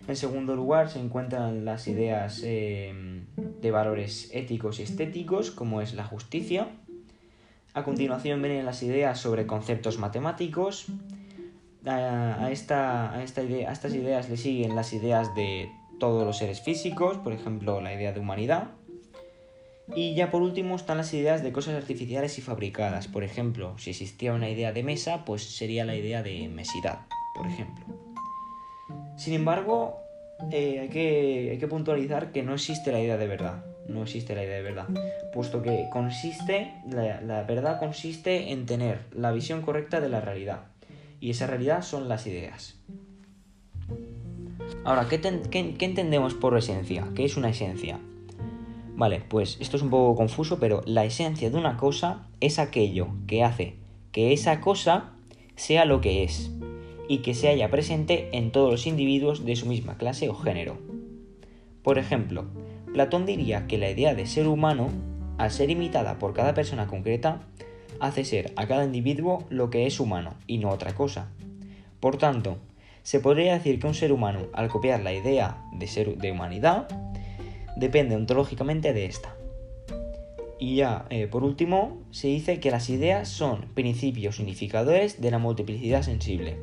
En 0.09 0.17
segundo 0.17 0.57
lugar 0.57 0.89
se 0.89 0.99
encuentran 0.99 1.65
las 1.65 1.87
ideas 1.87 2.41
eh, 2.45 3.23
de 3.37 3.71
valores 3.71 4.31
éticos 4.33 4.81
y 4.81 4.83
estéticos, 4.83 5.51
como 5.51 5.81
es 5.83 5.95
la 5.95 6.05
justicia. 6.05 6.69
A 7.75 7.85
continuación 7.85 8.43
vienen 8.43 8.65
las 8.65 8.83
ideas 8.83 9.21
sobre 9.21 9.47
conceptos 9.47 9.99
matemáticos. 9.99 10.87
A, 11.87 12.51
esta, 12.51 13.13
a 13.15 13.23
estas 13.23 13.95
ideas 13.95 14.29
le 14.29 14.37
siguen 14.37 14.75
las 14.75 14.93
ideas 14.93 15.35
de 15.35 15.71
todos 15.99 16.27
los 16.27 16.39
seres 16.39 16.61
físicos, 16.61 17.19
por 17.19 17.33
ejemplo 17.33 17.81
la 17.81 17.95
idea 17.95 18.13
de 18.13 18.21
humanidad. 18.21 18.73
Y 19.95 20.15
ya 20.15 20.31
por 20.31 20.43
último 20.43 20.77
están 20.77 20.99
las 20.99 21.13
ideas 21.15 21.43
de 21.43 21.53
cosas 21.53 21.75
artificiales 21.75 22.39
y 22.39 22.43
fabricadas. 22.43 23.09
Por 23.09 23.25
ejemplo, 23.25 23.77
si 23.79 23.91
existía 23.91 24.33
una 24.33 24.49
idea 24.49 24.73
de 24.73 24.83
mesa, 24.83 25.25
pues 25.25 25.43
sería 25.45 25.85
la 25.85 25.95
idea 25.95 26.23
de 26.23 26.49
mesidad, 26.49 27.07
por 27.35 27.47
ejemplo. 27.47 28.10
Sin 29.17 29.35
embargo, 29.35 30.01
eh, 30.51 30.81
hay, 30.81 30.89
que, 30.89 31.49
hay, 31.53 31.59
que, 31.59 31.69
puntualizar 31.69 32.33
que 32.33 32.43
no 32.43 32.55
existe 32.55 32.93
la 32.93 33.01
idea 33.01 33.17
de 33.17 33.27
verdad. 33.27 33.65
No 33.89 34.03
existe 34.03 34.35
la 34.35 34.45
idea 34.45 34.57
de 34.57 34.63
verdad. 34.63 34.89
Puesto 35.35 35.63
que 35.63 35.89
consiste, 35.91 36.73
la, 36.91 37.43
verdad 37.43 37.79
consiste 37.79 38.53
en 38.53 38.67
tener 38.67 39.01
la 39.13 39.33
visión 39.33 39.63
correcta 39.63 40.01
de 40.01 40.09
la 40.09 40.21
realidad. 40.21 40.61
Y 41.21 41.31
esa 41.31 41.47
realidad 41.47 41.83
son 41.83 42.09
las 42.09 42.27
ideas. 42.27 42.79
Ahora, 44.85 45.09
¿qué, 45.09 45.21
qué 45.51 45.85
entendemos 45.85 46.35
por 46.35 46.57
esencia? 46.57 47.07
¿Qué 47.15 47.25
es 47.25 47.37
una 47.37 47.51
esencia? 47.51 47.99
Vale, 48.95 49.23
pues 49.29 49.57
esto 49.61 49.77
es 49.77 49.83
un 49.83 49.91
poco 49.91 50.15
confuso, 50.15 50.59
pero 50.59 50.83
la 50.87 51.05
esencia 51.05 51.51
de 51.51 51.57
una 51.57 51.77
cosa 51.77 52.29
es 52.41 52.59
aquello 52.59 53.09
que 53.27 53.43
hace 53.43 53.81
que 54.13 54.33
esa 54.33 54.61
cosa 54.61 55.13
sea 55.57 55.85
lo 55.85 56.01
que 56.01 56.25
es 56.25 56.51
y 57.11 57.19
que 57.19 57.35
se 57.35 57.49
haya 57.49 57.73
presente 57.73 58.29
en 58.31 58.53
todos 58.53 58.71
los 58.71 58.87
individuos 58.87 59.45
de 59.45 59.57
su 59.57 59.67
misma 59.67 59.99
clase 59.99 60.29
o 60.29 60.35
género. 60.37 60.79
Por 61.83 61.99
ejemplo, 61.99 62.45
Platón 62.93 63.27
diría 63.27 63.67
que 63.67 63.79
la 63.79 63.91
idea 63.91 64.15
de 64.15 64.27
ser 64.27 64.47
humano, 64.47 64.91
al 65.37 65.51
ser 65.51 65.71
imitada 65.71 66.21
por 66.21 66.35
cada 66.35 66.55
persona 66.55 66.87
concreta, 66.87 67.41
hace 67.99 68.25
ser 68.25 68.53
a 68.55 68.69
cada 68.69 68.85
individuo 68.85 69.43
lo 69.49 69.71
que 69.71 69.89
es 69.89 69.99
humano 69.99 70.35
y 70.47 70.59
no 70.59 70.71
otra 70.71 70.95
cosa. 70.95 71.33
Por 71.99 72.17
tanto, 72.17 72.59
se 73.03 73.19
podría 73.19 73.55
decir 73.55 73.81
que 73.81 73.89
un 73.89 73.95
ser 73.95 74.13
humano, 74.13 74.43
al 74.53 74.69
copiar 74.69 75.01
la 75.01 75.13
idea 75.13 75.65
de 75.73 75.89
ser 75.89 76.17
de 76.17 76.31
humanidad, 76.31 76.87
depende 77.75 78.15
ontológicamente 78.15 78.93
de 78.93 79.07
esta. 79.07 79.35
Y 80.61 80.77
ya, 80.77 81.07
eh, 81.11 81.27
por 81.27 81.43
último, 81.43 81.99
se 82.13 82.29
dice 82.29 82.61
que 82.61 82.71
las 82.71 82.89
ideas 82.89 83.29
son 83.29 83.63
principios 83.75 84.39
unificadores 84.39 85.21
de 85.21 85.33
la 85.33 85.39
multiplicidad 85.39 86.03
sensible. 86.03 86.59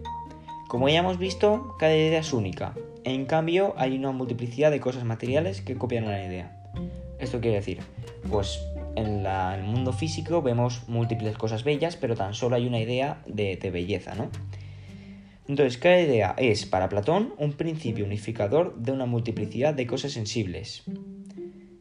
Como 0.68 0.90
ya 0.90 1.00
hemos 1.00 1.18
visto, 1.18 1.76
cada 1.80 1.96
idea 1.96 2.20
es 2.20 2.34
única. 2.34 2.74
En 3.06 3.26
cambio, 3.26 3.74
hay 3.78 3.96
una 3.96 4.12
multiplicidad 4.12 4.70
de 4.70 4.82
cosas 4.82 5.06
materiales 5.06 5.62
que 5.62 5.78
copian 5.78 6.04
una 6.04 6.22
idea. 6.22 6.62
Esto 7.20 7.40
quiere 7.40 7.56
decir, 7.56 7.80
pues 8.30 8.60
en 8.98 9.26
el 9.26 9.64
mundo 9.64 9.94
físico 9.94 10.42
vemos 10.42 10.84
múltiples 10.90 11.38
cosas 11.38 11.64
bellas, 11.64 11.96
pero 11.96 12.16
tan 12.16 12.34
solo 12.34 12.58
hay 12.58 12.68
una 12.68 12.82
idea 12.82 13.24
de, 13.26 13.58
belleza, 13.72 14.14
¿no? 14.16 14.30
Entonces, 15.48 15.78
cada 15.78 16.02
idea 16.02 16.36
es, 16.38 16.66
para 16.66 16.90
Platón, 16.90 17.34
un 17.38 17.54
principio 17.54 18.04
unificador 18.04 18.76
de 18.76 18.92
una 18.92 19.06
multiplicidad 19.06 19.74
de 19.74 19.88
cosas 19.88 20.12
sensibles. 20.12 20.84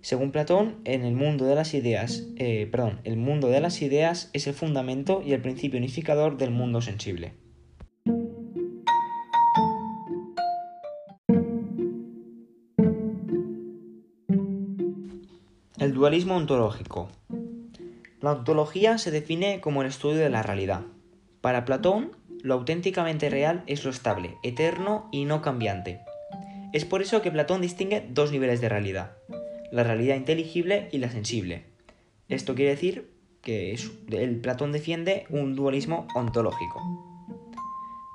Según 0.00 0.30
Platón, 0.30 0.76
en 0.84 1.04
el 1.04 1.16
mundo 1.16 1.46
de 1.46 1.56
las 1.56 1.74
ideas, 1.74 2.28
eh, 2.36 2.68
perdón, 2.70 3.00
el 3.02 3.16
mundo 3.16 3.48
de 3.48 3.60
las 3.60 3.82
ideas 3.82 4.30
es 4.32 4.46
el 4.46 4.54
fundamento 4.54 5.22
y 5.26 5.32
el 5.32 5.40
principio 5.40 5.78
unificador 5.78 6.36
del 6.36 6.52
mundo 6.52 6.80
sensible. 6.80 7.32
El 15.78 15.92
dualismo 15.92 16.36
ontológico. 16.36 17.10
La 18.22 18.32
ontología 18.32 18.96
se 18.96 19.10
define 19.10 19.60
como 19.60 19.82
el 19.82 19.88
estudio 19.88 20.16
de 20.20 20.30
la 20.30 20.42
realidad. 20.42 20.80
Para 21.42 21.66
Platón, 21.66 22.12
lo 22.42 22.54
auténticamente 22.54 23.28
real 23.28 23.62
es 23.66 23.84
lo 23.84 23.90
estable, 23.90 24.38
eterno 24.42 25.06
y 25.12 25.26
no 25.26 25.42
cambiante. 25.42 26.00
Es 26.72 26.86
por 26.86 27.02
eso 27.02 27.20
que 27.20 27.30
Platón 27.30 27.60
distingue 27.60 28.06
dos 28.08 28.32
niveles 28.32 28.62
de 28.62 28.70
realidad, 28.70 29.18
la 29.70 29.84
realidad 29.84 30.16
inteligible 30.16 30.88
y 30.92 30.98
la 30.98 31.10
sensible. 31.10 31.64
Esto 32.30 32.54
quiere 32.54 32.70
decir 32.70 33.10
que 33.42 33.76
el 34.12 34.40
Platón 34.40 34.72
defiende 34.72 35.26
un 35.28 35.54
dualismo 35.56 36.08
ontológico. 36.14 36.80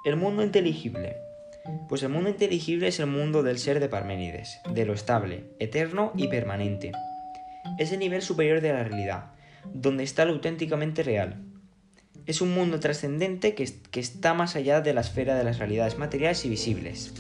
El 0.03 0.15
mundo 0.15 0.41
inteligible. 0.41 1.15
Pues 1.87 2.01
el 2.01 2.09
mundo 2.09 2.31
inteligible 2.31 2.87
es 2.87 2.99
el 2.99 3.05
mundo 3.05 3.43
del 3.43 3.59
ser 3.59 3.79
de 3.79 3.87
Parménides, 3.87 4.59
de 4.73 4.83
lo 4.83 4.93
estable, 4.93 5.43
eterno 5.59 6.11
y 6.15 6.27
permanente. 6.27 6.91
Es 7.77 7.91
el 7.91 7.99
nivel 7.99 8.21
superior 8.21 8.61
de 8.61 8.73
la 8.73 8.83
realidad, 8.83 9.31
donde 9.73 10.03
está 10.03 10.25
lo 10.25 10.33
auténticamente 10.33 11.03
real, 11.03 11.41
es 12.27 12.41
un 12.41 12.53
mundo 12.53 12.79
trascendente 12.79 13.55
que, 13.55 13.63
está 13.99 14.33
más 14.33 14.55
allá 14.55 14.81
de 14.81 14.93
la 14.93 15.01
esfera 15.01 15.35
de 15.35 15.43
las 15.43 15.57
realidades 15.57 15.97
materiales 15.97 16.45
y 16.45 16.49
visibles. 16.49 17.13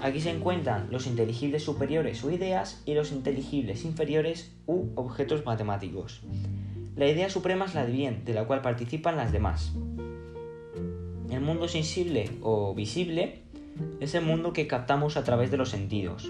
Aquí 0.00 0.20
se 0.20 0.30
encuentran 0.30 0.88
los 0.90 1.06
inteligibles 1.06 1.62
superiores 1.62 2.24
o 2.24 2.30
ideas 2.30 2.82
y 2.86 2.94
los 2.94 3.12
inteligibles 3.12 3.84
inferiores 3.84 4.50
u 4.66 4.86
objetos 4.94 5.44
matemáticos. 5.44 6.22
La 6.96 7.06
idea 7.06 7.30
suprema 7.30 7.66
es 7.66 7.74
la 7.74 7.86
de 7.86 7.92
bien, 7.92 8.24
de 8.24 8.34
la 8.34 8.44
cual 8.44 8.62
participan 8.62 9.16
las 9.16 9.32
demás. 9.32 9.72
El 11.30 11.40
mundo 11.40 11.68
sensible 11.68 12.30
o 12.42 12.74
visible 12.74 13.42
es 14.00 14.14
el 14.14 14.24
mundo 14.24 14.52
que 14.52 14.66
captamos 14.66 15.16
a 15.16 15.24
través 15.24 15.50
de 15.50 15.56
los 15.56 15.68
sentidos. 15.68 16.28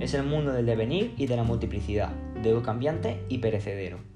Es 0.00 0.14
el 0.14 0.24
mundo 0.24 0.52
del 0.52 0.66
devenir 0.66 1.14
y 1.16 1.26
de 1.26 1.36
la 1.36 1.44
multiplicidad, 1.44 2.12
de 2.42 2.52
lo 2.52 2.62
cambiante 2.62 3.22
y 3.28 3.38
perecedero 3.38 4.12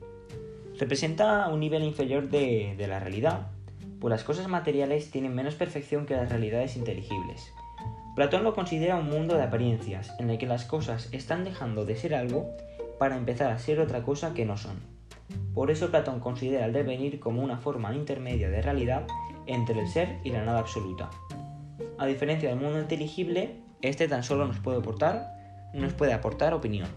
representa 0.79 1.49
un 1.49 1.61
nivel 1.61 1.83
inferior 1.83 2.29
de, 2.29 2.77
la 2.87 3.01
realidad, 3.01 3.49
pues 4.01 4.11
las 4.11 4.25
cosas 4.25 4.49
materiales 4.49 5.11
tienen 5.11 5.35
menos 5.35 5.55
perfección 5.55 6.07
que 6.07 6.15
las 6.15 6.29
realidades 6.29 6.77
inteligibles. 6.77 7.53
Platón 8.15 8.45
lo 8.45 8.55
considera 8.55 8.97
un 8.97 9.09
mundo 9.09 9.37
de 9.37 9.43
apariencias, 9.43 10.15
en 10.19 10.31
el 10.31 10.39
que 10.39 10.47
las 10.47 10.65
cosas 10.65 11.09
están 11.13 11.45
dejando 11.45 11.85
de 11.85 11.97
ser 11.97 12.15
algo 12.15 12.51
para 12.99 13.17
empezar 13.17 13.51
a 13.53 13.59
ser 13.59 13.81
otra 13.81 14.03
cosa 14.03 14.33
que 14.33 14.47
no 14.47 14.57
son. 14.57 14.81
Por 15.55 15.71
eso 15.71 15.91
Platón 15.91 16.21
considera 16.21 16.67
el 16.67 16.73
devenir 16.73 17.21
como 17.21 17.43
una 17.43 17.59
forma 17.59 17.95
intermedia 17.95 18.49
de 18.49 18.63
realidad 18.63 19.07
entre 19.47 19.81
el 19.81 19.89
ser 19.89 20.19
y 20.25 20.31
la 20.31 20.45
nada 20.45 20.61
absoluta. 20.61 21.11
A 21.99 22.07
diferencia 22.07 22.49
del 22.49 22.59
mundo 22.59 22.81
inteligible, 22.81 23.57
este 23.83 24.09
tan 24.09 24.23
solo 24.23 24.47
nos 24.47 24.61
puede 24.61 24.79
aportar, 24.79 25.35
nos 25.75 25.93
puede 25.93 26.13
aportar 26.13 26.55
opinión. 26.55 26.89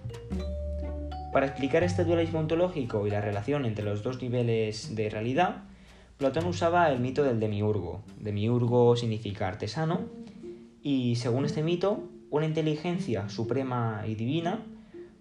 Para 1.32 1.46
explicar 1.46 1.84
este 1.84 2.06
dualismo 2.06 2.40
ontológico 2.40 3.06
y 3.06 3.12
la 3.12 3.22
relación 3.22 3.66
entre 3.66 3.86
los 3.86 4.02
dos 4.02 4.20
niveles 4.20 4.96
de 4.96 5.10
realidad, 5.10 5.64
Platón 6.18 6.48
usaba 6.48 6.92
el 6.92 7.00
mito 7.00 7.24
del 7.24 7.40
demiurgo. 7.40 8.02
Demiurgo 8.20 8.96
significa 8.96 9.48
artesano 9.48 10.02
y 10.82 11.16
según 11.18 11.46
este 11.46 11.62
mito, 11.62 12.04
una 12.32 12.48
inteligencia 12.48 13.30
suprema 13.30 14.04
y 14.08 14.16
divina 14.16 14.64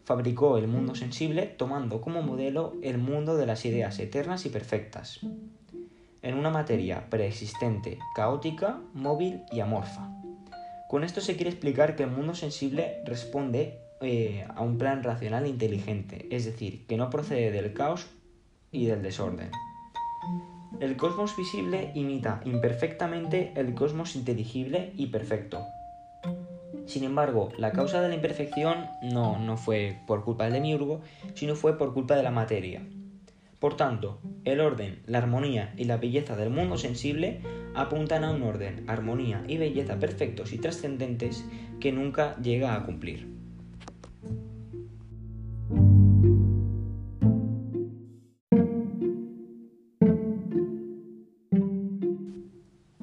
fabricó 0.05 0.57
el 0.57 0.67
mundo 0.67 0.95
sensible 0.95 1.43
tomando 1.43 2.01
como 2.01 2.23
modelo 2.23 2.73
el 2.83 2.97
mundo 2.97 3.37
de 3.37 3.45
las 3.45 3.67
ideas 3.67 3.99
eternas 3.99 4.47
y 4.47 4.49
perfectas, 4.49 5.21
en 6.23 6.35
una 6.35 6.49
materia 6.49 7.11
preexistente, 7.11 7.99
caótica, 8.15 8.81
móvil 8.95 9.43
y 9.53 9.61
amorfa. 9.61 10.09
Con 10.89 11.05
esto 11.05 11.21
se 11.21 11.37
quiere 11.37 11.51
explicar 11.51 11.97
que 11.97 12.05
el 12.05 12.11
mundo 12.11 12.35
sensible 12.35 13.03
responde 13.05 13.79
eh, 14.01 14.47
a 14.55 14.63
un 14.63 14.79
plan 14.79 15.03
racional 15.03 15.45
e 15.45 15.49
inteligente, 15.49 16.27
es 16.31 16.45
decir, 16.45 16.87
que 16.87 16.97
no 16.97 17.11
procede 17.11 17.51
del 17.51 17.73
caos 17.73 18.07
y 18.71 18.87
del 18.87 19.03
desorden. 19.03 19.51
El 20.81 20.97
cosmos 20.97 21.37
visible 21.37 21.91
imita 21.95 22.41
imperfectamente 22.45 23.53
el 23.57 23.75
cosmos 23.75 24.15
inteligible 24.15 24.93
y 24.97 25.07
perfecto. 25.07 25.67
Sin 26.87 27.03
embargo, 27.03 27.51
la 27.59 27.73
causa 27.73 28.01
de 28.01 28.09
la 28.09 28.15
imperfección 28.15 28.87
no, 29.03 29.39
no 29.39 29.57
fue 29.57 29.99
por 30.07 30.25
culpa 30.25 30.45
del 30.45 30.55
demiurgo, 30.55 31.01
sino 31.35 31.57
fue 31.57 31.77
por 31.77 31.93
culpa 31.93 32.15
de 32.15 32.23
la 32.23 32.31
materia. 32.31 32.83
Por 33.59 33.77
tanto, 33.77 34.21
el 34.45 34.61
orden, 34.61 35.03
la 35.07 35.19
armonía 35.19 35.75
y 35.77 35.85
la 35.85 35.97
belleza 35.97 36.37
del 36.37 36.51
mundo 36.51 36.79
sensible 36.79 37.41
apuntan 37.75 38.23
a 38.23 38.31
un 38.31 38.43
orden, 38.43 38.85
armonía 38.89 39.43
y 39.49 39.57
belleza 39.57 39.99
perfectos 39.99 40.53
y 40.53 40.59
trascendentes 40.59 41.45
que 41.81 41.93
nunca 41.93 42.37
llega 42.41 42.75
a 42.75 42.85
cumplir. 42.85 43.38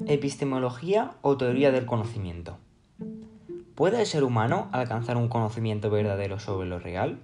Epistemología 0.08 1.14
o 1.22 1.36
teoría 1.36 1.72
del 1.72 1.86
conocimiento. 1.86 2.58
¿Puede 3.76 4.00
el 4.00 4.06
ser 4.06 4.24
humano 4.24 4.70
alcanzar 4.72 5.18
un 5.18 5.28
conocimiento 5.28 5.90
verdadero 5.90 6.40
sobre 6.40 6.68
lo 6.68 6.80
real? 6.80 7.20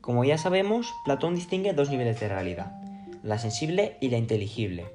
Como 0.00 0.24
ya 0.24 0.38
sabemos, 0.38 0.92
Platón 1.04 1.34
distingue 1.34 1.72
dos 1.72 1.90
niveles 1.90 2.20
de 2.20 2.28
realidad, 2.28 2.72
la 3.22 3.38
sensible 3.38 3.96
y 4.00 4.10
la 4.10 4.18
inteligible. 4.18 4.86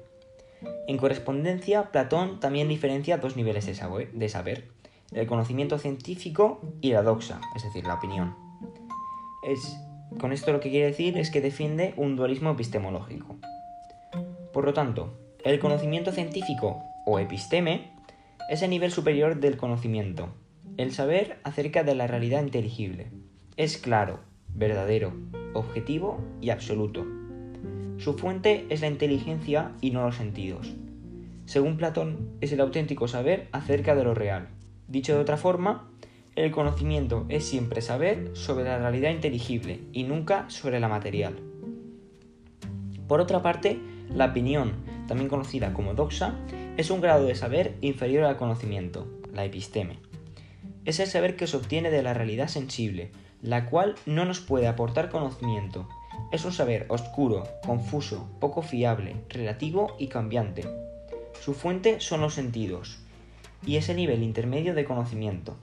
En 0.86 0.96
correspondencia, 0.96 1.90
Platón 1.90 2.40
también 2.40 2.68
diferencia 2.68 3.18
dos 3.18 3.36
niveles 3.36 3.66
de 3.66 4.28
saber, 4.28 4.68
el 5.12 5.26
conocimiento 5.26 5.78
científico 5.78 6.60
y 6.80 6.92
la 6.92 7.02
doxa, 7.02 7.40
es 7.56 7.62
decir, 7.62 7.84
la 7.86 7.94
opinión. 7.94 8.34
Es, 9.42 9.78
con 10.20 10.32
esto 10.32 10.52
lo 10.52 10.60
que 10.60 10.70
quiere 10.70 10.86
decir 10.86 11.16
es 11.18 11.30
que 11.30 11.40
defiende 11.40 11.94
un 11.96 12.16
dualismo 12.16 12.50
epistemológico. 12.50 13.36
Por 14.52 14.64
lo 14.64 14.74
tanto, 14.74 15.18
el 15.44 15.58
conocimiento 15.58 16.12
científico 16.12 16.82
o 17.06 17.18
episteme 17.18 17.92
es 18.50 18.62
el 18.62 18.70
nivel 18.70 18.90
superior 18.90 19.40
del 19.40 19.56
conocimiento, 19.56 20.30
el 20.76 20.92
saber 20.92 21.38
acerca 21.44 21.84
de 21.84 21.94
la 21.94 22.06
realidad 22.06 22.42
inteligible. 22.42 23.10
Es 23.56 23.78
claro, 23.78 24.20
verdadero, 24.48 25.12
objetivo 25.54 26.20
y 26.40 26.50
absoluto. 26.50 27.06
Su 27.98 28.14
fuente 28.14 28.66
es 28.68 28.80
la 28.80 28.86
inteligencia 28.88 29.72
y 29.80 29.90
no 29.90 30.04
los 30.04 30.16
sentidos. 30.16 30.74
Según 31.46 31.76
Platón, 31.76 32.36
es 32.40 32.52
el 32.52 32.60
auténtico 32.60 33.08
saber 33.08 33.48
acerca 33.52 33.94
de 33.94 34.04
lo 34.04 34.14
real. 34.14 34.48
Dicho 34.88 35.14
de 35.14 35.20
otra 35.20 35.36
forma, 35.36 35.86
el 36.34 36.50
conocimiento 36.50 37.26
es 37.28 37.44
siempre 37.44 37.82
saber 37.82 38.30
sobre 38.34 38.64
la 38.64 38.78
realidad 38.78 39.10
inteligible 39.10 39.80
y 39.92 40.04
nunca 40.04 40.48
sobre 40.48 40.80
la 40.80 40.88
material. 40.88 41.38
Por 43.06 43.20
otra 43.20 43.42
parte, 43.42 43.78
la 44.08 44.26
opinión, 44.26 44.72
también 45.06 45.28
conocida 45.28 45.74
como 45.74 45.92
doxa, 45.92 46.34
es 46.78 46.90
un 46.90 47.02
grado 47.02 47.26
de 47.26 47.34
saber 47.34 47.74
inferior 47.82 48.24
al 48.24 48.38
conocimiento, 48.38 49.06
la 49.34 49.44
episteme. 49.44 49.98
Es 50.86 51.00
el 51.00 51.06
saber 51.06 51.36
que 51.36 51.46
se 51.46 51.58
obtiene 51.58 51.90
de 51.90 52.02
la 52.02 52.14
realidad 52.14 52.48
sensible, 52.48 53.10
la 53.42 53.66
cual 53.66 53.94
no 54.06 54.24
nos 54.24 54.40
puede 54.40 54.68
aportar 54.68 55.10
conocimiento. 55.10 55.86
Es 56.32 56.46
un 56.46 56.52
saber 56.52 56.86
oscuro, 56.88 57.46
confuso, 57.66 58.26
poco 58.40 58.62
fiable, 58.62 59.16
relativo 59.28 59.96
y 59.98 60.08
cambiante. 60.08 60.64
Su 61.40 61.52
fuente 61.52 62.00
son 62.00 62.22
los 62.22 62.34
sentidos, 62.34 63.00
y 63.66 63.76
es 63.76 63.88
el 63.88 63.96
nivel 63.96 64.22
intermedio 64.22 64.74
de 64.74 64.84
conocimiento. 64.84 65.56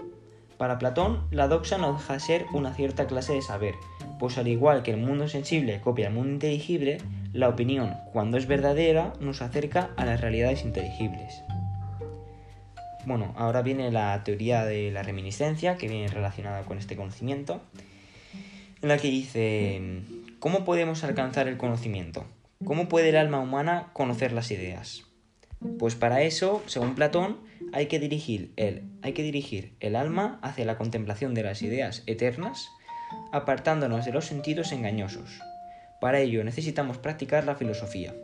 Para 0.58 0.78
Platón, 0.78 1.28
la 1.32 1.48
doxa 1.48 1.78
no 1.78 1.94
deja 1.94 2.14
de 2.14 2.20
ser 2.20 2.46
una 2.54 2.74
cierta 2.74 3.08
clase 3.08 3.34
de 3.34 3.42
saber, 3.42 3.76
pues 4.20 4.38
al 4.38 4.48
igual 4.48 4.84
que 4.84 4.92
el 4.92 4.98
mundo 4.98 5.28
sensible 5.28 5.82
copia 5.82 6.08
el 6.08 6.14
mundo 6.14 6.34
inteligible, 6.34 6.98
La 7.34 7.50
opinión, 7.50 7.94
cuando 8.14 8.38
es 8.38 8.48
verdadera, 8.48 9.12
nos 9.20 9.42
acerca 9.42 9.90
a 9.98 10.06
las 10.06 10.22
realidades 10.22 10.64
inteligibles. 10.64 11.42
Bueno, 13.06 13.34
ahora 13.36 13.62
viene 13.62 13.92
la 13.92 14.24
teoría 14.24 14.64
de 14.64 14.90
la 14.92 15.04
reminiscencia, 15.04 15.76
que 15.76 15.90
viene 15.90 16.08
relacionada 16.08 16.64
con 16.64 16.78
este 16.78 16.96
conocimiento, 16.96 17.62
en 18.82 18.88
la 18.88 18.98
que 18.98 19.10
dice, 19.10 20.02
¿cómo 20.40 20.64
podemos 20.64 21.04
alcanzar 21.04 21.50
el 21.50 21.58
conocimiento? 21.58 22.24
¿Cómo 22.64 22.88
puede 22.88 23.10
el 23.10 23.18
alma 23.18 23.42
humana 23.42 23.90
conocer 23.92 24.32
las 24.32 24.50
ideas? 24.52 25.04
Pues 25.78 25.96
para 25.96 26.22
eso, 26.22 26.64
según 26.68 26.96
Platón, 26.96 27.38
hay 27.76 27.88
que 27.88 28.00
dirigir 28.00 28.54
el, 29.82 29.96
alma 29.98 30.40
hacia 30.42 30.64
la 30.64 30.78
contemplación 30.78 31.34
de 31.34 31.44
las 31.44 31.62
ideas 31.62 32.04
eternas, 32.08 32.70
apartándonos 33.34 34.06
de 34.06 34.14
los 34.14 34.24
sentidos 34.24 34.72
engañosos. 34.72 35.42
Para 36.00 36.20
ello 36.20 36.46
necesitamos 36.46 36.98
practicar 36.98 37.44
la 37.44 37.56
filosofía. 37.56 38.16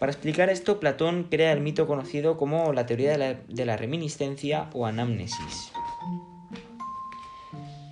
Para 0.00 0.10
explicar 0.10 0.50
esto, 0.50 0.80
Platón 0.80 1.28
crea 1.30 1.52
el 1.52 1.60
mito 1.60 1.86
conocido 1.86 2.36
como 2.36 2.72
la 2.72 2.86
teoría 2.86 3.16
de 3.16 3.64
la, 3.64 3.76
reminiscencia 3.76 4.68
o 4.72 4.84
anamnesis. 4.84 5.72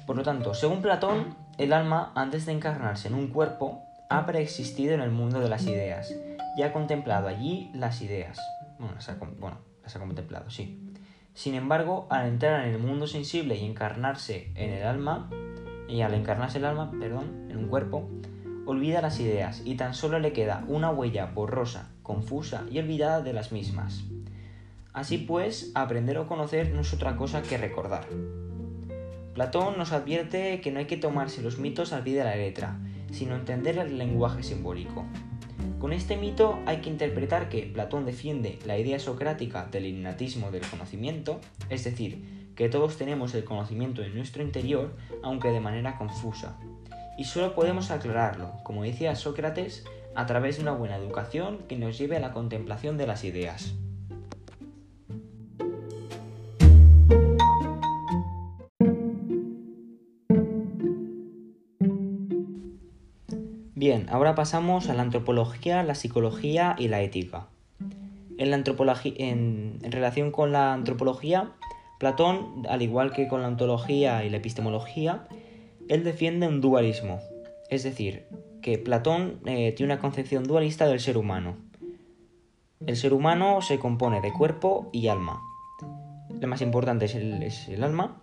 Por 0.08 0.16
lo 0.16 0.24
tanto, 0.24 0.54
según 0.54 0.82
Platón, 0.82 1.37
el 1.56 1.72
alma, 1.72 2.12
antes 2.16 2.46
de 2.46 2.52
encarnarse 2.52 3.06
en 3.06 3.14
un 3.14 3.28
cuerpo, 3.28 3.84
ha 4.10 4.26
preexistido 4.26 4.92
en 4.94 5.02
el 5.02 5.12
mundo 5.12 5.38
de 5.38 5.48
las 5.48 5.66
ideas 5.66 6.12
y 6.56 6.62
ha 6.62 6.72
contemplado 6.72 7.28
allí 7.28 7.70
las 7.74 8.02
ideas. 8.02 8.40
Bueno, 8.80 9.00
las 9.84 9.94
ha 9.94 10.00
contemplado, 10.00 10.50
sí. 10.50 10.80
Sin 11.34 11.54
embargo, 11.54 12.06
al 12.10 12.26
entrar 12.26 12.66
en 12.66 12.74
el 12.74 12.80
mundo 12.80 13.06
sensible 13.06 13.56
y 13.56 13.64
encarnarse 13.64 14.50
en 14.54 14.70
el 14.70 14.86
alma, 14.86 15.30
y 15.88 16.00
al 16.00 16.14
encarnarse 16.14 16.58
el 16.58 16.64
alma, 16.64 16.90
perdón, 16.98 17.48
en 17.50 17.58
un 17.58 17.68
cuerpo, 17.68 18.08
olvida 18.66 19.02
las 19.02 19.20
ideas 19.20 19.62
y 19.64 19.76
tan 19.76 19.94
solo 19.94 20.18
le 20.18 20.32
queda 20.32 20.64
una 20.68 20.90
huella 20.90 21.26
borrosa, 21.26 21.90
confusa 22.02 22.64
y 22.70 22.78
olvidada 22.78 23.20
de 23.22 23.32
las 23.32 23.52
mismas. 23.52 24.04
Así 24.92 25.18
pues, 25.18 25.72
aprender 25.74 26.18
o 26.18 26.26
conocer 26.26 26.72
no 26.72 26.80
es 26.80 26.92
otra 26.94 27.16
cosa 27.16 27.42
que 27.42 27.58
recordar. 27.58 28.06
Platón 29.34 29.76
nos 29.76 29.92
advierte 29.92 30.60
que 30.60 30.70
no 30.70 30.78
hay 30.78 30.86
que 30.86 30.96
tomarse 30.96 31.42
los 31.42 31.58
mitos 31.58 31.92
al 31.92 32.04
pie 32.04 32.16
de 32.16 32.24
la 32.24 32.36
letra, 32.36 32.78
sino 33.10 33.34
entender 33.34 33.78
el 33.78 33.98
lenguaje 33.98 34.44
simbólico. 34.44 35.04
Con 35.79 35.92
este 35.92 36.16
mito 36.16 36.59
hay 36.66 36.79
que 36.79 36.90
interpretar 36.90 37.48
que 37.48 37.62
Platón 37.62 38.05
defiende 38.07 38.59
la 38.64 38.79
idea 38.79 38.98
socrática 38.98 39.66
del 39.66 39.87
innatismo 39.87 40.50
del 40.50 40.66
conocimiento, 40.66 41.40
es 41.68 41.85
decir, 41.85 42.50
que 42.55 42.68
todos 42.68 42.96
tenemos 42.96 43.35
el 43.35 43.44
conocimiento 43.44 44.03
en 44.03 44.14
nuestro 44.14 44.42
interior, 44.42 44.96
aunque 45.22 45.50
de 45.50 45.61
manera 45.61 45.98
confusa, 45.98 46.59
y 47.18 47.24
solo 47.24 47.55
podemos 47.55 47.90
aclararlo, 47.90 48.53
como 48.62 48.85
decía 48.85 49.14
Sócrates, 49.16 49.85
a 50.14 50.27
través 50.27 50.57
de 50.57 50.62
una 50.62 50.72
buena 50.72 50.96
educación 50.96 51.59
que 51.68 51.77
nos 51.77 51.98
lleve 51.98 52.16
a 52.16 52.20
la 52.20 52.33
contemplación 52.33 52.96
de 52.96 53.07
las 53.07 53.24
ideas. 53.24 53.74
Bien, 63.86 64.06
ahora 64.08 64.34
pasamos 64.34 64.88
a 64.88 64.94
la 64.94 65.02
antropología, 65.02 65.82
la 65.82 65.94
psicología 65.94 66.74
y 66.78 66.88
la 66.88 67.02
ética. 67.02 67.48
En, 68.38 68.50
la 68.50 68.56
en 69.04 69.78
relación 69.82 70.30
con 70.30 70.52
la 70.52 70.72
antropología, 70.72 71.52
Platón, 71.98 72.64
al 72.66 72.80
igual 72.80 73.12
que 73.12 73.28
con 73.28 73.42
la 73.42 73.48
ontología 73.48 74.24
y 74.24 74.30
la 74.30 74.38
epistemología, 74.38 75.28
él 75.90 76.02
defiende 76.02 76.48
un 76.48 76.62
dualismo, 76.62 77.20
es 77.68 77.82
decir, 77.82 78.24
que 78.62 78.78
Platón 78.78 79.40
eh, 79.44 79.72
tiene 79.72 79.92
una 79.92 80.00
concepción 80.00 80.44
dualista 80.44 80.86
del 80.86 81.00
ser 81.00 81.18
humano. 81.18 81.58
El 82.86 82.96
ser 82.96 83.12
humano 83.12 83.60
se 83.60 83.78
compone 83.78 84.22
de 84.22 84.32
cuerpo 84.32 84.88
y 84.94 85.08
alma. 85.08 85.42
La 86.40 86.46
más 86.46 86.62
importante 86.62 87.04
es 87.04 87.14
el, 87.16 87.84
alma, 87.84 88.22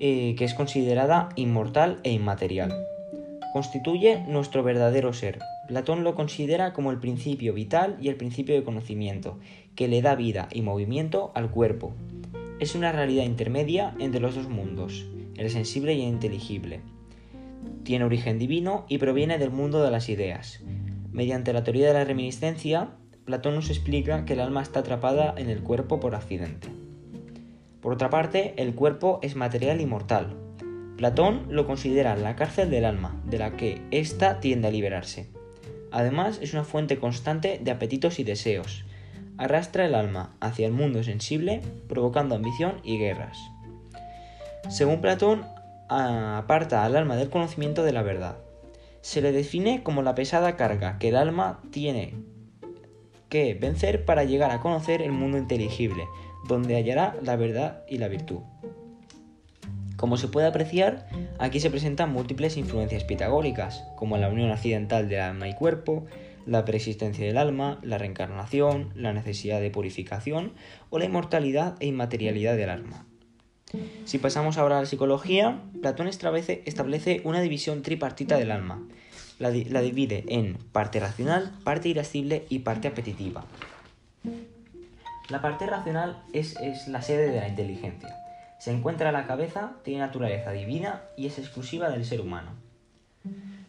eh, 0.00 0.34
que 0.36 0.44
es 0.44 0.54
considerada 0.54 1.28
inmortal 1.36 2.00
e 2.02 2.10
inmaterial. 2.10 2.74
Constituye 3.56 4.22
nuestro 4.28 4.62
verdadero 4.62 5.14
ser. 5.14 5.38
Platón 5.66 6.04
lo 6.04 6.14
considera 6.14 6.74
como 6.74 6.90
el 6.90 6.98
principio 7.00 7.54
vital 7.54 7.96
y 8.02 8.08
el 8.08 8.16
principio 8.16 8.54
de 8.54 8.62
conocimiento, 8.62 9.38
que 9.74 9.88
le 9.88 10.02
da 10.02 10.14
vida 10.14 10.50
y 10.52 10.60
movimiento 10.60 11.32
al 11.34 11.50
cuerpo. 11.50 11.94
Es 12.60 12.74
una 12.74 12.92
realidad 12.92 13.24
intermedia 13.24 13.94
entre 13.98 14.20
los 14.20 14.34
dos 14.34 14.50
mundos, 14.50 15.06
el 15.38 15.48
sensible 15.48 15.94
y 15.94 16.02
el 16.02 16.08
inteligible. 16.08 16.82
Tiene 17.82 18.04
origen 18.04 18.38
divino 18.38 18.84
y 18.90 18.98
proviene 18.98 19.38
del 19.38 19.52
mundo 19.52 19.82
de 19.82 19.90
las 19.90 20.10
ideas. 20.10 20.60
Mediante 21.10 21.54
la 21.54 21.64
teoría 21.64 21.86
de 21.86 21.94
la 21.94 22.04
reminiscencia, 22.04 22.90
Platón 23.24 23.54
nos 23.54 23.70
explica 23.70 24.26
que 24.26 24.34
el 24.34 24.40
alma 24.40 24.60
está 24.60 24.80
atrapada 24.80 25.34
en 25.38 25.48
el 25.48 25.62
cuerpo 25.62 25.98
por 25.98 26.14
accidente. 26.14 26.68
Por 27.80 27.94
otra 27.94 28.10
parte, 28.10 28.52
el 28.58 28.74
cuerpo 28.74 29.18
es 29.22 29.34
material 29.34 29.80
y 29.80 29.86
mortal. 29.86 30.45
Platón 30.96 31.46
lo 31.50 31.66
considera 31.66 32.16
la 32.16 32.36
cárcel 32.36 32.70
del 32.70 32.86
alma, 32.86 33.20
de 33.24 33.38
la 33.38 33.56
que 33.56 33.82
ésta 33.90 34.40
tiende 34.40 34.68
a 34.68 34.70
liberarse. 34.70 35.28
Además, 35.92 36.38
es 36.40 36.54
una 36.54 36.64
fuente 36.64 36.98
constante 36.98 37.60
de 37.62 37.70
apetitos 37.70 38.18
y 38.18 38.24
deseos. 38.24 38.84
Arrastra 39.36 39.84
el 39.84 39.94
alma 39.94 40.34
hacia 40.40 40.66
el 40.66 40.72
mundo 40.72 41.02
sensible, 41.02 41.60
provocando 41.88 42.34
ambición 42.34 42.80
y 42.82 42.98
guerras. 42.98 43.38
Según 44.70 45.00
Platón, 45.00 45.44
aparta 45.88 46.84
al 46.84 46.96
alma 46.96 47.16
del 47.16 47.30
conocimiento 47.30 47.84
de 47.84 47.92
la 47.92 48.02
verdad. 48.02 48.38
Se 49.02 49.20
le 49.20 49.32
define 49.32 49.82
como 49.82 50.02
la 50.02 50.14
pesada 50.14 50.56
carga 50.56 50.98
que 50.98 51.10
el 51.10 51.16
alma 51.16 51.60
tiene 51.70 52.14
que 53.28 53.54
vencer 53.54 54.04
para 54.04 54.24
llegar 54.24 54.50
a 54.50 54.60
conocer 54.60 55.02
el 55.02 55.12
mundo 55.12 55.36
inteligible, 55.38 56.08
donde 56.48 56.76
hallará 56.76 57.16
la 57.22 57.36
verdad 57.36 57.84
y 57.88 57.98
la 57.98 58.08
virtud. 58.08 58.40
Como 59.96 60.18
se 60.18 60.28
puede 60.28 60.46
apreciar, 60.46 61.06
aquí 61.38 61.58
se 61.60 61.70
presentan 61.70 62.12
múltiples 62.12 62.56
influencias 62.56 63.04
pitagóricas, 63.04 63.84
como 63.96 64.18
la 64.18 64.28
unión 64.28 64.50
accidental 64.50 65.08
del 65.08 65.20
alma 65.20 65.48
y 65.48 65.54
cuerpo, 65.54 66.04
la 66.44 66.64
preexistencia 66.64 67.26
del 67.26 67.38
alma, 67.38 67.78
la 67.82 67.98
reencarnación, 67.98 68.92
la 68.94 69.12
necesidad 69.12 69.60
de 69.60 69.70
purificación 69.70 70.52
o 70.90 70.98
la 70.98 71.06
inmortalidad 71.06 71.76
e 71.80 71.86
inmaterialidad 71.86 72.56
del 72.56 72.70
alma. 72.70 73.06
Si 74.04 74.18
pasamos 74.18 74.58
ahora 74.58 74.78
a 74.78 74.80
la 74.82 74.86
psicología, 74.86 75.60
Platón 75.82 76.08
establece 76.08 77.20
una 77.24 77.40
división 77.40 77.82
tripartita 77.82 78.36
del 78.38 78.52
alma. 78.52 78.82
La, 79.38 79.50
divide 79.50 80.24
en 80.28 80.56
parte 80.72 81.00
racional, 81.00 81.52
parte 81.64 81.88
irascible 81.88 82.46
y 82.48 82.60
parte 82.60 82.88
apetitiva. 82.88 83.44
La 85.28 85.42
parte 85.42 85.66
racional 85.66 86.22
es, 86.32 86.56
es 86.60 86.86
la 86.88 87.02
sede 87.02 87.30
de 87.30 87.40
la 87.40 87.48
inteligencia. 87.48 88.25
Se 88.58 88.72
encuentra 88.72 89.08
en 89.08 89.14
la 89.14 89.26
cabeza, 89.26 89.72
tiene 89.82 90.00
naturaleza 90.00 90.52
divina 90.52 91.02
y 91.16 91.26
es 91.26 91.38
exclusiva 91.38 91.90
del 91.90 92.04
ser 92.04 92.20
humano. 92.20 92.52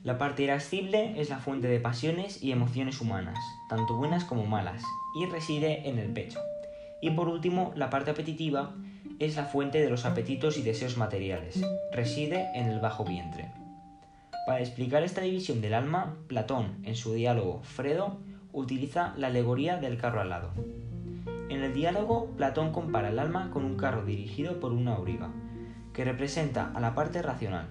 La 0.03 0.17
parte 0.17 0.43
irascible 0.43 1.19
es 1.19 1.29
la 1.29 1.39
fuente 1.39 1.67
de 1.67 1.79
pasiones 1.79 2.41
y 2.41 2.51
emociones 2.51 3.01
humanas, 3.01 3.37
tanto 3.69 3.97
buenas 3.97 4.23
como 4.23 4.45
malas, 4.45 4.81
y 5.19 5.25
reside 5.25 5.89
en 5.89 5.99
el 5.99 6.13
pecho. 6.13 6.39
Y 7.01 7.11
por 7.11 7.27
último, 7.27 7.73
la 7.75 7.89
parte 7.89 8.11
apetitiva 8.11 8.73
es 9.19 9.35
la 9.35 9.45
fuente 9.45 9.81
de 9.81 9.89
los 9.89 10.05
apetitos 10.05 10.57
y 10.57 10.61
deseos 10.61 10.97
materiales, 10.97 11.61
reside 11.91 12.47
en 12.55 12.67
el 12.67 12.79
bajo 12.79 13.03
vientre. 13.03 13.51
Para 14.45 14.61
explicar 14.61 15.03
esta 15.03 15.21
división 15.21 15.59
del 15.59 15.73
alma, 15.73 16.15
Platón, 16.27 16.77
en 16.83 16.95
su 16.95 17.13
diálogo 17.13 17.61
Fredo, 17.63 18.17
utiliza 18.53 19.13
la 19.17 19.27
alegoría 19.27 19.77
del 19.77 19.97
carro 19.97 20.21
alado. 20.21 20.51
En 21.49 21.63
el 21.63 21.73
diálogo, 21.73 22.31
Platón 22.35 22.73
compara 22.73 23.09
el 23.09 23.19
alma 23.19 23.51
con 23.51 23.63
un 23.63 23.77
carro 23.77 24.03
dirigido 24.03 24.59
por 24.59 24.73
una 24.73 24.95
auriga, 24.95 25.29
que 25.93 26.03
representa 26.03 26.71
a 26.75 26.81
la 26.81 26.93
parte 26.93 27.21
racional, 27.21 27.69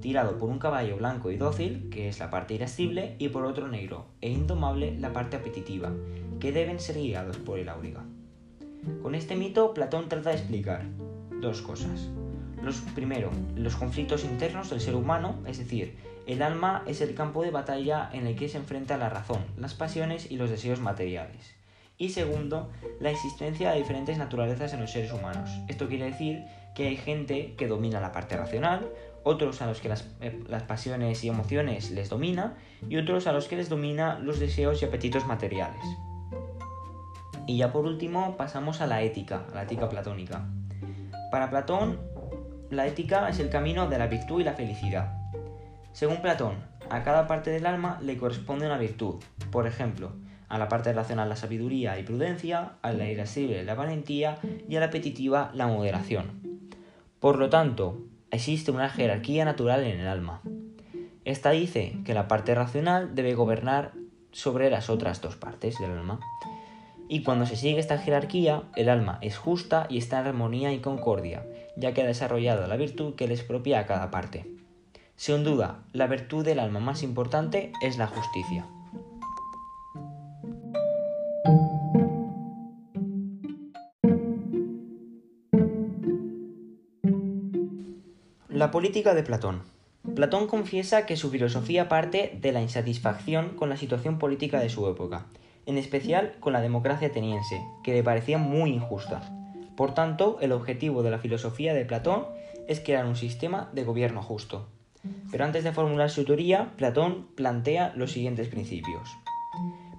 tirado 0.00 0.38
por 0.38 0.50
un 0.50 0.58
caballo 0.58 0.98
blanco 0.98 1.30
y 1.30 1.36
dócil, 1.36 1.88
que 1.90 2.08
es 2.08 2.18
la 2.18 2.30
parte 2.30 2.54
irascible, 2.54 3.16
y 3.18 3.30
por 3.30 3.46
otro 3.46 3.68
negro 3.68 4.06
e 4.20 4.30
indomable, 4.30 4.98
la 4.98 5.12
parte 5.14 5.36
apetitiva, 5.36 5.92
que 6.38 6.52
deben 6.52 6.80
ser 6.80 6.96
guiados 6.96 7.38
por 7.38 7.58
el 7.58 7.70
auriga. 7.70 8.04
Con 9.02 9.14
este 9.14 9.36
mito, 9.36 9.72
Platón 9.72 10.10
trata 10.10 10.30
de 10.30 10.36
explicar 10.36 10.84
dos 11.40 11.62
cosas. 11.62 12.10
Los, 12.62 12.76
primero, 12.94 13.30
los 13.56 13.76
conflictos 13.76 14.24
internos 14.24 14.68
del 14.68 14.80
ser 14.80 14.94
humano, 14.94 15.36
es 15.46 15.58
decir, 15.58 15.96
el 16.26 16.42
alma 16.42 16.82
es 16.86 17.00
el 17.00 17.14
campo 17.14 17.42
de 17.42 17.50
batalla 17.50 18.10
en 18.12 18.26
el 18.26 18.36
que 18.36 18.48
se 18.48 18.58
enfrenta 18.58 18.98
la 18.98 19.08
razón, 19.08 19.44
las 19.56 19.74
pasiones 19.74 20.30
y 20.30 20.36
los 20.36 20.50
deseos 20.50 20.80
materiales. 20.80 21.54
Y 21.96 22.10
segundo, 22.10 22.70
la 23.00 23.10
existencia 23.10 23.70
de 23.70 23.78
diferentes 23.78 24.18
naturalezas 24.18 24.72
en 24.74 24.80
los 24.80 24.90
seres 24.90 25.12
humanos. 25.12 25.50
Esto 25.68 25.88
quiere 25.88 26.06
decir 26.06 26.44
que 26.74 26.88
hay 26.88 26.96
gente 26.96 27.54
que 27.56 27.68
domina 27.68 28.00
la 28.00 28.10
parte 28.10 28.36
racional, 28.36 28.90
otros 29.22 29.62
a 29.62 29.66
los 29.66 29.80
que 29.80 29.88
las, 29.88 30.08
eh, 30.20 30.42
las 30.48 30.64
pasiones 30.64 31.22
y 31.22 31.28
emociones 31.28 31.90
les 31.90 32.10
domina 32.10 32.56
y 32.88 32.96
otros 32.96 33.26
a 33.26 33.32
los 33.32 33.46
que 33.46 33.56
les 33.56 33.68
domina 33.68 34.18
los 34.18 34.40
deseos 34.40 34.82
y 34.82 34.84
apetitos 34.84 35.26
materiales. 35.26 35.82
Y 37.46 37.58
ya 37.58 37.72
por 37.72 37.84
último 37.84 38.36
pasamos 38.36 38.80
a 38.80 38.86
la 38.86 39.02
ética, 39.02 39.46
a 39.52 39.54
la 39.54 39.62
ética 39.62 39.88
platónica. 39.88 40.46
Para 41.30 41.50
Platón, 41.50 42.00
la 42.70 42.86
ética 42.86 43.28
es 43.28 43.38
el 43.38 43.50
camino 43.50 43.88
de 43.88 43.98
la 43.98 44.06
virtud 44.06 44.40
y 44.40 44.44
la 44.44 44.54
felicidad. 44.54 45.16
Según 45.92 46.22
Platón, 46.22 46.74
A 46.90 47.02
cada 47.02 47.26
parte 47.26 47.50
del 47.50 47.64
alma 47.64 47.98
le 48.02 48.18
corresponde 48.18 48.66
una 48.66 48.76
virtud. 48.76 49.16
Por 49.50 49.66
ejemplo, 49.66 50.12
a 50.48 50.58
la 50.58 50.68
parte 50.68 50.92
racional 50.92 51.28
la 51.28 51.36
sabiduría 51.36 51.98
y 51.98 52.02
prudencia, 52.02 52.72
a 52.82 52.92
la 52.92 53.08
irascible 53.08 53.64
la 53.64 53.74
valentía 53.74 54.38
y 54.68 54.76
a 54.76 54.80
la 54.80 54.86
apetitiva 54.86 55.50
la 55.54 55.66
moderación. 55.66 56.40
Por 57.20 57.38
lo 57.38 57.48
tanto, 57.48 58.02
existe 58.30 58.70
una 58.70 58.90
jerarquía 58.90 59.44
natural 59.44 59.84
en 59.84 60.00
el 60.00 60.06
alma. 60.06 60.42
Esta 61.24 61.50
dice 61.50 61.96
que 62.04 62.14
la 62.14 62.28
parte 62.28 62.54
racional 62.54 63.14
debe 63.14 63.34
gobernar 63.34 63.92
sobre 64.32 64.68
las 64.68 64.90
otras 64.90 65.22
dos 65.22 65.36
partes 65.36 65.78
del 65.78 65.92
alma. 65.92 66.20
Y 67.08 67.22
cuando 67.22 67.46
se 67.46 67.56
sigue 67.56 67.78
esta 67.78 67.98
jerarquía, 67.98 68.64
el 68.76 68.88
alma 68.88 69.18
es 69.22 69.36
justa 69.36 69.86
y 69.88 69.98
está 69.98 70.20
en 70.20 70.26
armonía 70.26 70.72
y 70.72 70.80
concordia, 70.80 71.46
ya 71.76 71.94
que 71.94 72.02
ha 72.02 72.06
desarrollado 72.06 72.66
la 72.66 72.76
virtud 72.76 73.14
que 73.14 73.28
le 73.28 73.34
es 73.34 73.42
propia 73.42 73.78
a 73.78 73.86
cada 73.86 74.10
parte. 74.10 74.46
Sin 75.16 75.44
duda, 75.44 75.84
la 75.92 76.06
virtud 76.06 76.44
del 76.44 76.58
alma 76.58 76.80
más 76.80 77.02
importante 77.02 77.72
es 77.82 77.98
la 77.98 78.06
justicia. 78.06 78.66
La 88.54 88.70
política 88.70 89.14
de 89.14 89.24
Platón. 89.24 89.62
Platón 90.14 90.46
confiesa 90.46 91.06
que 91.06 91.16
su 91.16 91.28
filosofía 91.28 91.88
parte 91.88 92.38
de 92.40 92.52
la 92.52 92.62
insatisfacción 92.62 93.56
con 93.56 93.68
la 93.68 93.76
situación 93.76 94.20
política 94.20 94.60
de 94.60 94.68
su 94.68 94.86
época, 94.86 95.26
en 95.66 95.76
especial 95.76 96.36
con 96.38 96.52
la 96.52 96.60
democracia 96.60 97.08
ateniense, 97.08 97.60
que 97.82 97.92
le 97.92 98.04
parecía 98.04 98.38
muy 98.38 98.70
injusta. 98.70 99.28
Por 99.76 99.92
tanto, 99.92 100.38
el 100.40 100.52
objetivo 100.52 101.02
de 101.02 101.10
la 101.10 101.18
filosofía 101.18 101.74
de 101.74 101.84
Platón 101.84 102.26
es 102.68 102.78
crear 102.78 103.06
un 103.06 103.16
sistema 103.16 103.70
de 103.72 103.82
gobierno 103.82 104.22
justo. 104.22 104.68
Pero 105.32 105.44
antes 105.44 105.64
de 105.64 105.72
formular 105.72 106.08
su 106.08 106.24
teoría, 106.24 106.70
Platón 106.76 107.26
plantea 107.34 107.92
los 107.96 108.12
siguientes 108.12 108.46
principios. 108.46 109.10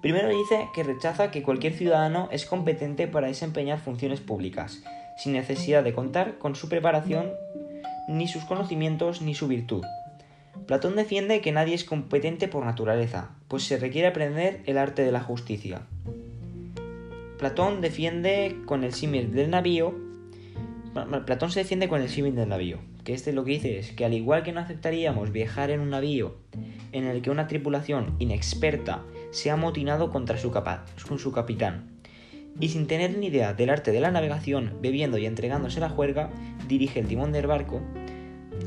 Primero 0.02 0.30
dice 0.30 0.70
que 0.74 0.84
rechaza 0.84 1.30
que 1.30 1.44
cualquier 1.44 1.74
ciudadano 1.74 2.30
es 2.32 2.46
competente 2.46 3.10
para 3.10 3.28
desempeñar 3.28 3.80
funciones 3.80 4.22
públicas, 4.22 4.82
sin 5.18 5.34
necesidad 5.34 5.84
de 5.84 5.94
contar 5.94 6.38
con 6.38 6.56
su 6.56 6.70
preparación, 6.70 7.34
ni 8.08 8.28
sus 8.28 8.44
conocimientos, 8.46 9.22
ni 9.22 9.36
su 9.36 9.48
virtud. 9.48 9.84
Platón 10.68 10.96
defiende 10.96 11.42
que 11.42 11.52
nadie 11.52 11.76
es 11.76 11.84
competente 11.84 12.48
por 12.48 12.66
naturaleza, 12.66 13.32
pues 13.48 13.64
se 13.64 13.78
requiere 13.78 14.08
aprender 14.08 14.62
el 14.66 14.78
arte 14.78 15.04
de 15.04 15.12
la 15.12 15.20
justicia. 15.20 15.82
Platón 17.38 17.82
defiende 17.82 18.58
con 18.66 18.84
el 18.84 18.94
símil 18.94 19.34
del 19.34 19.50
navío. 19.52 19.94
Platón 21.26 21.52
se 21.52 21.60
defiende 21.60 21.90
con 21.90 22.02
el 22.02 22.10
símil 22.10 22.36
del 22.36 22.50
navío, 22.50 22.80
que 23.04 23.14
este 23.14 23.34
lo 23.34 23.44
que 23.44 23.52
dice 23.52 23.78
es 23.78 23.92
que 23.92 24.06
al 24.06 24.14
igual 24.14 24.44
que 24.44 24.54
no 24.54 24.62
aceptaríamos 24.62 25.32
viajar 25.32 25.70
en 25.70 25.82
un 25.82 25.90
navío 25.90 26.38
en 26.94 27.04
el 27.04 27.22
que 27.22 27.30
una 27.30 27.48
tripulación 27.48 28.16
inexperta 28.20 29.04
se 29.32 29.52
ha 29.52 29.56
amotinado 29.56 30.10
contra 30.10 30.38
su, 30.38 30.54
su 31.18 31.32
capitán, 31.34 31.95
y 32.60 32.70
sin 32.70 32.88
tener 32.88 33.18
ni 33.18 33.28
idea 33.28 33.54
del 33.54 33.70
arte 33.70 33.92
de 33.92 34.00
la 34.00 34.12
navegación, 34.12 34.78
bebiendo 34.82 35.18
y 35.18 35.26
entregándose 35.26 35.80
la 35.80 35.90
juerga, 35.90 36.32
dirige 36.68 37.00
el 37.00 37.08
timón 37.08 37.32
del 37.32 37.48
barco, 37.48 37.82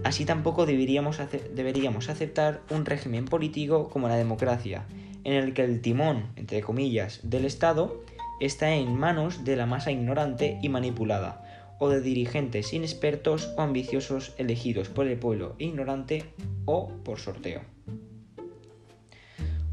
así 0.05 0.25
tampoco 0.25 0.67
deberíamos, 0.67 1.21
deberíamos 1.55 2.09
aceptar 2.09 2.61
un 2.71 2.85
régimen 2.85 3.25
político 3.25 3.89
como 3.89 4.09
la 4.09 4.17
democracia, 4.17 4.87
en 5.25 5.33
el 5.33 5.55
que 5.55 5.65
el 5.65 5.81
timón, 5.81 6.27
entre 6.37 6.61
comillas, 6.61 7.21
del 7.23 7.45
Estado 7.45 8.03
está 8.41 8.75
en 8.75 8.97
manos 8.97 9.45
de 9.45 9.57
la 9.57 9.67
masa 9.67 9.91
ignorante 9.91 10.59
y 10.63 10.69
manipulada, 10.69 11.45
o 11.79 11.89
de 11.89 12.01
dirigentes 12.01 12.73
inexpertos 12.73 13.53
o 13.57 13.63
ambiciosos 13.63 14.35
elegidos 14.37 14.89
por 14.89 15.07
el 15.07 15.19
pueblo 15.19 15.55
ignorante 15.59 16.25
o 16.65 16.89
por 17.05 17.21
sorteo. 17.21 17.63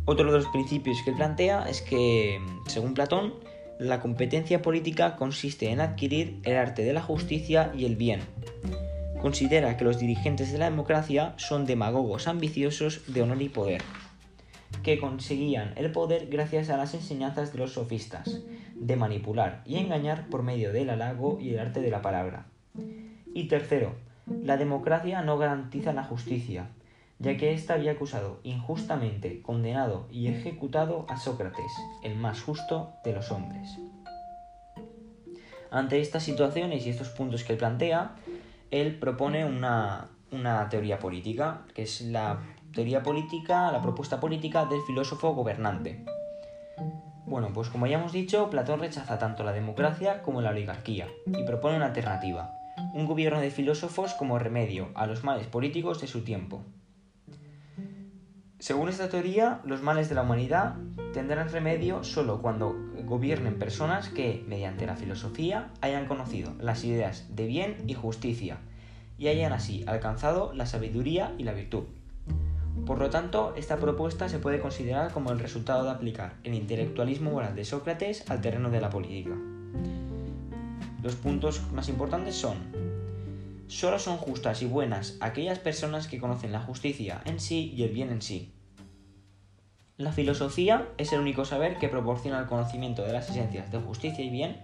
Otro 0.06 0.32
de 0.32 0.38
los 0.38 0.48
principios 0.48 0.98
que 1.04 1.12
plantea 1.14 1.68
es 1.68 1.82
que, 1.82 2.40
según 2.68 2.94
Platón, 2.94 3.34
la 3.80 4.00
competencia 4.00 4.62
política 4.62 5.16
consiste 5.18 5.70
en 5.70 5.82
adquirir 5.82 6.40
el 6.44 6.56
arte 6.56 6.84
de 6.84 6.94
la 6.94 7.02
justicia 7.02 7.72
y 7.76 7.86
el 7.86 7.96
bien. 7.96 8.22
Considera 9.22 9.76
que 9.76 9.84
los 9.84 10.00
dirigentes 10.00 10.52
de 10.52 10.60
la 10.60 10.70
democracia 10.70 11.34
son 11.38 11.66
demagogos 11.66 12.28
ambiciosos 12.28 13.02
de 13.12 13.22
honor 13.22 13.42
y 13.42 13.50
poder, 13.50 13.82
que 14.84 15.00
conseguían 15.00 15.74
el 15.76 15.92
poder 15.92 16.28
gracias 16.28 16.70
a 16.70 16.78
las 16.78 16.94
enseñanzas 16.94 17.52
de 17.52 17.60
los 17.60 17.74
sofistas, 17.74 18.42
de 18.76 18.96
manipular 18.96 19.62
y 19.66 19.78
engañar 19.78 20.30
por 20.30 20.44
medio 20.44 20.72
del 20.72 20.90
halago 20.90 21.40
y 21.42 21.50
el 21.50 21.60
arte 21.60 21.82
de 21.82 21.92
la 21.92 22.02
palabra. 22.02 22.46
Y 23.34 23.48
tercero, 23.48 23.96
la 24.44 24.58
democracia 24.58 25.22
no 25.22 25.38
garantiza 25.38 25.92
la 25.92 26.04
justicia, 26.04 26.70
ya 27.20 27.38
que 27.38 27.54
ésta 27.54 27.76
había 27.76 27.94
acusado 27.94 28.40
injustamente, 28.44 29.42
condenado 29.42 30.08
y 30.12 30.28
ejecutado 30.28 31.06
a 31.10 31.18
Sócrates, 31.18 31.72
el 32.04 32.16
más 32.16 32.42
justo 32.42 32.94
de 33.04 33.14
los 33.14 33.32
hombres. 33.32 33.78
Ante 35.72 36.00
estas 36.00 36.24
situaciones 36.24 36.86
y 36.86 36.90
estos 36.90 37.10
puntos 37.10 37.44
que 37.44 37.54
él 37.54 37.60
plantea, 37.60 38.16
él 38.72 39.00
propone 39.00 39.46
una, 39.46 40.10
una 40.32 40.70
teoría 40.70 41.00
política, 41.00 41.66
que 41.74 41.84
es 41.84 42.02
la 42.02 42.42
teoría 42.74 43.04
política, 43.04 43.72
la 43.72 43.82
propuesta 43.82 44.20
política 44.20 44.66
del 44.66 44.82
filósofo 44.82 45.34
gobernante. 45.34 46.06
Bueno, 47.26 47.50
pues 47.54 47.70
como 47.70 47.88
ya 47.88 47.98
hemos 47.98 48.12
dicho, 48.12 48.50
Platón 48.50 48.80
rechaza 48.80 49.18
tanto 49.18 49.44
la 49.44 49.52
democracia 49.52 50.22
como 50.22 50.42
la 50.42 50.52
oligarquía 50.52 51.08
y 51.26 51.44
propone 51.44 51.78
una 51.78 51.88
alternativa, 51.88 52.54
un 52.94 53.08
gobierno 53.08 53.42
de 53.42 53.50
filósofos 53.50 54.14
como 54.14 54.38
remedio 54.38 54.92
a 54.94 55.08
los 55.08 55.24
males 55.24 55.48
políticos 55.48 56.00
de 56.02 56.08
su 56.08 56.24
tiempo. 56.24 56.64
Según 58.66 58.90
esta 58.90 59.10
teoría, 59.10 59.62
los 59.64 59.84
males 59.84 60.10
de 60.10 60.16
la 60.16 60.24
humanidad 60.24 60.74
tendrán 61.14 61.50
remedio 61.50 62.04
solo 62.04 62.42
cuando 62.42 62.76
gobiernen 63.06 63.60
personas 63.60 64.10
que, 64.10 64.44
mediante 64.48 64.88
la 64.88 64.96
filosofía, 64.96 65.70
hayan 65.82 66.08
conocido 66.08 66.52
las 66.60 66.84
ideas 66.84 67.28
de 67.30 67.46
bien 67.46 67.84
y 67.86 67.94
justicia 67.94 68.58
y 69.20 69.28
hayan 69.28 69.54
así 69.54 69.84
alcanzado 69.86 70.52
la 70.56 70.66
sabiduría 70.66 71.36
y 71.38 71.44
la 71.44 71.54
virtud. 71.54 71.84
Por 72.88 72.98
lo 72.98 73.12
tanto, 73.12 73.54
esta 73.56 73.78
propuesta 73.78 74.30
se 74.30 74.40
puede 74.40 74.60
considerar 74.60 75.12
como 75.12 75.32
el 75.32 75.38
resultado 75.38 75.84
de 75.84 75.92
aplicar 75.92 76.34
el 76.44 76.56
intelectualismo 76.56 77.30
moral 77.30 77.56
de 77.56 77.66
Sócrates 77.66 78.28
al 78.32 78.42
terreno 78.42 78.72
de 78.72 78.82
la 78.82 78.90
política. 78.90 79.36
Los 81.04 81.14
puntos 81.18 81.62
más 81.72 81.88
importantes 81.88 82.34
son, 82.34 82.58
solo 83.68 84.00
son 84.00 84.18
justas 84.18 84.64
y 84.64 84.66
buenas 84.66 85.18
aquellas 85.20 85.60
personas 85.60 86.08
que 86.08 86.18
conocen 86.20 86.52
la 86.52 86.62
justicia 86.62 87.22
en 87.26 87.40
sí 87.40 87.72
y 87.76 87.84
el 87.84 87.92
bien 87.92 88.10
en 88.10 88.24
sí, 88.24 88.55
la 89.98 90.12
filosofía 90.12 90.90
es 90.98 91.14
el 91.14 91.22
único 91.22 91.46
saber 91.46 91.78
que 91.78 91.88
proporciona 91.88 92.40
el 92.40 92.48
conocimiento 92.48 93.04
de 93.04 93.14
las 93.14 93.30
esencias 93.30 93.72
de 93.72 93.80
justicia 93.80 94.26
y 94.26 94.30
bien. 94.30 94.58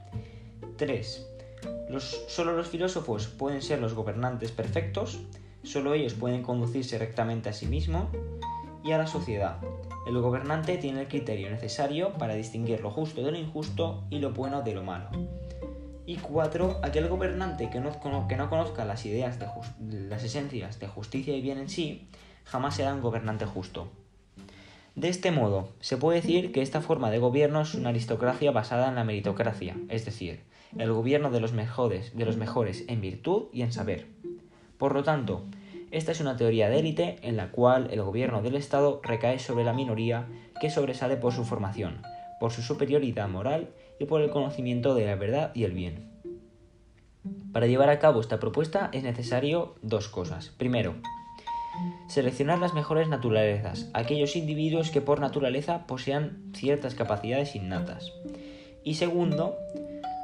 3. 0.77 1.27
solo 2.27 2.53
los 2.53 2.67
filósofos 2.67 3.27
pueden 3.27 3.61
ser 3.61 3.79
los 3.79 3.93
gobernantes 3.93 4.51
perfectos, 4.51 5.19
solo 5.63 5.93
ellos 5.93 6.15
pueden 6.15 6.43
conducirse 6.43 6.97
rectamente 6.97 7.47
a 7.47 7.53
sí 7.53 7.65
mismos 7.65 8.09
y 8.83 8.91
a 8.91 8.97
la 8.97 9.07
sociedad. 9.07 9.59
El 10.05 10.19
gobernante 10.19 10.77
tiene 10.77 11.01
el 11.01 11.07
criterio 11.07 11.49
necesario 11.49 12.13
para 12.13 12.33
distinguir 12.33 12.81
lo 12.81 12.91
justo 12.91 13.21
de 13.21 13.31
lo 13.31 13.37
injusto 13.37 14.03
y 14.09 14.19
lo 14.19 14.31
bueno 14.31 14.63
de 14.63 14.73
lo 14.73 14.83
malo. 14.83 15.11
Y 16.05 16.17
4. 16.17 16.79
Aquel 16.83 17.07
gobernante 17.07 17.69
que 17.69 17.79
no, 17.79 18.27
que 18.27 18.35
no 18.35 18.49
conozca 18.49 18.83
las 18.83 19.05
ideas 19.05 19.39
de 19.39 19.47
las 20.09 20.23
esencias 20.25 20.79
de 20.79 20.87
justicia 20.87 21.37
y 21.37 21.41
bien 21.41 21.59
en 21.59 21.69
sí, 21.69 22.09
jamás 22.43 22.75
será 22.75 22.93
un 22.93 23.01
gobernante 23.01 23.45
justo. 23.45 23.91
De 24.95 25.07
este 25.07 25.31
modo, 25.31 25.69
se 25.79 25.95
puede 25.95 26.19
decir 26.19 26.51
que 26.51 26.61
esta 26.61 26.81
forma 26.81 27.09
de 27.11 27.19
gobierno 27.19 27.61
es 27.61 27.75
una 27.75 27.89
aristocracia 27.89 28.51
basada 28.51 28.89
en 28.89 28.95
la 28.95 29.05
meritocracia, 29.05 29.77
es 29.87 30.03
decir, 30.03 30.41
el 30.77 30.91
gobierno 30.91 31.31
de 31.31 31.39
los 31.39 31.53
mejores, 31.53 32.15
de 32.15 32.25
los 32.25 32.35
mejores 32.35 32.83
en 32.87 32.99
virtud 32.99 33.45
y 33.53 33.61
en 33.61 33.71
saber. 33.71 34.07
Por 34.77 34.93
lo 34.93 35.03
tanto, 35.03 35.45
esta 35.91 36.11
es 36.11 36.19
una 36.19 36.35
teoría 36.35 36.69
de 36.69 36.79
élite 36.79 37.19
en 37.21 37.37
la 37.37 37.51
cual 37.51 37.89
el 37.91 38.01
gobierno 38.01 38.41
del 38.41 38.55
Estado 38.55 38.99
recae 39.03 39.39
sobre 39.39 39.63
la 39.63 39.73
minoría 39.73 40.27
que 40.59 40.69
sobresale 40.69 41.15
por 41.15 41.33
su 41.33 41.45
formación, 41.45 42.01
por 42.39 42.51
su 42.51 42.61
superioridad 42.61 43.29
moral 43.29 43.69
y 43.99 44.05
por 44.05 44.21
el 44.21 44.29
conocimiento 44.29 44.93
de 44.95 45.05
la 45.05 45.15
verdad 45.15 45.51
y 45.53 45.63
el 45.63 45.71
bien. 45.71 46.09
Para 47.53 47.67
llevar 47.67 47.89
a 47.89 47.99
cabo 47.99 48.19
esta 48.19 48.39
propuesta 48.39 48.89
es 48.93 49.03
necesario 49.03 49.75
dos 49.81 50.07
cosas. 50.07 50.49
Primero, 50.57 50.95
Seleccionar 52.07 52.59
las 52.59 52.73
mejores 52.73 53.07
naturalezas, 53.07 53.89
aquellos 53.93 54.35
individuos 54.35 54.91
que 54.91 55.01
por 55.01 55.19
naturaleza 55.19 55.87
posean 55.87 56.51
ciertas 56.53 56.95
capacidades 56.95 57.55
innatas. 57.55 58.11
Y 58.83 58.95
segundo, 58.95 59.55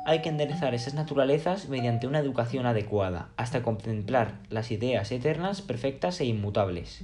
hay 0.05 0.21
que 0.21 0.29
enderezar 0.29 0.73
esas 0.73 0.93
naturalezas 0.93 1.69
mediante 1.69 2.07
una 2.07 2.19
educación 2.19 2.65
adecuada, 2.65 3.29
hasta 3.37 3.61
contemplar 3.61 4.39
las 4.49 4.71
ideas 4.71 5.11
eternas, 5.11 5.61
perfectas 5.61 6.21
e 6.21 6.25
inmutables. 6.25 7.03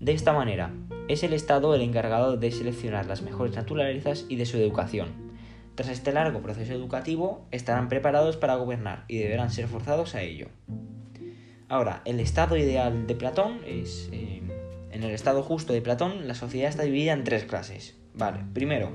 De 0.00 0.12
esta 0.12 0.32
manera, 0.32 0.72
es 1.08 1.22
el 1.22 1.32
Estado 1.32 1.74
el 1.74 1.82
encargado 1.82 2.36
de 2.36 2.50
seleccionar 2.50 3.06
las 3.06 3.22
mejores 3.22 3.56
naturalezas 3.56 4.26
y 4.28 4.36
de 4.36 4.44
su 4.44 4.56
educación. 4.58 5.08
Tras 5.74 5.88
este 5.88 6.12
largo 6.12 6.40
proceso 6.40 6.72
educativo, 6.72 7.46
estarán 7.50 7.88
preparados 7.88 8.36
para 8.36 8.56
gobernar 8.56 9.04
y 9.08 9.18
deberán 9.18 9.50
ser 9.50 9.68
forzados 9.68 10.14
a 10.14 10.22
ello. 10.22 10.48
Ahora, 11.68 12.00
el 12.04 12.20
estado 12.20 12.56
ideal 12.56 13.08
de 13.08 13.16
Platón 13.16 13.58
es, 13.66 14.08
eh, 14.12 14.40
en 14.92 15.02
el 15.02 15.10
estado 15.10 15.42
justo 15.42 15.72
de 15.72 15.82
Platón, 15.82 16.28
la 16.28 16.34
sociedad 16.34 16.68
está 16.68 16.84
dividida 16.84 17.12
en 17.12 17.24
tres 17.24 17.44
clases. 17.44 17.96
Vale, 18.14 18.38
primero, 18.54 18.90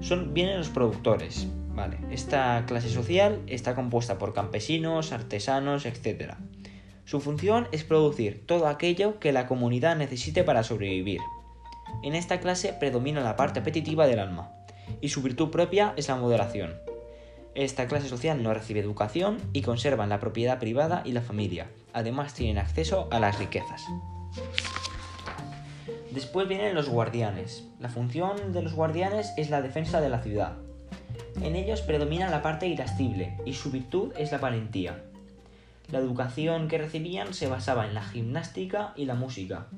son, 0.00 0.32
vienen 0.32 0.56
los 0.56 0.70
productores. 0.70 1.46
Vale, 1.74 1.98
esta 2.10 2.64
clase 2.66 2.88
social 2.88 3.42
está 3.46 3.74
compuesta 3.74 4.16
por 4.16 4.32
campesinos, 4.32 5.12
artesanos, 5.12 5.84
etc. 5.84 6.34
Su 7.04 7.20
función 7.20 7.68
es 7.70 7.84
producir 7.84 8.46
todo 8.46 8.66
aquello 8.66 9.18
que 9.18 9.32
la 9.32 9.46
comunidad 9.46 9.96
necesite 9.96 10.42
para 10.42 10.62
sobrevivir. 10.62 11.20
En 12.02 12.14
esta 12.14 12.40
clase 12.40 12.72
predomina 12.72 13.20
la 13.20 13.36
parte 13.36 13.60
apetitiva 13.60 14.06
del 14.06 14.20
alma, 14.20 14.52
y 15.02 15.10
su 15.10 15.20
virtud 15.20 15.50
propia 15.50 15.92
es 15.96 16.08
la 16.08 16.16
moderación. 16.16 16.74
Esta 17.54 17.86
clase 17.86 18.08
social 18.08 18.42
no 18.42 18.52
recibe 18.52 18.80
educación 18.80 19.38
y 19.52 19.62
conservan 19.62 20.08
la 20.08 20.18
propiedad 20.18 20.58
privada 20.58 21.02
y 21.04 21.12
la 21.12 21.22
familia. 21.22 21.68
Además 21.92 22.34
tienen 22.34 22.58
acceso 22.58 23.08
a 23.12 23.20
las 23.20 23.38
riquezas. 23.38 23.84
Después 26.10 26.48
vienen 26.48 26.74
los 26.74 26.88
guardianes. 26.88 27.64
La 27.78 27.88
función 27.88 28.52
de 28.52 28.62
los 28.62 28.74
guardianes 28.74 29.32
es 29.36 29.50
la 29.50 29.62
defensa 29.62 30.00
de 30.00 30.08
la 30.08 30.20
ciudad. 30.20 30.56
En 31.42 31.54
ellos 31.54 31.80
predomina 31.80 32.28
la 32.28 32.42
parte 32.42 32.66
irascible 32.66 33.36
y 33.44 33.54
su 33.54 33.70
virtud 33.70 34.12
es 34.18 34.32
la 34.32 34.38
valentía. 34.38 35.04
La 35.92 35.98
educación 35.98 36.66
que 36.66 36.78
recibían 36.78 37.34
se 37.34 37.46
basaba 37.46 37.86
en 37.86 37.94
la 37.94 38.02
gimnástica 38.02 38.94
y 38.96 39.04
la 39.04 39.14
música. 39.14 39.68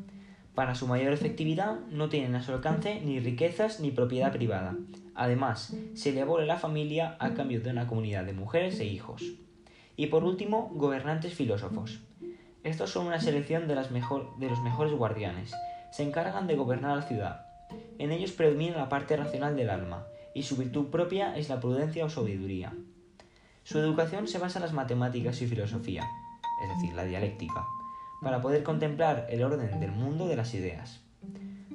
Para 0.55 0.75
su 0.75 0.87
mayor 0.87 1.13
efectividad 1.13 1.81
no 1.91 2.09
tienen 2.09 2.35
a 2.37 2.43
su 2.43 2.53
alcance 2.53 3.03
ni 3.05 3.21
riquezas 3.21 3.81
ni 3.81 3.91
propiedad 3.91 4.33
privada. 4.33 4.75
Además, 5.17 5.75
se 5.95 6.11
elabora 6.11 6.45
la 6.45 6.59
familia 6.59 7.17
a 7.19 7.35
cambio 7.35 7.61
de 7.61 7.71
una 7.71 7.87
comunidad 7.87 8.25
de 8.25 8.33
mujeres 8.33 8.79
e 8.81 8.85
hijos. 8.85 9.23
Y 9.97 10.07
por 10.07 10.25
último, 10.25 10.71
gobernantes 10.75 11.35
filósofos. 11.35 12.01
Estos 12.63 12.91
son 12.91 13.07
una 13.07 13.21
selección 13.21 13.67
de, 13.67 13.75
de 13.75 14.49
los 14.51 14.61
mejores 14.63 14.93
guardianes. 14.93 15.55
Se 15.91 16.03
encargan 16.03 16.47
de 16.47 16.57
gobernar 16.57 16.97
la 16.97 17.03
ciudad. 17.03 17.47
En 17.99 18.13
ellos 18.13 18.33
predomina 18.33 18.77
la 18.77 18.89
parte 18.89 19.17
racional 19.17 19.57
del 19.57 19.71
alma, 19.71 20.07
y 20.35 20.43
su 20.43 20.57
virtud 20.57 20.89
propia 20.89 21.37
es 21.37 21.49
la 21.49 21.61
prudencia 21.61 22.05
o 22.05 22.11
sabiduría. 22.11 22.75
Su 23.65 23.79
educación 23.79 24.29
se 24.29 24.39
basa 24.39 24.59
en 24.59 24.65
las 24.65 24.75
matemáticas 24.75 25.41
y 25.43 25.47
filosofía, 25.47 26.05
es 26.63 26.77
decir, 26.77 26.95
la 26.95 27.05
dialéctica 27.05 27.67
para 28.23 28.41
poder 28.41 28.63
contemplar 28.63 29.27
el 29.31 29.43
orden 29.43 29.79
del 29.81 29.93
mundo 29.93 30.27
de 30.27 30.37
las 30.37 30.55
ideas. 30.55 31.01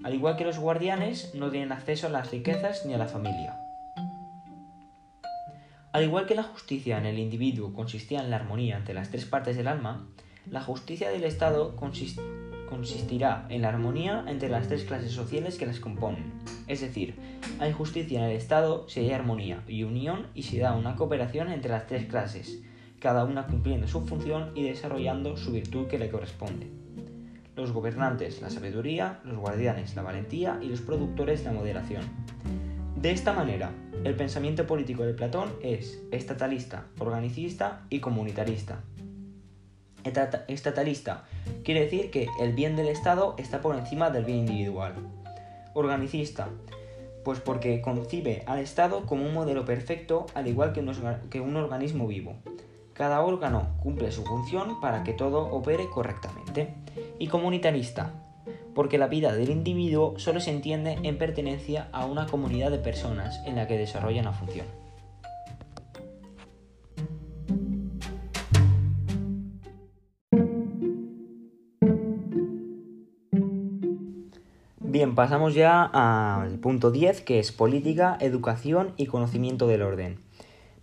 Al 0.03 0.15
igual 0.15 0.35
que 0.35 0.45
los 0.45 0.57
guardianes, 0.57 1.33
no 1.35 1.51
tienen 1.51 1.71
acceso 1.71 2.07
a 2.07 2.09
las 2.09 2.31
riquezas 2.31 2.85
ni 2.87 2.93
a 2.93 2.97
la 2.97 3.07
familia. 3.07 3.55
Al 5.91 6.03
igual 6.03 6.25
que 6.25 6.35
la 6.35 6.43
justicia 6.43 6.97
en 6.97 7.05
el 7.05 7.19
individuo 7.19 7.73
consistía 7.73 8.21
en 8.21 8.31
la 8.31 8.37
armonía 8.37 8.77
entre 8.77 8.95
las 8.95 9.09
tres 9.09 9.25
partes 9.25 9.57
del 9.57 9.67
alma, 9.67 10.07
la 10.49 10.61
justicia 10.61 11.11
del 11.11 11.23
Estado 11.23 11.75
consistirá 11.75 13.45
en 13.49 13.61
la 13.61 13.69
armonía 13.69 14.25
entre 14.27 14.49
las 14.49 14.67
tres 14.69 14.85
clases 14.85 15.11
sociales 15.11 15.59
que 15.59 15.67
las 15.67 15.79
componen. 15.79 16.33
Es 16.67 16.81
decir, 16.81 17.15
hay 17.59 17.71
justicia 17.71 18.19
en 18.19 18.25
el 18.25 18.37
Estado 18.37 18.89
si 18.89 19.01
hay 19.01 19.11
armonía 19.11 19.63
y 19.67 19.83
unión 19.83 20.27
y 20.33 20.43
si 20.43 20.57
da 20.57 20.73
una 20.73 20.95
cooperación 20.95 21.51
entre 21.51 21.69
las 21.69 21.85
tres 21.85 22.07
clases, 22.07 22.63
cada 22.99 23.23
una 23.23 23.45
cumpliendo 23.45 23.87
su 23.87 24.01
función 24.07 24.51
y 24.55 24.63
desarrollando 24.63 25.37
su 25.37 25.51
virtud 25.51 25.87
que 25.87 25.99
le 25.99 26.09
corresponde. 26.09 26.80
Los 27.55 27.73
gobernantes, 27.73 28.41
la 28.41 28.49
sabiduría, 28.49 29.19
los 29.25 29.37
guardianes, 29.37 29.95
la 29.95 30.01
valentía 30.01 30.59
y 30.61 30.67
los 30.67 30.81
productores, 30.81 31.43
la 31.43 31.51
moderación. 31.51 32.03
De 32.95 33.11
esta 33.11 33.33
manera, 33.33 33.71
el 34.03 34.15
pensamiento 34.15 34.65
político 34.65 35.03
de 35.03 35.13
Platón 35.13 35.51
es 35.61 36.01
estatalista, 36.11 36.85
organicista 36.99 37.85
y 37.89 37.99
comunitarista. 37.99 38.81
Estatalista 40.47 41.25
quiere 41.63 41.81
decir 41.81 42.09
que 42.09 42.27
el 42.39 42.53
bien 42.53 42.75
del 42.75 42.87
Estado 42.87 43.35
está 43.37 43.61
por 43.61 43.75
encima 43.75 44.09
del 44.09 44.25
bien 44.25 44.39
individual. 44.39 44.95
Organicista, 45.73 46.49
pues 47.23 47.39
porque 47.39 47.81
concibe 47.81 48.43
al 48.47 48.59
Estado 48.59 49.05
como 49.05 49.25
un 49.25 49.33
modelo 49.33 49.65
perfecto 49.65 50.25
al 50.33 50.47
igual 50.47 50.73
que 50.73 51.41
un 51.41 51.55
organismo 51.55 52.07
vivo. 52.07 52.37
Cada 52.93 53.21
órgano 53.21 53.69
cumple 53.81 54.11
su 54.11 54.23
función 54.23 54.79
para 54.81 55.03
que 55.03 55.13
todo 55.13 55.47
opere 55.51 55.89
correctamente. 55.89 56.75
Y 57.19 57.27
comunitarista, 57.27 58.11
porque 58.75 58.97
la 58.97 59.07
vida 59.07 59.33
del 59.33 59.49
individuo 59.49 60.15
solo 60.17 60.39
se 60.39 60.51
entiende 60.51 60.97
en 61.03 61.17
pertenencia 61.17 61.87
a 61.91 62.05
una 62.05 62.25
comunidad 62.25 62.71
de 62.71 62.79
personas 62.79 63.41
en 63.45 63.55
la 63.55 63.67
que 63.67 63.77
desarrolla 63.77 64.21
una 64.21 64.33
función. 64.33 64.65
Bien, 74.79 75.15
pasamos 75.15 75.55
ya 75.55 75.83
al 75.85 76.59
punto 76.59 76.91
10, 76.91 77.21
que 77.21 77.39
es 77.39 77.53
política, 77.53 78.17
educación 78.19 78.93
y 78.97 79.05
conocimiento 79.05 79.65
del 79.65 79.83
orden. 79.83 80.19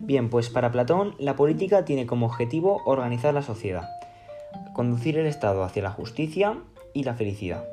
Bien, 0.01 0.29
pues 0.29 0.49
para 0.49 0.71
Platón 0.71 1.13
la 1.19 1.35
política 1.35 1.83
tiene 1.83 2.05
como 2.05 2.25
objetivo 2.25 2.81
organizar 2.85 3.33
la 3.33 3.41
sociedad, 3.41 3.89
conducir 4.73 5.17
el 5.17 5.25
Estado 5.25 5.61
hacia 5.65 5.83
la 5.83 5.91
justicia 5.91 6.57
y 6.93 7.03
la 7.03 7.15
felicidad, 7.15 7.65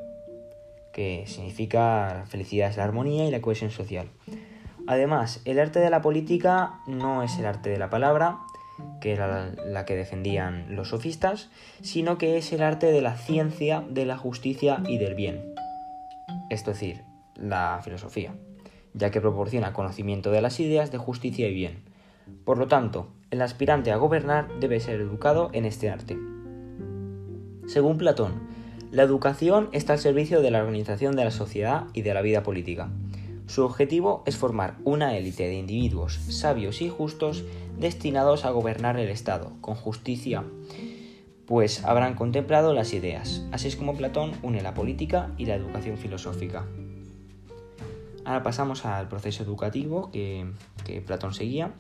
que 0.93 1.23
significa 1.29 2.25
felicidad 2.27 2.69
es 2.69 2.79
la 2.79 2.85
armonía 2.85 3.27
y 3.27 3.31
la 3.31 3.41
cohesión 3.41 3.71
social. 3.71 4.09
Además, 4.89 5.41
el 5.45 5.61
arte 5.61 5.79
de 5.79 5.89
la 5.89 6.03
política 6.03 6.81
no 6.89 7.23
es 7.23 7.39
el 7.39 7.47
arte 7.47 7.71
de 7.71 7.79
la 7.79 7.91
palabra, 7.91 8.39
que 9.01 9.13
era 9.13 9.53
la 9.65 9.85
que 9.85 9.95
defendían 9.95 10.75
los 10.75 10.89
sofistas, 10.89 11.49
sino 11.81 12.19
que 12.19 12.39
es 12.39 12.53
el 12.53 12.63
arte 12.63 12.91
de 12.91 13.03
la 13.03 13.17
ciencia, 13.17 13.85
de 13.89 14.05
la 14.05 14.19
justicia 14.19 14.83
y 14.89 14.99
del 14.99 15.15
bien, 15.15 15.55
es 16.51 16.65
decir, 16.65 17.05
la 17.37 17.81
filosofía, 17.85 18.35
ya 18.95 19.13
que 19.13 19.21
proporciona 19.21 19.73
conocimiento 19.73 20.33
de 20.33 20.41
las 20.41 20.59
ideas 20.59 20.91
de 20.91 20.99
justicia 20.99 21.49
y 21.49 21.55
bien 21.55 21.86
por 22.45 22.59
lo 22.59 22.69
tanto, 22.69 23.09
el 23.31 23.43
aspirante 23.43 23.91
a 23.93 23.97
gobernar 23.97 24.49
debe 24.61 24.81
ser 24.81 25.01
educado 25.01 25.51
en 25.53 25.65
este 25.65 25.91
arte. 25.91 26.17
Según 27.67 27.99
Platón, 27.99 28.35
la 28.93 29.03
educación 29.03 29.69
está 29.73 29.95
al 29.95 29.99
servicio 29.99 30.41
de 30.41 30.51
la 30.51 30.61
organización 30.61 31.17
de 31.17 31.25
la 31.25 31.31
sociedad 31.31 31.87
y 31.93 32.03
de 32.03 32.15
la 32.15 32.23
vida 32.23 32.43
política. 32.43 32.89
Su 33.47 33.65
objetivo 33.65 34.23
es 34.27 34.37
formar 34.37 34.77
una 34.85 35.17
élite 35.17 35.45
de 35.45 35.55
individuos 35.55 36.15
sabios 36.15 36.83
y 36.83 36.89
justos 36.89 37.45
destinados 37.79 38.45
a 38.45 38.51
gobernar 38.51 38.99
el 38.99 39.09
Estado 39.09 39.53
con 39.61 39.75
justicia, 39.75 40.45
pues 41.47 41.85
habrán 41.85 42.15
contemplado 42.15 42.75
las 42.75 42.93
ideas. 42.93 43.45
Así 43.53 43.69
es 43.69 43.77
como 43.77 43.97
Platón 43.97 44.33
une 44.43 44.63
la 44.63 44.75
política 44.75 45.31
y 45.37 45.47
la 45.47 45.55
educación 45.55 45.97
filosófica. 45.97 46.67
Ahora 48.25 48.43
pasamos 48.43 48.85
al 48.85 49.09
proceso 49.09 49.45
educativo 49.45 50.11
que, 50.11 50.47
Platón 51.07 51.33
seguía 51.33 51.73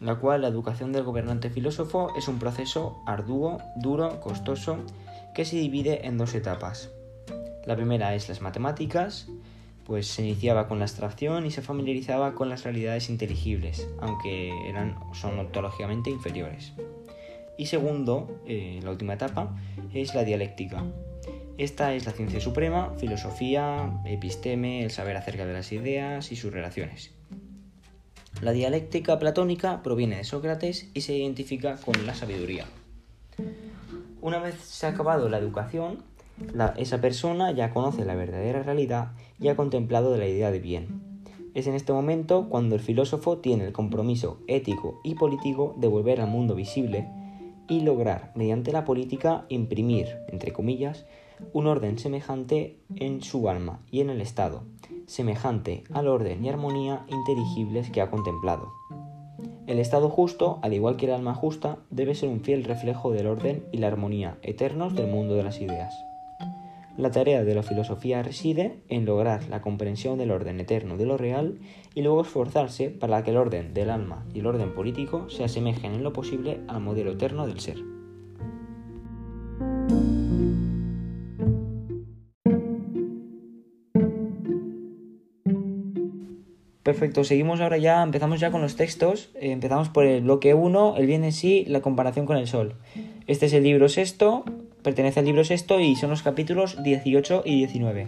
la 0.00 0.16
cual 0.16 0.42
la 0.42 0.48
educación 0.48 0.92
del 0.92 1.04
gobernante 1.04 1.50
filósofo 1.50 2.12
es 2.16 2.28
un 2.28 2.38
proceso 2.38 3.02
arduo, 3.06 3.58
duro, 3.76 4.20
costoso, 4.20 4.78
que 5.34 5.44
se 5.44 5.56
divide 5.56 6.06
en 6.06 6.18
dos 6.18 6.34
etapas. 6.34 6.90
La 7.66 7.76
primera 7.76 8.14
es 8.14 8.28
las 8.28 8.40
matemáticas, 8.40 9.28
pues 9.84 10.08
se 10.08 10.22
iniciaba 10.22 10.68
con 10.68 10.78
la 10.78 10.84
abstracción 10.84 11.46
y 11.46 11.50
se 11.50 11.62
familiarizaba 11.62 12.34
con 12.34 12.48
las 12.48 12.64
realidades 12.64 13.08
inteligibles, 13.08 13.88
aunque 14.00 14.50
eran, 14.68 14.98
son 15.12 15.38
ontológicamente 15.38 16.10
inferiores. 16.10 16.72
Y 17.56 17.66
segundo, 17.66 18.40
eh, 18.46 18.80
la 18.82 18.90
última 18.90 19.14
etapa, 19.14 19.56
es 19.94 20.14
la 20.14 20.24
dialéctica. 20.24 20.84
Esta 21.56 21.94
es 21.94 22.04
la 22.04 22.12
ciencia 22.12 22.40
suprema, 22.40 22.92
filosofía, 22.98 24.00
episteme, 24.04 24.84
el 24.84 24.90
saber 24.90 25.16
acerca 25.16 25.46
de 25.46 25.54
las 25.54 25.72
ideas 25.72 26.30
y 26.32 26.36
sus 26.36 26.52
relaciones. 26.52 27.15
La 28.42 28.52
dialéctica 28.52 29.18
platónica 29.18 29.82
proviene 29.82 30.18
de 30.18 30.24
Sócrates 30.24 30.90
y 30.92 31.00
se 31.00 31.16
identifica 31.16 31.78
con 31.78 32.06
la 32.06 32.14
sabiduría. 32.14 32.66
Una 34.20 34.40
vez 34.40 34.56
se 34.56 34.84
ha 34.84 34.90
acabado 34.90 35.30
la 35.30 35.38
educación, 35.38 36.02
esa 36.76 37.00
persona 37.00 37.52
ya 37.52 37.72
conoce 37.72 38.04
la 38.04 38.14
verdadera 38.14 38.62
realidad 38.62 39.12
y 39.40 39.48
ha 39.48 39.56
contemplado 39.56 40.18
la 40.18 40.28
idea 40.28 40.50
de 40.50 40.58
bien. 40.58 41.00
Es 41.54 41.66
en 41.66 41.74
este 41.74 41.94
momento 41.94 42.50
cuando 42.50 42.74
el 42.74 42.82
filósofo 42.82 43.38
tiene 43.38 43.64
el 43.64 43.72
compromiso 43.72 44.38
ético 44.48 45.00
y 45.02 45.14
político 45.14 45.74
de 45.78 45.88
volver 45.88 46.20
al 46.20 46.28
mundo 46.28 46.54
visible 46.54 47.08
y 47.68 47.80
lograr, 47.80 48.32
mediante 48.34 48.70
la 48.70 48.84
política, 48.84 49.46
imprimir, 49.48 50.08
entre 50.28 50.52
comillas, 50.52 51.06
un 51.54 51.66
orden 51.66 51.98
semejante 51.98 52.80
en 52.96 53.22
su 53.22 53.48
alma 53.48 53.80
y 53.90 54.00
en 54.02 54.10
el 54.10 54.20
Estado, 54.20 54.64
semejante 55.06 55.84
al 55.92 56.08
orden 56.08 56.44
y 56.44 56.48
armonía 56.48 57.06
inteligibles 57.08 57.90
que 57.90 58.00
ha 58.00 58.10
contemplado. 58.10 58.72
El 59.66 59.78
estado 59.78 60.08
justo, 60.08 60.58
al 60.62 60.74
igual 60.74 60.96
que 60.96 61.06
el 61.06 61.12
alma 61.12 61.34
justa, 61.34 61.78
debe 61.90 62.14
ser 62.14 62.28
un 62.28 62.40
fiel 62.40 62.64
reflejo 62.64 63.10
del 63.10 63.26
orden 63.26 63.64
y 63.72 63.78
la 63.78 63.88
armonía 63.88 64.38
eternos 64.42 64.94
del 64.94 65.08
mundo 65.08 65.34
de 65.34 65.42
las 65.42 65.60
ideas. 65.60 65.94
La 66.96 67.10
tarea 67.10 67.44
de 67.44 67.54
la 67.54 67.62
filosofía 67.62 68.22
reside 68.22 68.80
en 68.88 69.04
lograr 69.04 69.48
la 69.48 69.60
comprensión 69.60 70.18
del 70.18 70.30
orden 70.30 70.60
eterno 70.60 70.96
de 70.96 71.04
lo 71.04 71.18
real 71.18 71.58
y 71.94 72.02
luego 72.02 72.22
esforzarse 72.22 72.88
para 72.88 73.22
que 73.22 73.32
el 73.32 73.36
orden 73.36 73.74
del 73.74 73.90
alma 73.90 74.24
y 74.32 74.38
el 74.38 74.46
orden 74.46 74.72
político 74.74 75.28
se 75.28 75.44
asemejen 75.44 75.94
en 75.94 76.02
lo 76.02 76.14
posible 76.14 76.60
al 76.68 76.80
modelo 76.80 77.10
eterno 77.12 77.46
del 77.46 77.60
ser. 77.60 77.95
Perfecto. 86.86 87.24
Seguimos 87.24 87.60
ahora 87.60 87.78
ya, 87.78 88.00
empezamos 88.00 88.38
ya 88.38 88.52
con 88.52 88.62
los 88.62 88.76
textos. 88.76 89.30
Eh, 89.34 89.50
empezamos 89.50 89.88
por 89.88 90.06
el 90.06 90.22
bloque 90.22 90.54
1, 90.54 90.94
el 90.96 91.06
bien 91.06 91.24
en 91.24 91.32
sí, 91.32 91.64
la 91.66 91.80
comparación 91.80 92.26
con 92.26 92.36
el 92.36 92.46
sol. 92.46 92.76
Este 93.26 93.46
es 93.46 93.52
el 93.54 93.64
libro 93.64 93.88
sexto, 93.88 94.44
pertenece 94.84 95.18
al 95.18 95.26
libro 95.26 95.42
sexto 95.42 95.80
y 95.80 95.96
son 95.96 96.10
los 96.10 96.22
capítulos 96.22 96.80
18 96.84 97.42
y 97.44 97.56
19. 97.56 98.06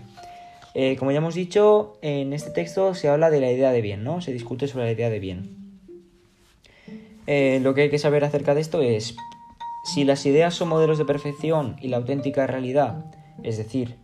Eh, 0.74 0.94
como 0.96 1.10
ya 1.10 1.18
hemos 1.18 1.34
dicho, 1.34 1.98
en 2.02 2.32
este 2.32 2.50
texto 2.52 2.94
se 2.94 3.08
habla 3.08 3.30
de 3.30 3.40
la 3.40 3.50
idea 3.50 3.72
de 3.72 3.82
bien, 3.82 4.04
¿no? 4.04 4.20
Se 4.20 4.32
discute 4.32 4.68
sobre 4.68 4.84
la 4.84 4.92
idea 4.92 5.10
de 5.10 5.18
bien. 5.18 5.56
Eh, 7.26 7.58
lo 7.60 7.74
que 7.74 7.82
hay 7.82 7.90
que 7.90 7.98
saber 7.98 8.22
acerca 8.22 8.54
de 8.54 8.60
esto 8.60 8.80
es 8.80 9.16
si 9.82 10.04
las 10.04 10.24
ideas 10.24 10.54
son 10.54 10.68
modelos 10.68 10.98
de 10.98 11.04
perfección 11.04 11.74
y 11.82 11.88
la 11.88 11.96
auténtica 11.96 12.46
realidad, 12.46 13.06
es 13.42 13.58
decir, 13.58 13.96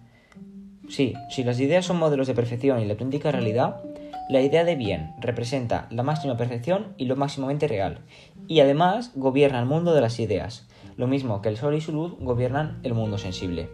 sí, 0.88 1.14
si 1.30 1.44
las 1.44 1.60
ideas 1.60 1.84
son 1.84 1.96
modelos 1.96 2.26
de 2.26 2.34
perfección 2.34 2.80
y 2.80 2.86
la 2.86 2.94
auténtica 2.94 3.30
realidad, 3.30 3.80
la 4.28 4.40
idea 4.40 4.64
de 4.64 4.74
bien 4.74 5.14
representa 5.20 5.86
la 5.90 6.02
máxima 6.02 6.36
perfección 6.36 6.94
y 6.96 7.04
lo 7.04 7.16
máximamente 7.16 7.68
real, 7.68 8.00
y 8.48 8.60
además 8.60 9.12
gobierna 9.14 9.60
el 9.60 9.66
mundo 9.66 9.94
de 9.94 10.00
las 10.00 10.18
ideas, 10.18 10.66
lo 10.96 11.06
mismo 11.06 11.42
que 11.42 11.48
el 11.48 11.56
sol 11.56 11.74
y 11.74 11.80
su 11.80 11.92
luz 11.92 12.14
gobiernan 12.18 12.80
el 12.82 12.94
mundo 12.94 13.18
sensible. 13.18 13.68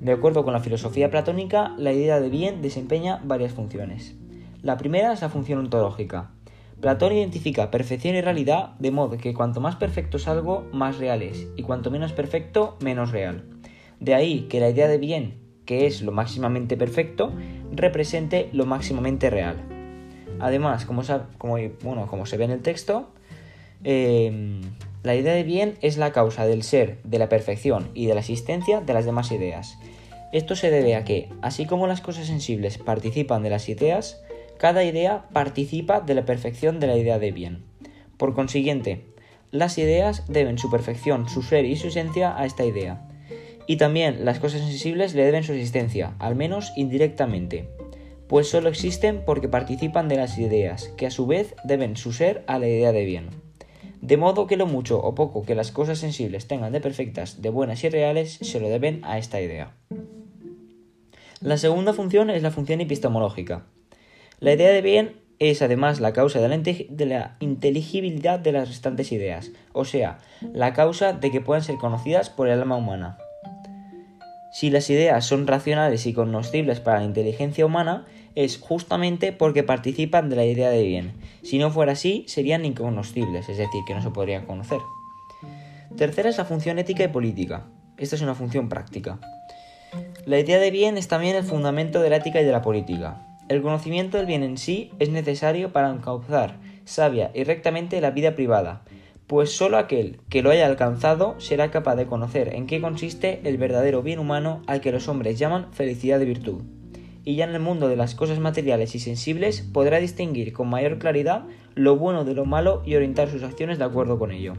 De 0.00 0.12
acuerdo 0.12 0.44
con 0.44 0.54
la 0.54 0.60
filosofía 0.60 1.10
platónica, 1.10 1.74
la 1.76 1.92
idea 1.92 2.20
de 2.20 2.30
bien 2.30 2.62
desempeña 2.62 3.20
varias 3.22 3.52
funciones. 3.52 4.16
La 4.62 4.76
primera 4.76 5.12
es 5.12 5.20
la 5.20 5.28
función 5.28 5.58
ontológica. 5.58 6.32
Platón 6.80 7.12
identifica 7.12 7.70
perfección 7.70 8.16
y 8.16 8.22
realidad 8.22 8.74
de 8.78 8.90
modo 8.90 9.18
que 9.18 9.34
cuanto 9.34 9.60
más 9.60 9.76
perfecto 9.76 10.16
es 10.16 10.26
algo, 10.26 10.66
más 10.72 10.98
real 10.98 11.22
es, 11.22 11.48
y 11.56 11.62
cuanto 11.62 11.90
menos 11.90 12.12
perfecto, 12.12 12.78
menos 12.82 13.12
real. 13.12 13.44
De 14.00 14.14
ahí 14.14 14.48
que 14.48 14.60
la 14.60 14.70
idea 14.70 14.88
de 14.88 14.96
bien, 14.96 15.39
que 15.64 15.86
es 15.86 16.02
lo 16.02 16.12
máximamente 16.12 16.76
perfecto, 16.76 17.32
represente 17.72 18.48
lo 18.52 18.66
máximamente 18.66 19.30
real. 19.30 19.56
Además, 20.38 20.86
como, 20.86 21.02
como 21.78 22.26
se 22.26 22.36
ve 22.36 22.44
en 22.44 22.50
el 22.50 22.62
texto, 22.62 23.10
eh, 23.84 24.60
la 25.02 25.14
idea 25.14 25.32
de 25.32 25.44
bien 25.44 25.76
es 25.80 25.96
la 25.96 26.12
causa 26.12 26.46
del 26.46 26.62
ser, 26.62 26.98
de 27.04 27.18
la 27.18 27.28
perfección 27.28 27.90
y 27.94 28.06
de 28.06 28.14
la 28.14 28.20
existencia 28.20 28.80
de 28.80 28.92
las 28.92 29.06
demás 29.06 29.32
ideas. 29.32 29.78
Esto 30.32 30.54
se 30.54 30.70
debe 30.70 30.94
a 30.94 31.04
que, 31.04 31.28
así 31.42 31.66
como 31.66 31.86
las 31.86 32.00
cosas 32.00 32.26
sensibles 32.26 32.78
participan 32.78 33.42
de 33.42 33.50
las 33.50 33.68
ideas, 33.68 34.22
cada 34.58 34.84
idea 34.84 35.24
participa 35.32 36.00
de 36.00 36.14
la 36.14 36.24
perfección 36.24 36.80
de 36.80 36.86
la 36.86 36.96
idea 36.96 37.18
de 37.18 37.32
bien. 37.32 37.64
Por 38.18 38.34
consiguiente, 38.34 39.06
las 39.50 39.78
ideas 39.78 40.24
deben 40.28 40.58
su 40.58 40.70
perfección, 40.70 41.28
su 41.28 41.42
ser 41.42 41.64
y 41.64 41.76
su 41.76 41.88
esencia 41.88 42.36
a 42.38 42.44
esta 42.44 42.64
idea. 42.64 43.08
Y 43.66 43.76
también 43.76 44.24
las 44.24 44.40
cosas 44.40 44.60
sensibles 44.60 45.14
le 45.14 45.24
deben 45.24 45.44
su 45.44 45.52
existencia, 45.52 46.14
al 46.18 46.36
menos 46.36 46.72
indirectamente, 46.76 47.68
pues 48.28 48.48
solo 48.48 48.68
existen 48.68 49.22
porque 49.24 49.48
participan 49.48 50.08
de 50.08 50.16
las 50.16 50.38
ideas, 50.38 50.88
que 50.96 51.06
a 51.06 51.10
su 51.10 51.26
vez 51.26 51.54
deben 51.64 51.96
su 51.96 52.12
ser 52.12 52.44
a 52.46 52.58
la 52.58 52.68
idea 52.68 52.92
de 52.92 53.04
bien. 53.04 53.30
De 54.00 54.16
modo 54.16 54.46
que 54.46 54.56
lo 54.56 54.66
mucho 54.66 55.02
o 55.02 55.14
poco 55.14 55.42
que 55.42 55.54
las 55.54 55.72
cosas 55.72 55.98
sensibles 55.98 56.46
tengan 56.46 56.72
de 56.72 56.80
perfectas, 56.80 57.42
de 57.42 57.50
buenas 57.50 57.84
y 57.84 57.88
reales, 57.88 58.38
se 58.40 58.60
lo 58.60 58.68
deben 58.68 59.04
a 59.04 59.18
esta 59.18 59.40
idea. 59.40 59.74
La 61.40 61.58
segunda 61.58 61.92
función 61.92 62.30
es 62.30 62.42
la 62.42 62.50
función 62.50 62.80
epistemológica. 62.80 63.66
La 64.40 64.52
idea 64.52 64.70
de 64.70 64.80
bien 64.80 65.16
es 65.40 65.62
además 65.62 66.00
la 66.00 66.12
causa 66.12 66.38
de 66.38 67.06
la, 67.06 67.36
inteligibilidad 67.40 68.38
de 68.38 68.52
las 68.52 68.68
restantes 68.68 69.10
ideas, 69.10 69.50
o 69.72 69.84
sea, 69.84 70.18
la 70.52 70.74
causa 70.74 71.14
de 71.14 71.30
que 71.30 71.40
puedan 71.40 71.64
ser 71.64 71.76
conocidas 71.76 72.30
por 72.30 72.46
el 72.46 72.60
alma 72.60 72.76
humana. 72.76 73.18
Si 74.52 74.70
las 74.70 74.90
ideas 74.90 75.24
son 75.24 75.46
racionales 75.46 76.06
y 76.06 76.12
cognoscibles 76.12 76.80
para 76.80 76.98
la 76.98 77.04
inteligencia 77.04 77.64
humana, 77.64 78.06
es 78.34 78.58
justamente 78.58 79.32
porque 79.32 79.62
participan 79.62 80.28
de 80.28 80.36
la 80.36 80.44
idea 80.44 80.70
de 80.70 80.82
bien. 80.82 81.12
Si 81.42 81.58
no 81.58 81.70
fuera 81.70 81.92
así, 81.92 82.24
serían 82.26 82.64
incognoscibles, 82.64 83.48
es 83.48 83.58
decir, 83.58 83.80
que 83.86 83.94
no 83.94 84.02
se 84.02 84.10
podrían 84.10 84.46
conocer. 84.46 84.80
Tercera 85.96 86.28
es 86.28 86.38
la 86.38 86.44
función 86.44 86.78
ética 86.78 87.04
y 87.04 87.08
política. 87.08 87.66
Esta 87.96 88.16
es 88.16 88.22
una 88.22 88.34
función 88.34 88.68
práctica. 88.68 89.18
La 90.24 90.38
idea 90.38 90.58
de 90.58 90.70
bien 90.70 90.96
es 90.96 91.08
también 91.08 91.36
el 91.36 91.44
fundamento 91.44 92.00
de 92.00 92.10
la 92.10 92.16
ética 92.16 92.40
y 92.40 92.44
de 92.44 92.52
la 92.52 92.62
política. 92.62 93.26
El 93.48 93.62
conocimiento 93.62 94.16
del 94.16 94.26
bien 94.26 94.42
en 94.42 94.56
sí 94.56 94.92
es 94.98 95.10
necesario 95.10 95.72
para 95.72 95.90
encauzar 95.90 96.58
sabia 96.84 97.30
y 97.34 97.44
rectamente 97.44 98.00
la 98.00 98.10
vida 98.10 98.34
privada, 98.34 98.82
pues 99.30 99.52
sólo 99.52 99.78
aquel 99.78 100.18
que 100.28 100.42
lo 100.42 100.50
haya 100.50 100.66
alcanzado 100.66 101.36
será 101.38 101.70
capaz 101.70 101.94
de 101.94 102.06
conocer 102.06 102.52
en 102.52 102.66
qué 102.66 102.80
consiste 102.80 103.40
el 103.44 103.58
verdadero 103.58 104.02
bien 104.02 104.18
humano 104.18 104.60
al 104.66 104.80
que 104.80 104.90
los 104.90 105.06
hombres 105.06 105.38
llaman 105.38 105.72
felicidad 105.72 106.18
de 106.18 106.24
virtud 106.24 106.62
y 107.24 107.36
ya 107.36 107.44
en 107.44 107.54
el 107.54 107.60
mundo 107.60 107.86
de 107.86 107.94
las 107.94 108.16
cosas 108.16 108.40
materiales 108.40 108.96
y 108.96 108.98
sensibles 108.98 109.60
podrá 109.60 110.00
distinguir 110.00 110.52
con 110.52 110.68
mayor 110.68 110.98
claridad 110.98 111.44
lo 111.76 111.96
bueno 111.96 112.24
de 112.24 112.34
lo 112.34 112.44
malo 112.44 112.82
y 112.84 112.96
orientar 112.96 113.30
sus 113.30 113.44
acciones 113.44 113.78
de 113.78 113.84
acuerdo 113.84 114.18
con 114.18 114.32
ello. 114.32 114.54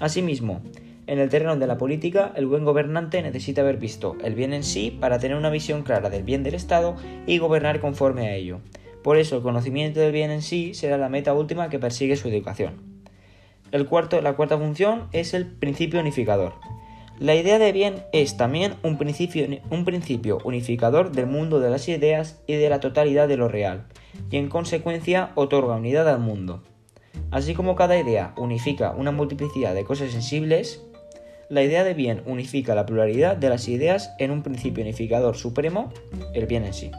Asimismo, 0.00 0.62
en 1.06 1.20
el 1.20 1.28
terreno 1.28 1.54
de 1.54 1.68
la 1.68 1.78
política, 1.78 2.32
el 2.34 2.46
buen 2.46 2.64
gobernante 2.64 3.22
necesita 3.22 3.60
haber 3.60 3.76
visto 3.76 4.16
el 4.24 4.34
bien 4.34 4.52
en 4.52 4.64
sí 4.64 4.98
para 5.00 5.20
tener 5.20 5.36
una 5.36 5.50
visión 5.50 5.84
clara 5.84 6.10
del 6.10 6.24
bien 6.24 6.42
del 6.42 6.54
Estado 6.54 6.96
y 7.28 7.38
gobernar 7.38 7.78
conforme 7.78 8.26
a 8.26 8.34
ello. 8.34 8.58
Por 9.04 9.16
eso, 9.16 9.36
el 9.36 9.42
conocimiento 9.42 10.00
del 10.00 10.10
bien 10.10 10.32
en 10.32 10.42
sí 10.42 10.74
será 10.74 10.98
la 10.98 11.08
meta 11.08 11.34
última 11.34 11.68
que 11.68 11.78
persigue 11.78 12.16
su 12.16 12.26
educación. 12.26 12.91
El 13.72 13.86
cuarto, 13.86 14.20
la 14.20 14.34
cuarta 14.34 14.58
función 14.58 15.08
es 15.12 15.32
el 15.32 15.46
principio 15.46 15.98
unificador. 15.98 16.52
La 17.18 17.34
idea 17.34 17.58
de 17.58 17.72
bien 17.72 18.04
es 18.12 18.36
también 18.36 18.74
un 18.82 18.98
principio, 18.98 19.46
un 19.70 19.84
principio 19.84 20.38
unificador 20.44 21.12
del 21.12 21.26
mundo 21.26 21.58
de 21.58 21.70
las 21.70 21.88
ideas 21.88 22.42
y 22.46 22.54
de 22.54 22.68
la 22.68 22.80
totalidad 22.80 23.28
de 23.28 23.38
lo 23.38 23.48
real, 23.48 23.86
y 24.30 24.36
en 24.36 24.48
consecuencia 24.48 25.30
otorga 25.36 25.76
unidad 25.76 26.08
al 26.08 26.20
mundo. 26.20 26.62
Así 27.30 27.54
como 27.54 27.76
cada 27.76 27.96
idea 27.96 28.34
unifica 28.36 28.90
una 28.90 29.10
multiplicidad 29.10 29.74
de 29.74 29.84
cosas 29.84 30.10
sensibles, 30.10 30.82
la 31.48 31.62
idea 31.62 31.82
de 31.84 31.94
bien 31.94 32.22
unifica 32.26 32.74
la 32.74 32.84
pluralidad 32.84 33.36
de 33.36 33.48
las 33.48 33.68
ideas 33.68 34.14
en 34.18 34.30
un 34.30 34.42
principio 34.42 34.82
unificador 34.82 35.36
supremo, 35.36 35.92
el 36.34 36.46
bien 36.46 36.64
en 36.64 36.74
sí. 36.74 36.90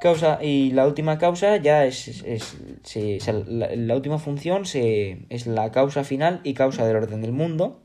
Causa, 0.00 0.38
y 0.42 0.70
la 0.70 0.86
última 0.86 1.18
causa 1.18 1.56
ya 1.58 1.84
es, 1.84 2.24
la, 3.44 3.94
última 3.94 4.18
función 4.18 4.62
es 4.64 5.46
la 5.46 5.70
causa 5.72 6.04
final 6.04 6.40
y 6.44 6.54
causa 6.54 6.86
del 6.86 6.96
orden 6.96 7.22
del 7.22 7.32
mundo, 7.32 7.82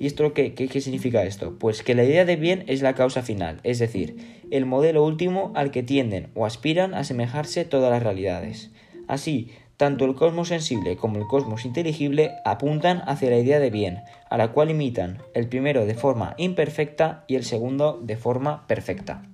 ¿Y 0.00 0.06
esto 0.06 0.32
qué, 0.32 0.54
qué, 0.54 0.80
significa 0.80 1.24
esto? 1.24 1.58
Pues 1.58 1.82
que 1.82 1.94
la 1.94 2.04
idea 2.04 2.24
de 2.24 2.36
bien 2.36 2.64
es 2.68 2.80
la 2.80 2.94
causa 2.94 3.20
final, 3.20 3.60
es 3.64 3.78
decir, 3.78 4.16
el 4.50 4.64
modelo 4.64 5.04
último 5.04 5.52
al 5.54 5.70
que 5.70 5.82
tienden 5.82 6.30
o 6.34 6.46
aspiran 6.46 6.94
a 6.94 7.00
asemejarse 7.00 7.66
todas 7.66 7.90
las 7.90 8.02
realidades. 8.02 8.70
Así, 9.08 9.50
tanto 9.76 10.06
el 10.06 10.14
cosmos 10.14 10.48
sensible 10.48 10.96
como 10.96 11.18
el 11.18 11.26
cosmos 11.26 11.66
inteligible 11.66 12.32
apuntan 12.46 13.02
hacia 13.06 13.28
la 13.28 13.38
idea 13.38 13.58
de 13.58 13.68
bien, 13.68 14.00
a 14.30 14.38
la 14.38 14.52
cual 14.52 14.70
imitan 14.70 15.18
el 15.34 15.48
primero 15.48 15.84
de 15.84 15.94
forma 15.94 16.34
imperfecta 16.38 17.24
y 17.28 17.34
el 17.34 17.44
segundo 17.44 18.00
de 18.02 18.16
forma 18.16 18.66
perfecta. 18.66 19.28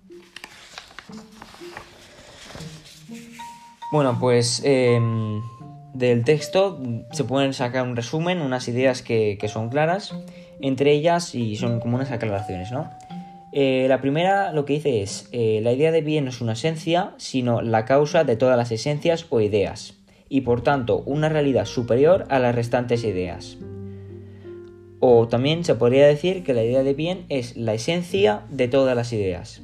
Bueno, 3.92 4.18
pues 4.18 4.62
em, 4.64 5.42
del 5.94 6.24
texto 6.24 6.80
se 7.12 7.24
pueden 7.24 7.52
sacar 7.52 7.86
un 7.86 7.96
resumen, 7.96 8.40
unas 8.40 8.68
ideas 8.68 9.02
que, 9.02 9.38
son 9.48 9.68
claras 9.68 10.14
entre 10.60 10.92
ellas 10.92 11.34
y 11.34 11.56
son 11.56 11.80
como 11.80 11.96
unas 11.96 12.10
aclaraciones, 12.10 12.72
¿no? 12.72 12.90
Eh, 13.52 13.86
la 13.88 14.00
primera 14.00 14.52
lo 14.52 14.64
que 14.64 14.74
dice 14.74 15.02
es, 15.02 15.28
eh, 15.32 15.60
la 15.62 15.72
idea 15.72 15.92
de 15.92 16.00
bien 16.00 16.24
no 16.24 16.30
es 16.30 16.40
una 16.40 16.54
esencia, 16.54 17.12
sino 17.18 17.62
la 17.62 17.84
causa 17.84 18.24
de 18.24 18.36
todas 18.36 18.56
las 18.56 18.72
esencias 18.72 19.26
o 19.30 19.40
ideas, 19.40 19.94
y 20.28 20.42
por 20.42 20.62
tanto 20.62 21.02
una 21.06 21.28
realidad 21.28 21.66
superior 21.66 22.24
a 22.28 22.38
las 22.38 22.54
restantes 22.54 23.04
ideas. 23.04 23.58
O 24.98 25.28
también 25.28 25.64
se 25.64 25.74
podría 25.74 26.06
decir 26.06 26.42
que 26.42 26.54
la 26.54 26.64
idea 26.64 26.82
de 26.82 26.94
bien 26.94 27.26
es 27.28 27.56
la 27.56 27.74
esencia 27.74 28.42
de 28.50 28.68
todas 28.68 28.96
las 28.96 29.12
ideas. 29.12 29.62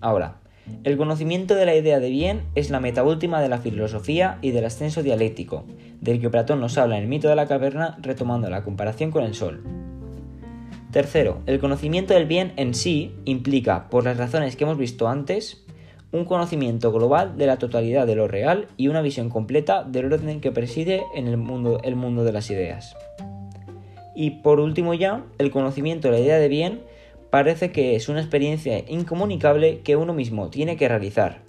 Ahora, 0.00 0.40
el 0.82 0.96
conocimiento 0.96 1.54
de 1.54 1.66
la 1.66 1.74
idea 1.74 2.00
de 2.00 2.10
bien 2.10 2.42
es 2.54 2.70
la 2.70 2.80
meta 2.80 3.04
última 3.04 3.40
de 3.40 3.48
la 3.48 3.58
filosofía 3.58 4.38
y 4.42 4.50
del 4.50 4.64
ascenso 4.64 5.02
dialéctico, 5.02 5.64
del 6.00 6.20
que 6.20 6.30
Platón 6.30 6.60
nos 6.60 6.78
habla 6.78 6.96
en 6.96 7.02
el 7.02 7.08
mito 7.08 7.28
de 7.28 7.36
la 7.36 7.46
caverna 7.46 7.98
retomando 8.00 8.48
la 8.48 8.64
comparación 8.64 9.10
con 9.10 9.24
el 9.24 9.34
sol. 9.34 9.62
Tercero, 10.90 11.40
el 11.46 11.58
conocimiento 11.58 12.14
del 12.14 12.26
bien 12.26 12.52
en 12.56 12.74
sí 12.74 13.14
implica, 13.24 13.90
por 13.90 14.04
las 14.04 14.16
razones 14.16 14.56
que 14.56 14.64
hemos 14.64 14.78
visto 14.78 15.08
antes, 15.08 15.64
un 16.12 16.24
conocimiento 16.24 16.92
global 16.92 17.36
de 17.36 17.46
la 17.46 17.56
totalidad 17.56 18.06
de 18.06 18.14
lo 18.14 18.28
real 18.28 18.68
y 18.76 18.86
una 18.86 19.02
visión 19.02 19.28
completa 19.28 19.82
del 19.82 20.12
orden 20.12 20.40
que 20.40 20.52
preside 20.52 21.02
en 21.14 21.26
el 21.26 21.36
mundo, 21.36 21.80
el 21.82 21.96
mundo 21.96 22.22
de 22.22 22.32
las 22.32 22.50
ideas. 22.50 22.96
Y 24.14 24.30
por 24.42 24.60
último 24.60 24.94
ya, 24.94 25.24
el 25.38 25.50
conocimiento 25.50 26.08
de 26.08 26.14
la 26.14 26.20
idea 26.20 26.38
de 26.38 26.48
bien 26.48 26.82
parece 27.34 27.72
que 27.72 27.96
es 27.96 28.08
una 28.08 28.20
experiencia 28.20 28.84
incomunicable 28.86 29.80
que 29.80 29.96
uno 29.96 30.14
mismo 30.14 30.50
tiene 30.50 30.76
que 30.76 30.86
realizar, 30.86 31.42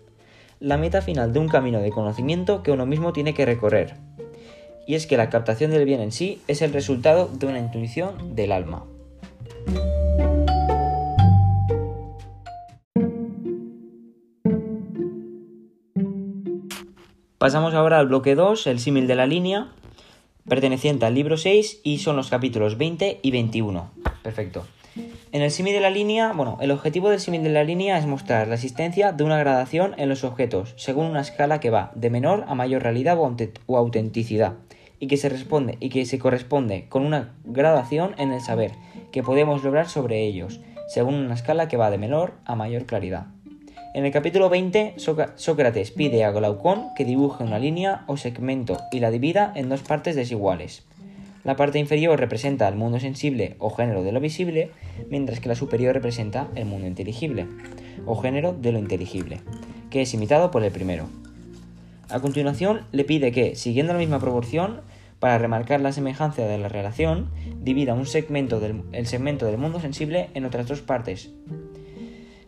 la 0.59 0.79
meta 0.79 1.03
final 1.03 1.31
de 1.31 1.37
un 1.37 1.47
camino 1.47 1.79
de 1.79 1.91
conocimiento 1.91 2.63
que 2.63 2.71
uno 2.71 2.87
mismo 2.87 3.13
tiene 3.13 3.35
que 3.35 3.45
recorrer. 3.45 3.93
Y 4.87 4.95
es 4.95 5.05
que 5.05 5.15
la 5.15 5.29
captación 5.29 5.69
del 5.69 5.85
bien 5.85 6.01
en 6.01 6.11
sí 6.11 6.41
es 6.47 6.63
el 6.63 6.73
resultado 6.73 7.27
de 7.27 7.45
una 7.45 7.59
intuición 7.59 8.35
del 8.35 8.51
alma. 8.51 8.87
Pasamos 17.37 17.75
ahora 17.75 17.99
al 17.99 18.07
bloque 18.07 18.33
2, 18.33 18.65
el 18.65 18.79
símil 18.79 19.05
de 19.05 19.13
la 19.13 19.27
línea, 19.27 19.67
perteneciente 20.49 21.05
al 21.05 21.13
libro 21.13 21.37
6 21.37 21.81
y 21.83 21.99
son 21.99 22.15
los 22.15 22.31
capítulos 22.31 22.79
20 22.79 23.19
y 23.21 23.29
21. 23.29 23.91
Perfecto. 24.23 24.65
En 25.31 25.41
el 25.41 25.51
símil 25.51 25.73
de 25.73 25.81
la 25.81 25.89
línea, 25.89 26.31
bueno, 26.31 26.57
el 26.61 26.71
objetivo 26.71 27.09
del 27.09 27.19
símil 27.19 27.43
de 27.43 27.49
la 27.49 27.63
línea 27.65 27.97
es 27.97 28.05
mostrar 28.05 28.47
la 28.47 28.55
existencia 28.55 29.11
de 29.11 29.23
una 29.23 29.37
gradación 29.37 29.93
en 29.97 30.07
los 30.07 30.23
objetos, 30.23 30.73
según 30.77 31.07
una 31.07 31.21
escala 31.21 31.59
que 31.59 31.69
va 31.69 31.91
de 31.95 32.09
menor 32.09 32.45
a 32.47 32.55
mayor 32.55 32.83
realidad 32.83 33.17
o 33.19 33.77
autenticidad, 33.77 34.53
y 34.99 35.07
que 35.07 35.17
se 35.17 35.27
responde 35.27 35.77
y 35.81 35.89
que 35.89 36.05
se 36.05 36.19
corresponde 36.19 36.87
con 36.87 37.05
una 37.05 37.33
gradación 37.43 38.15
en 38.17 38.31
el 38.31 38.39
saber 38.39 38.71
que 39.11 39.23
podemos 39.23 39.63
lograr 39.63 39.89
sobre 39.89 40.23
ellos, 40.23 40.61
según 40.87 41.15
una 41.15 41.33
escala 41.33 41.67
que 41.67 41.77
va 41.77 41.91
de 41.91 41.97
menor 41.97 42.33
a 42.45 42.55
mayor 42.55 42.85
claridad. 42.85 43.27
En 43.93 44.05
el 44.05 44.11
capítulo 44.11 44.49
20, 44.49 44.95
Sócrates 45.35 45.91
pide 45.91 46.25
a 46.25 46.31
Glaucón 46.31 46.87
que 46.95 47.05
dibuje 47.05 47.43
una 47.43 47.59
línea 47.59 48.03
o 48.07 48.17
segmento 48.17 48.77
y 48.91 48.99
la 48.99 49.09
divida 49.09 49.53
en 49.55 49.69
dos 49.69 49.81
partes 49.81 50.15
desiguales. 50.15 50.85
La 51.45 51.55
parte 51.55 51.77
inferior 51.77 52.19
representa 52.19 52.67
el 52.67 52.75
mundo 52.75 52.99
sensible 52.99 53.55
o 53.59 53.69
género 53.69 54.01
de 54.01 54.11
lo 54.11 54.19
visible, 54.19 54.71
mientras 55.11 55.39
que 55.39 55.47
la 55.47 55.55
superior 55.55 55.93
representa 55.93 56.47
el 56.55 56.65
mundo 56.65 56.87
inteligible 56.87 57.45
o 58.07 58.15
género 58.19 58.51
de 58.51 58.71
lo 58.71 58.79
inteligible, 58.79 59.41
que 59.91 60.01
es 60.01 60.13
imitado 60.15 60.49
por 60.49 60.63
el 60.63 60.71
primero. 60.71 61.07
A 62.09 62.19
continuación, 62.19 62.81
le 62.91 63.03
pide 63.03 63.31
que, 63.31 63.55
siguiendo 63.55 63.93
la 63.93 63.99
misma 63.99 64.19
proporción, 64.19 64.81
para 65.19 65.37
remarcar 65.37 65.81
la 65.81 65.91
semejanza 65.91 66.41
de 66.41 66.57
la 66.57 66.67
relación, 66.67 67.29
divida 67.61 67.93
un 67.93 68.07
segmento 68.07 68.59
del, 68.59 68.81
el 68.91 69.05
segmento 69.05 69.45
del 69.45 69.59
mundo 69.59 69.79
sensible 69.79 70.29
en 70.33 70.45
otras 70.45 70.67
dos 70.67 70.81
partes. 70.81 71.31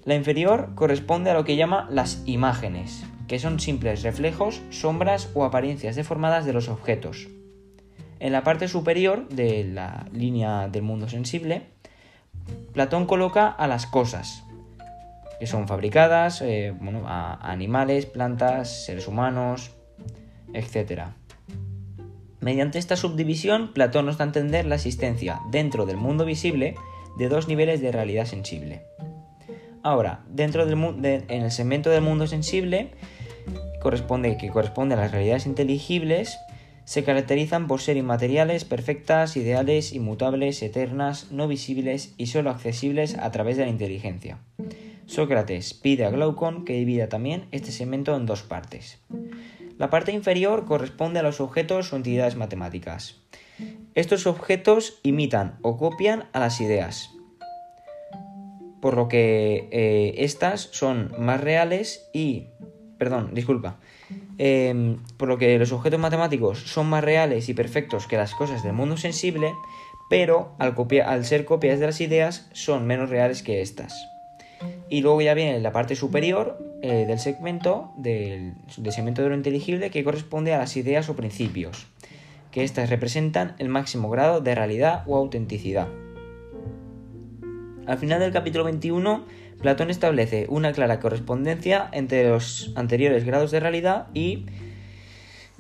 La 0.06 0.16
inferior 0.16 0.72
corresponde 0.74 1.30
a 1.30 1.34
lo 1.36 1.46
que 1.46 1.56
llama 1.56 1.88
las 1.92 2.24
imágenes, 2.26 3.06
que 3.28 3.38
son 3.38 3.60
simples 3.60 4.02
reflejos, 4.02 4.62
sombras 4.72 5.30
o 5.36 5.44
apariencias 5.44 5.96
deformadas 5.96 6.46
de 6.46 6.54
los 6.54 6.68
objetos. 6.68 7.28
En 8.20 8.32
la 8.32 8.44
parte 8.44 8.68
superior 8.68 9.28
de 9.30 9.64
la 9.64 10.08
línea 10.12 10.68
del 10.70 10.82
mundo 10.82 11.08
sensible, 11.08 11.64
Platón 12.74 13.06
coloca 13.06 13.48
a 13.48 13.68
las 13.68 13.86
cosas, 13.86 14.44
que 15.40 15.48
son 15.48 15.68
fabricadas, 15.68 16.42
eh, 16.42 16.74
a 17.06 17.52
animales, 17.52 18.06
plantas, 18.06 18.86
seres 18.86 19.08
humanos, 19.08 19.72
etc. 20.54 21.04
Mediante 22.40 22.80
esta 22.80 22.96
subdivisión, 22.96 23.74
Platón 23.74 24.06
nos 24.06 24.18
da 24.18 24.26
a 24.26 24.28
entender 24.28 24.66
la 24.66 24.76
existencia 24.76 25.40
dentro 25.52 25.86
del 25.86 25.98
mundo 25.98 26.26
visible 26.26 26.76
de 27.18 27.30
dos 27.30 27.48
niveles 27.48 27.82
de 27.82 27.92
realidad 27.92 28.26
sensible. 28.26 28.84
Ahora, 29.84 30.24
dentro 30.28 30.66
del 30.66 30.78
en 31.06 31.44
el 31.44 31.52
segmento 31.52 31.90
del 31.90 32.02
mundo 32.02 32.28
sensible, 32.28 32.92
corresponde, 33.82 34.38
que 34.38 34.50
corresponde 34.50 34.96
a 34.96 34.98
las 34.98 35.12
realidades 35.12 35.46
inteligibles, 35.46 36.38
se 36.88 37.04
caracterizan 37.04 37.68
por 37.68 37.82
ser 37.82 37.98
inmateriales, 37.98 38.64
perfectas, 38.64 39.36
ideales, 39.36 39.92
inmutables, 39.92 40.64
eternas, 40.64 41.34
no 41.34 41.50
visibles 41.50 42.14
y 42.16 42.28
solo 42.28 42.50
accesibles 42.50 43.18
a 43.18 43.30
través 43.30 43.58
de 43.58 43.66
la 43.66 43.70
inteligencia. 43.70 44.40
Sócrates 45.06 45.74
pide 45.74 46.06
a 46.06 46.12
Glaucón 46.12 46.64
que 46.64 46.76
divida 46.76 47.10
también 47.10 47.50
este 47.52 47.74
segmento 47.74 48.16
en 48.16 48.26
dos 48.26 48.44
partes. 48.44 49.00
La 49.78 49.90
parte 49.90 50.14
inferior 50.14 50.64
corresponde 50.64 51.20
a 51.20 51.24
los 51.24 51.42
objetos 51.42 51.92
o 51.92 51.98
entidades 51.98 52.38
matemáticas. 52.38 53.20
Estos 53.94 54.26
objetos 54.26 55.02
imitan 55.04 55.60
o 55.64 55.76
copian 55.76 56.30
a 56.32 56.40
las 56.40 56.62
ideas, 56.62 57.10
por 58.82 58.96
lo 58.96 59.10
que 59.10 59.68
eh, 59.74 60.14
estas 60.20 60.62
son 60.72 61.14
más 61.20 61.42
reales 61.42 62.10
y... 62.14 62.48
Perdón, 62.98 63.32
disculpa. 63.34 63.78
Em, 64.40 64.98
por 65.18 65.28
lo 65.28 65.38
que 65.38 65.58
los 65.58 65.72
objetos 65.72 66.00
matemáticos 66.00 66.60
son 66.60 66.88
más 66.88 67.04
reales 67.04 67.50
y 67.50 67.56
perfectos 67.56 68.06
que 68.06 68.18
las 68.18 68.36
cosas 68.36 68.64
del 68.64 68.74
mundo 68.74 68.96
sensible, 68.98 69.54
pero 70.10 70.54
al, 70.60 71.26
ser 71.26 71.46
copias 71.46 71.80
de 71.80 71.88
las 71.88 72.02
ideas 72.02 72.48
son 72.54 72.86
menos 72.86 73.10
reales 73.10 73.42
que 73.42 73.62
estas. 73.62 73.94
Y 74.90 75.02
luego 75.02 75.22
ya 75.22 75.34
viene 75.34 75.60
la 75.60 75.72
parte 75.72 75.96
superior 75.96 76.58
eh, 76.82 77.06
del 77.08 77.20
segmento, 77.20 77.92
del, 77.98 78.54
del, 78.78 78.94
segmento 78.94 79.24
de 79.24 79.30
lo 79.30 79.36
inteligible, 79.36 79.90
que 79.90 80.04
corresponde 80.04 80.54
a 80.54 80.60
las 80.60 80.78
ideas 80.78 81.10
o 81.10 81.16
principios, 81.16 81.88
que 82.52 82.64
éstas 82.64 82.90
representan 82.90 83.56
el 83.58 83.70
máximo 83.70 84.10
grado 84.10 84.40
de 84.40 84.56
realidad 84.56 85.04
o 85.08 85.18
autenticidad. 85.18 85.88
Al 87.88 87.98
final 87.98 88.20
del 88.20 88.34
capítulo 88.34 88.66
21 88.66 89.26
Platón 89.62 89.90
establece 89.90 90.46
una 90.50 90.72
clara 90.72 91.00
correspondencia 91.00 91.90
entre 91.92 92.30
los 92.30 92.72
anteriores 92.76 93.26
grados 93.26 93.52
de 93.52 93.60
realidad 93.60 94.08
y 94.14 94.46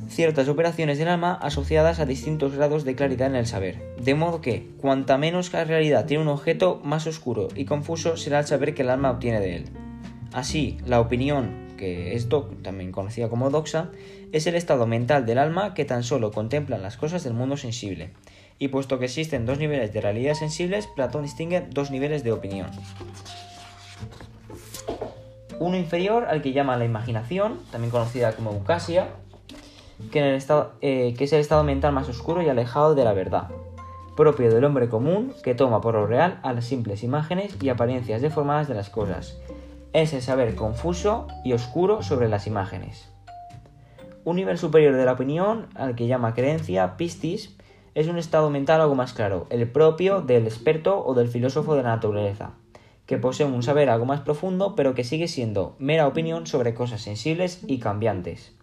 ciertas 0.07 0.47
operaciones 0.47 0.99
del 0.99 1.07
alma 1.07 1.33
asociadas 1.33 1.99
a 1.99 2.05
distintos 2.05 2.55
grados 2.55 2.83
de 2.85 2.95
claridad 2.95 3.27
en 3.27 3.35
el 3.35 3.47
saber. 3.47 3.81
De 3.99 4.13
modo 4.13 4.41
que, 4.41 4.67
cuanta 4.79 5.17
menos 5.17 5.51
realidad 5.51 6.05
tiene 6.05 6.23
un 6.23 6.29
objeto, 6.29 6.79
más 6.83 7.07
oscuro 7.07 7.47
y 7.55 7.65
confuso 7.65 8.17
será 8.17 8.39
el 8.39 8.45
saber 8.45 8.75
que 8.75 8.83
el 8.83 8.91
alma 8.91 9.11
obtiene 9.11 9.39
de 9.39 9.55
él. 9.55 9.65
Así, 10.33 10.77
la 10.85 10.99
opinión, 10.99 11.73
que 11.77 12.15
es 12.15 12.27
también 12.61 12.91
conocida 12.91 13.29
como 13.29 13.49
doxa, 13.49 13.89
es 14.31 14.45
el 14.45 14.55
estado 14.55 14.85
mental 14.85 15.25
del 15.25 15.39
alma 15.39 15.73
que 15.73 15.85
tan 15.85 16.03
solo 16.03 16.31
contempla 16.31 16.77
las 16.77 16.97
cosas 16.97 17.23
del 17.23 17.33
mundo 17.33 17.57
sensible. 17.57 18.11
Y 18.59 18.67
puesto 18.69 18.99
que 18.99 19.05
existen 19.05 19.45
dos 19.45 19.57
niveles 19.57 19.93
de 19.93 20.01
realidad 20.01 20.33
sensibles, 20.33 20.87
Platón 20.87 21.23
distingue 21.23 21.65
dos 21.69 21.91
niveles 21.91 22.23
de 22.23 22.31
opinión. 22.31 22.67
Uno 25.59 25.75
inferior 25.75 26.25
al 26.25 26.41
que 26.41 26.53
llama 26.53 26.77
la 26.77 26.85
imaginación, 26.85 27.59
también 27.71 27.91
conocida 27.91 28.33
como 28.33 28.51
eucasia, 28.51 29.07
que, 30.11 30.37
eh, 30.81 31.15
que 31.17 31.23
es 31.23 31.33
el 31.33 31.39
estado 31.39 31.63
mental 31.63 31.93
más 31.93 32.07
oscuro 32.09 32.41
y 32.41 32.49
alejado 32.49 32.93
de 32.93 33.03
la 33.03 33.13
verdad, 33.13 33.49
propio 34.15 34.51
del 34.53 34.63
hombre 34.63 34.89
común 34.89 35.33
que 35.43 35.55
toma 35.55 35.81
por 35.81 35.95
lo 35.95 36.05
real 36.05 36.39
a 36.43 36.53
las 36.53 36.65
simples 36.65 37.03
imágenes 37.03 37.57
y 37.61 37.69
apariencias 37.69 38.21
deformadas 38.21 38.67
de 38.67 38.75
las 38.75 38.89
cosas. 38.89 39.39
Es 39.93 40.13
el 40.13 40.21
saber 40.21 40.55
confuso 40.55 41.27
y 41.43 41.53
oscuro 41.53 42.03
sobre 42.03 42.29
las 42.29 42.45
imágenes. 42.45 43.09
Un 44.23 44.35
nivel 44.35 44.57
superior 44.57 44.95
de 44.95 45.05
la 45.05 45.13
opinión, 45.13 45.67
al 45.75 45.95
que 45.95 46.07
llama 46.07 46.33
creencia, 46.33 46.97
pistis, 46.97 47.57
es 47.95 48.07
un 48.07 48.19
estado 48.19 48.51
mental 48.51 48.81
algo 48.81 48.93
más 48.93 49.13
claro, 49.13 49.47
el 49.49 49.67
propio 49.71 50.21
del 50.21 50.45
experto 50.45 51.03
o 51.03 51.15
del 51.15 51.29
filósofo 51.29 51.75
de 51.75 51.81
la 51.81 51.95
naturaleza, 51.95 52.51
que 53.07 53.17
posee 53.17 53.47
un 53.47 53.63
saber 53.63 53.89
algo 53.89 54.05
más 54.05 54.21
profundo, 54.21 54.75
pero 54.75 54.93
que 54.93 55.03
sigue 55.03 55.27
siendo 55.27 55.75
mera 55.79 56.07
opinión 56.07 56.45
sobre 56.45 56.75
cosas 56.75 57.01
sensibles 57.01 57.61
y 57.65 57.79
cambiantes. 57.79 58.53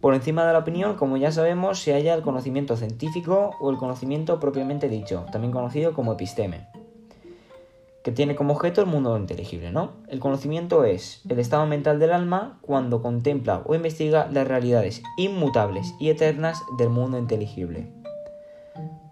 Por 0.00 0.14
encima 0.14 0.46
de 0.46 0.54
la 0.54 0.60
opinión, 0.60 0.96
como 0.96 1.18
ya 1.18 1.30
sabemos, 1.30 1.80
se 1.80 1.92
halla 1.92 2.14
el 2.14 2.22
conocimiento 2.22 2.76
científico 2.76 3.50
o 3.60 3.70
el 3.70 3.76
conocimiento 3.76 4.40
propiamente 4.40 4.88
dicho, 4.88 5.26
también 5.30 5.52
conocido 5.52 5.92
como 5.92 6.14
episteme, 6.14 6.66
que 8.02 8.10
tiene 8.10 8.34
como 8.34 8.54
objeto 8.54 8.80
el 8.80 8.86
mundo 8.86 9.18
inteligible, 9.18 9.70
¿no? 9.70 9.92
El 10.08 10.18
conocimiento 10.18 10.84
es 10.84 11.20
el 11.28 11.38
estado 11.38 11.66
mental 11.66 11.98
del 11.98 12.12
alma 12.12 12.58
cuando 12.62 13.02
contempla 13.02 13.60
o 13.66 13.74
investiga 13.74 14.26
las 14.32 14.48
realidades 14.48 15.02
inmutables 15.18 15.94
y 16.00 16.08
eternas 16.08 16.62
del 16.78 16.88
mundo 16.88 17.18
inteligible. 17.18 17.92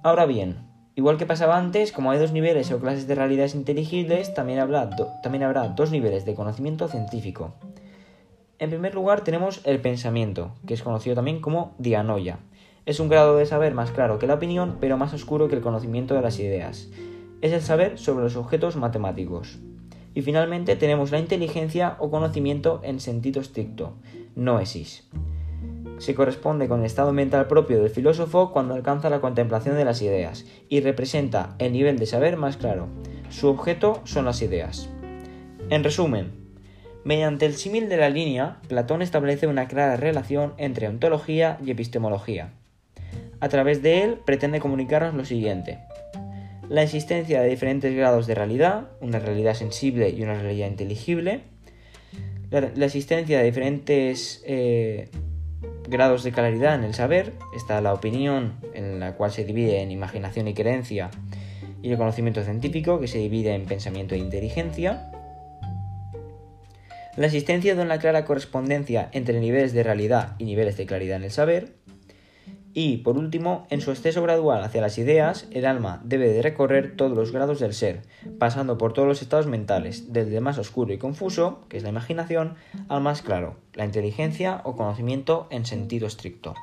Ahora 0.03 0.25
bien, 0.25 0.68
Igual 0.99 1.17
que 1.17 1.27
pasaba 1.27 1.57
antes, 1.57 1.93
como 1.93 2.11
hay 2.11 2.19
dos 2.19 2.33
niveles 2.33 2.73
o 2.73 2.81
clases 2.81 3.07
de 3.07 3.15
realidades 3.15 3.55
inteligibles, 3.55 4.35
también 4.35 4.59
habrá, 4.59 4.91
también 5.23 5.45
habrá 5.45 5.69
dos 5.69 5.93
niveles 5.93 6.25
de 6.25 6.35
conocimiento 6.35 6.89
científico. 6.89 7.55
En 8.59 8.71
primer 8.71 8.97
lugar 8.97 9.21
tenemos 9.21 9.61
el 9.63 9.81
pensamiento, 9.81 10.51
que 10.67 10.75
es 10.75 10.83
conocido 10.83 11.15
también 11.15 11.41
como 11.41 11.73
dianoia. 11.79 12.41
Es 12.85 12.99
un 12.99 13.09
grado 13.09 13.37
de 13.37 13.47
saber 13.47 13.75
más 13.75 13.93
claro 13.93 14.19
que 14.19 14.27
la 14.27 14.35
opinión, 14.35 14.79
pero 14.81 14.97
más 14.97 15.15
oscuro 15.15 15.47
que 15.47 15.55
el 15.55 15.63
conocimiento 15.63 16.15
de 16.15 16.23
las 16.23 16.41
ideas. 16.41 16.89
Es 17.43 17.53
el 17.53 17.63
saber 17.63 17.97
sobre 17.97 18.25
los 18.25 18.35
objetos 18.35 18.75
matemáticos. 18.75 19.61
Y 20.15 20.23
finalmente 20.23 20.75
tenemos 20.75 21.13
la 21.13 21.21
inteligencia 21.21 21.95
o 22.01 22.11
conocimiento 22.11 22.81
en 22.83 22.99
sentido 22.99 23.41
estricto, 23.41 23.93
noesis 24.35 25.09
se 25.99 26.15
corresponde 26.15 26.69
con 26.69 26.81
el 26.81 26.87
estado 26.87 27.13
mental 27.13 27.47
propio 27.47 27.81
del 27.83 27.91
filósofo 27.91 28.53
cuando 28.53 28.75
alcanza 28.75 29.11
la 29.11 29.21
contemplación 29.21 29.77
de 29.77 29.85
las 29.85 30.01
ideas 30.03 30.47
y 30.69 30.81
representa 30.81 31.57
el 31.59 31.73
nivel 31.73 31.99
de 31.99 32.07
saber 32.07 32.37
más 32.37 32.57
claro. 32.57 32.89
Su 33.31 33.49
objeto 33.49 34.01
son 34.05 34.25
las 34.25 34.41
ideas. 34.43 34.89
En 35.71 35.85
resumen, 35.85 36.33
mediante 37.05 37.47
el 37.47 37.55
símil 37.55 37.89
de 37.89 37.97
la 37.97 38.09
línea, 38.09 38.59
Platón 38.69 39.03
establece 39.03 39.47
una 39.47 39.69
clara 39.69 39.97
relación 39.97 40.55
entre 40.57 40.89
ontología 40.89 41.59
y 41.65 41.71
epistemología. 41.71 42.53
A 43.41 43.49
través 43.49 43.83
de 43.83 44.03
él 44.03 44.19
pretende 44.25 44.61
comunicarnos 44.61 45.15
lo 45.15 45.25
siguiente. 45.25 45.79
La 46.69 46.83
existencia 46.83 47.41
de 47.41 47.49
diferentes 47.49 47.95
grados 47.95 48.27
de 48.27 48.35
realidad, 48.35 48.89
una 49.01 49.19
realidad 49.19 49.55
sensible 49.55 50.11
y 50.11 50.23
una 50.23 50.35
realidad 50.35 50.69
inteligible, 50.69 51.43
la, 52.51 52.85
existencia 52.85 53.39
de 53.39 53.45
diferentes 53.45 54.43
eh, 54.47 55.09
grados 55.89 56.23
de 56.23 56.33
claridad 56.33 56.75
en 56.75 56.85
el 56.85 56.95
saber, 56.95 57.33
está 57.55 57.81
la 57.81 57.95
opinión, 57.95 58.55
en 58.75 59.01
la 59.01 59.15
cual 59.15 59.33
se 59.33 59.45
divide 59.45 59.81
en 59.81 59.91
imaginación 59.91 60.49
y 60.49 60.55
creencia, 60.55 61.11
y 61.83 61.91
el 61.91 61.97
conocimiento 61.97 62.43
científico, 62.43 63.01
que 63.01 63.09
se 63.09 63.19
divide 63.19 63.55
en 63.55 63.67
pensamiento 63.67 64.15
e 64.15 64.19
inteligencia. 64.19 65.11
la 67.17 67.27
existencia 67.27 67.75
de 67.75 67.83
una 67.83 67.99
clara 67.99 68.25
correspondencia 68.25 69.09
entre 69.11 69.41
niveles 69.41 69.73
de 69.73 69.83
realidad 69.83 70.37
y 70.39 70.45
niveles 70.45 70.77
de 70.77 70.87
claridad 70.87 71.17
en 71.17 71.25
el 71.25 71.33
saber, 71.33 71.78
y, 72.81 72.99
por 72.99 73.19
último, 73.19 73.67
en 73.71 73.81
su 73.81 73.91
exceso 73.91 74.23
gradual 74.23 74.63
hacia 74.63 74.81
las 74.81 74.99
ideas, 74.99 75.49
el 75.51 75.67
alma 75.67 76.01
debe 76.05 76.29
de 76.29 76.43
recorrer 76.43 76.95
todos 76.95 77.11
los 77.11 77.33
grados 77.33 77.59
del 77.59 77.75
ser, 77.75 78.03
pasando 78.39 78.79
por 78.79 78.93
todos 78.93 79.09
los 79.09 79.21
estados 79.21 79.49
mentales, 79.49 80.13
desde 80.13 80.41
más 80.41 80.59
oscuro 80.59 80.93
y 80.93 80.99
confuso, 80.99 81.59
que 81.69 81.77
es 81.77 81.83
la 81.83 81.89
imaginación, 81.89 82.55
al 82.89 83.01
más 83.01 83.23
claro, 83.23 83.57
la 83.75 83.85
inteligencia 83.85 84.61
o 84.63 84.77
conocimiento 84.77 85.49
en 85.51 85.67
sentido 85.67 86.07
estricto. 86.07 86.55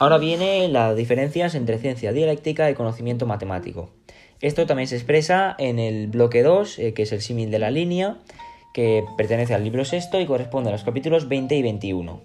Ahora 0.00 0.18
viene 0.18 0.66
las 0.66 0.96
diferencias 0.96 1.54
entre 1.54 1.78
ciencia 1.78 2.12
dialéctica 2.12 2.68
y 2.68 2.74
conocimiento 2.74 3.24
matemático. 3.24 4.01
Esto 4.42 4.66
también 4.66 4.88
se 4.88 4.96
expresa 4.96 5.54
en 5.58 5.78
el 5.78 6.08
bloque 6.08 6.42
2, 6.42 6.78
eh, 6.80 6.94
que 6.94 7.02
es 7.02 7.12
el 7.12 7.22
símil 7.22 7.52
de 7.52 7.60
la 7.60 7.70
línea, 7.70 8.18
que 8.74 9.04
pertenece 9.16 9.54
al 9.54 9.62
libro 9.62 9.84
sexto 9.84 10.20
y 10.20 10.26
corresponde 10.26 10.70
a 10.70 10.72
los 10.72 10.82
capítulos 10.82 11.28
20 11.28 11.54
y 11.54 11.62
21. 11.62 12.20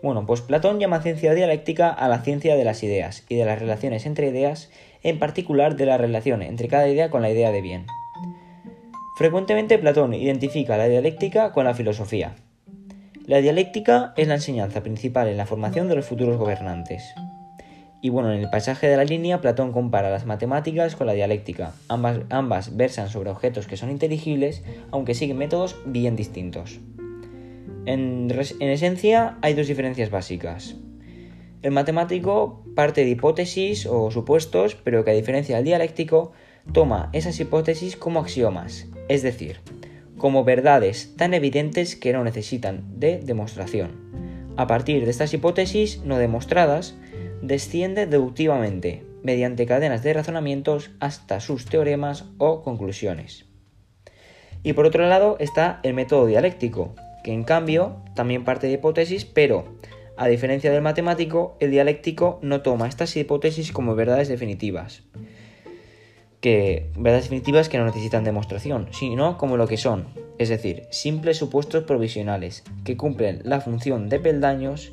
Bueno, 0.00 0.24
pues 0.26 0.42
Platón 0.42 0.78
llama 0.78 1.02
ciencia 1.02 1.34
dialéctica 1.34 1.90
a 1.90 2.08
la 2.08 2.22
ciencia 2.22 2.54
de 2.54 2.64
las 2.64 2.82
ideas 2.84 3.24
y 3.28 3.34
de 3.34 3.44
las 3.44 3.58
relaciones 3.58 4.06
entre 4.06 4.28
ideas, 4.28 4.70
en 5.02 5.18
particular 5.18 5.76
de 5.76 5.86
la 5.86 5.98
relación 5.98 6.40
entre 6.40 6.68
cada 6.68 6.88
idea 6.88 7.10
con 7.10 7.20
la 7.20 7.30
idea 7.30 7.50
de 7.50 7.60
bien. 7.62 7.86
Frecuentemente 9.18 9.76
Platón 9.78 10.14
identifica 10.14 10.78
la 10.78 10.86
dialéctica 10.88 11.50
con 11.52 11.64
la 11.64 11.74
filosofía. 11.74 12.36
La 13.26 13.38
dialéctica 13.38 14.14
es 14.16 14.28
la 14.28 14.34
enseñanza 14.34 14.82
principal 14.82 15.28
en 15.28 15.36
la 15.36 15.46
formación 15.46 15.88
de 15.88 15.96
los 15.96 16.06
futuros 16.06 16.38
gobernantes. 16.38 17.02
Y 18.02 18.08
bueno, 18.08 18.32
en 18.32 18.40
el 18.40 18.48
pasaje 18.48 18.88
de 18.88 18.96
la 18.96 19.04
línea, 19.04 19.40
Platón 19.40 19.72
compara 19.72 20.10
las 20.10 20.24
matemáticas 20.24 20.96
con 20.96 21.06
la 21.06 21.12
dialéctica. 21.12 21.74
Ambas, 21.88 22.20
ambas 22.30 22.76
versan 22.76 23.10
sobre 23.10 23.30
objetos 23.30 23.66
que 23.66 23.76
son 23.76 23.90
inteligibles, 23.90 24.62
aunque 24.90 25.14
siguen 25.14 25.36
métodos 25.36 25.76
bien 25.84 26.16
distintos. 26.16 26.80
En, 27.84 28.28
en 28.30 28.68
esencia, 28.68 29.38
hay 29.42 29.54
dos 29.54 29.66
diferencias 29.66 30.10
básicas. 30.10 30.76
El 31.62 31.72
matemático 31.72 32.64
parte 32.74 33.04
de 33.04 33.10
hipótesis 33.10 33.84
o 33.84 34.10
supuestos, 34.10 34.76
pero 34.76 35.04
que 35.04 35.10
a 35.10 35.14
diferencia 35.14 35.56
del 35.56 35.66
dialéctico, 35.66 36.32
toma 36.72 37.10
esas 37.12 37.38
hipótesis 37.38 37.96
como 37.96 38.20
axiomas, 38.20 38.86
es 39.08 39.22
decir, 39.22 39.60
como 40.16 40.44
verdades 40.44 41.16
tan 41.16 41.34
evidentes 41.34 41.96
que 41.96 42.12
no 42.14 42.24
necesitan 42.24 42.84
de 42.98 43.18
demostración. 43.18 43.90
A 44.56 44.66
partir 44.66 45.04
de 45.04 45.10
estas 45.10 45.32
hipótesis 45.34 46.02
no 46.04 46.18
demostradas, 46.18 46.94
desciende 47.42 48.06
deductivamente, 48.06 49.04
mediante 49.22 49.66
cadenas 49.66 50.02
de 50.02 50.12
razonamientos 50.14 50.90
hasta 51.00 51.40
sus 51.40 51.66
teoremas 51.66 52.24
o 52.38 52.62
conclusiones. 52.62 53.46
Y 54.62 54.74
por 54.74 54.86
otro 54.86 55.06
lado 55.08 55.36
está 55.40 55.80
el 55.82 55.94
método 55.94 56.26
dialéctico, 56.26 56.94
que 57.24 57.32
en 57.32 57.44
cambio 57.44 58.02
también 58.14 58.44
parte 58.44 58.66
de 58.66 58.74
hipótesis, 58.74 59.24
pero 59.24 59.64
a 60.16 60.28
diferencia 60.28 60.70
del 60.70 60.82
matemático, 60.82 61.56
el 61.60 61.70
dialéctico 61.70 62.38
no 62.42 62.60
toma 62.60 62.88
estas 62.88 63.16
hipótesis 63.16 63.72
como 63.72 63.94
verdades 63.94 64.28
definitivas, 64.28 65.02
que 66.42 66.90
verdades 66.94 67.24
definitivas 67.24 67.70
que 67.70 67.78
no 67.78 67.86
necesitan 67.86 68.24
demostración, 68.24 68.88
sino 68.92 69.38
como 69.38 69.56
lo 69.56 69.66
que 69.66 69.78
son, 69.78 70.08
es 70.38 70.50
decir, 70.50 70.84
simples 70.90 71.38
supuestos 71.38 71.84
provisionales 71.84 72.64
que 72.84 72.98
cumplen 72.98 73.40
la 73.44 73.60
función 73.62 74.10
de 74.10 74.20
peldaños 74.20 74.92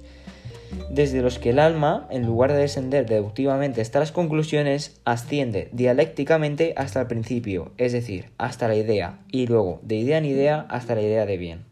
desde 0.90 1.22
los 1.22 1.40
que 1.40 1.52
el 1.52 1.60
alma, 1.60 2.08
en 2.10 2.26
lugar 2.26 2.52
de 2.54 2.60
descender 2.60 3.06
deductivamente 3.06 3.82
hasta 3.82 4.00
las 4.00 4.12
conclusiones, 4.12 5.02
asciende 5.06 5.70
dialécticamente 5.72 6.74
hasta 6.78 7.02
el 7.02 7.08
principio, 7.08 7.72
es 7.78 7.94
decir, 7.94 8.32
hasta 8.38 8.68
la 8.68 8.76
idea, 8.76 9.20
y 9.32 9.48
luego 9.48 9.80
de 9.84 9.96
idea 9.96 10.18
en 10.18 10.26
idea 10.26 10.66
hasta 10.70 10.96
la 10.96 11.02
idea 11.02 11.26
de 11.26 11.38
bien. 11.38 11.66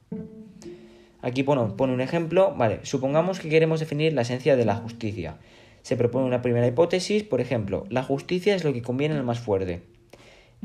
Aquí 1.22 1.42
pone, 1.42 1.62
un 1.62 2.02
ejemplo, 2.02 2.54
vale, 2.56 2.82
supongamos 2.84 3.40
que 3.40 3.50
queremos 3.50 3.80
definir 3.80 4.14
la 4.14 4.22
esencia 4.22 4.56
de 4.56 4.64
la 4.64 4.76
justicia. 4.76 5.38
Se 5.82 5.98
propone 5.98 6.28
una 6.28 6.44
primera 6.44 6.68
hipótesis, 6.68 7.24
por 7.24 7.42
ejemplo, 7.42 7.86
la 7.90 8.04
justicia 8.04 8.54
es 8.54 8.64
lo 8.64 8.74
que 8.74 8.84
conviene 8.84 9.16
al 9.16 9.24
más 9.24 9.40
fuerte. 9.40 9.82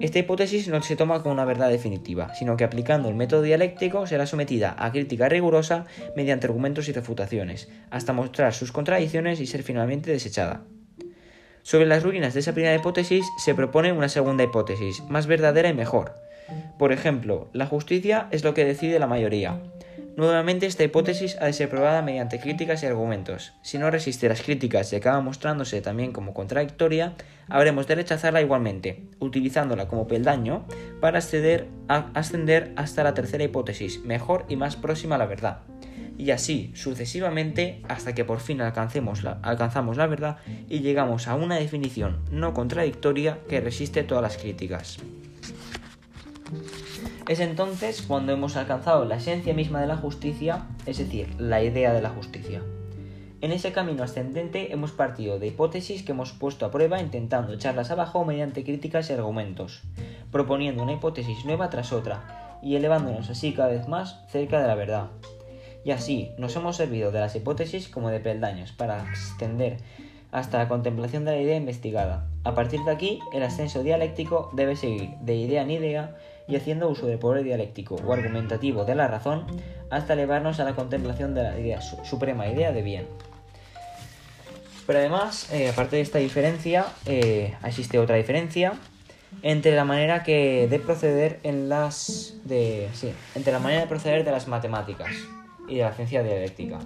Esta 0.01 0.19
hipótesis 0.19 0.67
no 0.69 0.81
se 0.81 0.97
toma 0.97 1.23
como 1.23 1.35
una 1.35 1.45
verdad 1.45 1.69
definitiva, 1.69 2.35
sino 2.35 2.57
que 2.57 2.65
aplicando 2.65 3.11
el 3.11 3.15
método 3.15 3.43
dialéctico 3.43 4.07
será 4.07 4.25
sometida 4.25 4.75
a 4.79 4.91
crítica 4.93 5.29
rigurosa 5.29 5.85
mediante 6.17 6.47
argumentos 6.47 6.89
y 6.89 6.93
refutaciones, 6.93 7.69
hasta 7.91 8.15
mostrar 8.15 8.55
sus 8.55 8.73
contradicciones 8.73 9.41
y 9.41 9.47
ser 9.47 9.63
finalmente 9.63 10.11
desechada. 10.11 10.63
Sobre 11.63 11.85
las 11.85 12.03
ruinas 12.03 12.33
de 12.33 12.41
esa 12.41 12.55
primera 12.55 12.75
hipótesis 12.75 13.27
se 13.45 13.55
propone 13.55 13.93
una 13.93 14.09
segunda 14.09 14.43
hipótesis, 14.43 15.03
más 15.11 15.27
verdadera 15.27 15.69
y 15.69 15.75
mejor. 15.75 16.15
Por 16.79 16.93
ejemplo, 16.93 17.51
la 17.53 17.67
justicia 17.67 18.27
es 18.31 18.43
lo 18.43 18.55
que 18.55 18.65
decide 18.65 18.99
la 19.01 19.07
mayoría. 19.07 19.61
Nuevamente 20.21 20.66
esta 20.66 20.85
hipótesis 20.85 21.39
ha 21.41 21.47
de 21.47 21.55
ser 21.55 21.71
probada 21.71 22.03
mediante 22.03 22.41
críticas 22.41 22.83
y 22.83 22.87
argumentos. 22.87 23.55
Si 23.62 23.79
no 23.79 23.91
resiste 23.91 24.29
las 24.29 24.43
críticas 24.43 24.93
y 24.93 24.97
acaba 24.97 25.23
mostrándose 25.23 25.81
también 25.81 26.12
como 26.12 26.35
contradictoria, 26.35 27.14
habremos 27.49 27.87
de 27.87 27.95
rechazarla 27.95 28.43
igualmente, 28.43 29.05
utilizándola 29.18 29.89
como 29.89 30.07
peldaño 30.07 30.66
para 31.01 31.21
ascender, 31.21 31.68
ascender 31.89 32.75
hasta 32.77 33.03
la 33.03 33.14
tercera 33.14 33.45
hipótesis, 33.45 34.05
mejor 34.05 34.45
y 34.51 34.57
más 34.57 34.77
próxima 34.77 35.14
a 35.14 35.18
la 35.18 35.25
verdad. 35.25 35.61
Y 36.18 36.33
así 36.33 36.71
sucesivamente 36.75 37.81
hasta 37.89 38.14
que 38.14 38.27
por 38.27 38.41
fin 38.41 38.61
alcancemos 38.61 39.23
la, 39.23 39.39
alcanzamos 39.41 39.97
la 39.97 40.07
verdad 40.07 40.37
y 40.68 40.81
llegamos 40.81 41.29
a 41.29 41.35
una 41.35 41.57
definición 41.57 42.18
no 42.31 42.53
contradictoria 42.53 43.39
que 43.49 43.62
resiste 43.62 44.03
todas 44.03 44.23
las 44.23 44.37
críticas. 44.37 44.99
Es 47.29 47.41
entonces 47.41 48.03
cuando 48.03 48.33
hemos 48.33 48.57
alcanzado 48.57 49.05
la 49.05 49.17
esencia 49.17 49.55
misma 49.55 49.81
de 49.81 49.87
la 49.87 49.97
justicia, 49.97 50.67
es 50.87 50.99
decir, 50.99 51.29
la 51.39 51.63
idea 51.63 51.93
de 51.93 52.03
la 52.03 52.11
justicia. 52.11 52.63
En 53.41 53.53
ese 53.53 53.73
camino 53.73 54.03
ascendente 54.03 54.73
hemos 54.73 54.93
partido 54.93 55.39
de 55.39 55.47
hipótesis 55.47 56.03
que 56.03 56.13
hemos 56.13 56.33
puesto 56.33 56.67
a 56.67 56.71
prueba 56.71 57.01
intentando 57.01 57.55
echarlas 57.55 57.91
abajo 57.91 58.25
mediante 58.25 58.65
críticas 58.65 59.09
y 59.09 59.15
argumentos, 59.15 59.83
proponiendo 60.31 60.83
una 60.83 60.93
hipótesis 60.93 61.45
nueva 61.47 61.71
tras 61.71 61.93
otra 61.93 62.59
y 62.63 62.77
elevándonos 62.77 63.31
así 63.31 63.55
cada 63.55 63.71
vez 63.71 63.89
más 63.89 64.21
cerca 64.29 64.61
de 64.61 64.67
la 64.67 64.75
verdad. 64.75 65.07
Y 65.85 65.93
así 65.93 66.33
nos 66.37 66.55
hemos 66.57 66.77
servido 66.77 67.13
de 67.13 67.21
las 67.21 67.35
hipótesis 67.35 67.89
como 67.89 68.11
de 68.11 68.21
peldaños 68.21 68.73
para 68.73 69.09
extender 69.09 69.79
hasta 70.33 70.59
la 70.59 70.69
contemplación 70.69 71.25
de 71.25 71.33
la 71.33 71.41
idea 71.41 71.57
investigada. 71.57 72.27
A 72.45 72.55
partir 72.55 72.81
de 72.81 72.91
aquí, 72.93 73.21
el 73.33 73.43
ascenso 73.43 73.83
dialéctico 73.83 74.51
debe 74.53 74.77
seguir 74.77 75.17
de 75.21 75.37
idea 75.37 75.63
en 75.63 75.71
idea 75.71 76.17
y 76.49 76.57
haciendo 76.57 76.88
uso 76.88 77.07
del 77.07 77.18
poder 77.18 77.45
dialéctico 77.45 77.97
o 77.97 78.12
argumentativo 78.12 78.84
de 78.84 78.95
la 78.95 79.09
razón 79.09 79.47
hasta 79.91 80.14
elevarnos 80.14 80.61
a 80.61 80.64
la 80.64 80.74
contemplación 80.74 81.34
de 81.34 81.43
la 81.43 81.59
idea, 81.59 81.80
suprema 81.80 82.49
idea 82.49 82.72
de 82.72 82.82
bien. 82.82 83.07
Pero 84.86 84.99
además, 84.99 85.53
eh, 85.53 85.68
aparte 85.68 85.97
de 85.97 86.03
esta 86.03 86.18
diferencia, 86.18 86.86
eh, 87.07 87.55
existe 87.64 87.99
otra 87.99 88.16
diferencia 88.16 88.74
entre 89.43 89.76
la 89.76 89.84
manera 89.84 90.22
que 90.22 90.66
de 90.68 90.78
proceder 90.80 91.38
en 91.45 91.68
las 91.68 92.34
de 92.45 92.88
sí, 92.93 93.12
entre 93.34 93.53
la 93.53 93.61
manera 93.61 93.82
de 93.82 93.86
proceder 93.86 94.24
de 94.24 94.32
las 94.32 94.49
matemáticas 94.49 95.11
y 95.68 95.76
de 95.76 95.82
la 95.82 95.93
ciencia 95.93 96.22
dialéctica. 96.22 96.80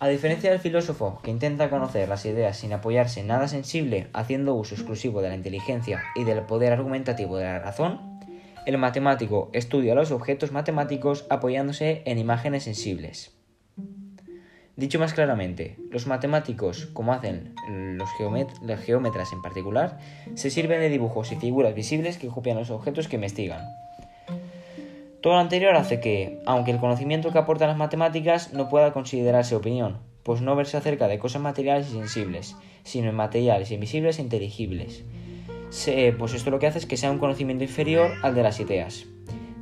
A 0.00 0.06
diferencia 0.06 0.50
del 0.50 0.60
filósofo 0.60 1.18
que 1.24 1.30
intenta 1.32 1.70
conocer 1.70 2.08
las 2.08 2.24
ideas 2.24 2.56
sin 2.56 2.72
apoyarse 2.72 3.20
en 3.20 3.26
nada 3.26 3.48
sensible, 3.48 4.06
haciendo 4.12 4.54
uso 4.54 4.76
exclusivo 4.76 5.22
de 5.22 5.30
la 5.30 5.34
inteligencia 5.34 6.04
y 6.14 6.22
del 6.22 6.42
poder 6.42 6.72
argumentativo 6.72 7.36
de 7.36 7.44
la 7.44 7.58
razón, 7.58 8.07
el 8.68 8.76
matemático 8.76 9.48
estudia 9.54 9.94
los 9.94 10.10
objetos 10.10 10.52
matemáticos 10.52 11.24
apoyándose 11.30 12.02
en 12.04 12.18
imágenes 12.18 12.64
sensibles. 12.64 13.34
Dicho 14.76 14.98
más 14.98 15.14
claramente, 15.14 15.78
los 15.90 16.06
matemáticos, 16.06 16.84
como 16.92 17.14
hacen 17.14 17.54
los, 17.66 18.10
geómetras 18.84 19.32
en 19.32 19.40
particular, 19.40 19.98
se 20.34 20.50
sirven 20.50 20.80
de 20.80 20.90
dibujos 20.90 21.32
y 21.32 21.36
figuras 21.36 21.74
visibles 21.74 22.18
que 22.18 22.28
copian 22.28 22.58
los 22.58 22.68
objetos 22.70 23.08
que 23.08 23.16
investigan. 23.16 23.62
Todo 25.22 25.32
lo 25.32 25.38
anterior 25.38 25.74
hace 25.74 25.98
que, 25.98 26.42
aunque 26.44 26.70
el 26.70 26.78
conocimiento 26.78 27.32
que 27.32 27.38
aportan 27.38 27.68
las 27.68 27.78
matemáticas 27.78 28.52
no 28.52 28.68
pueda 28.68 28.92
considerarse 28.92 29.56
opinión, 29.56 29.96
pues 30.24 30.42
no 30.42 30.54
verse 30.56 30.76
acerca 30.76 31.08
de 31.08 31.18
cosas 31.18 31.40
materiales 31.40 31.88
y 31.88 31.92
sensibles, 31.92 32.54
sino 32.84 33.08
en 33.08 33.14
materiales, 33.14 33.70
invisibles 33.70 34.18
e 34.18 34.22
inteligibles. 34.22 35.04
Pues 36.18 36.34
esto 36.34 36.50
lo 36.50 36.58
que 36.58 36.66
hace 36.66 36.78
es 36.78 36.86
que 36.86 36.96
sea 36.96 37.10
un 37.10 37.18
conocimiento 37.18 37.64
inferior 37.64 38.12
al 38.22 38.34
de 38.34 38.42
las 38.42 38.60
ideas. 38.60 39.06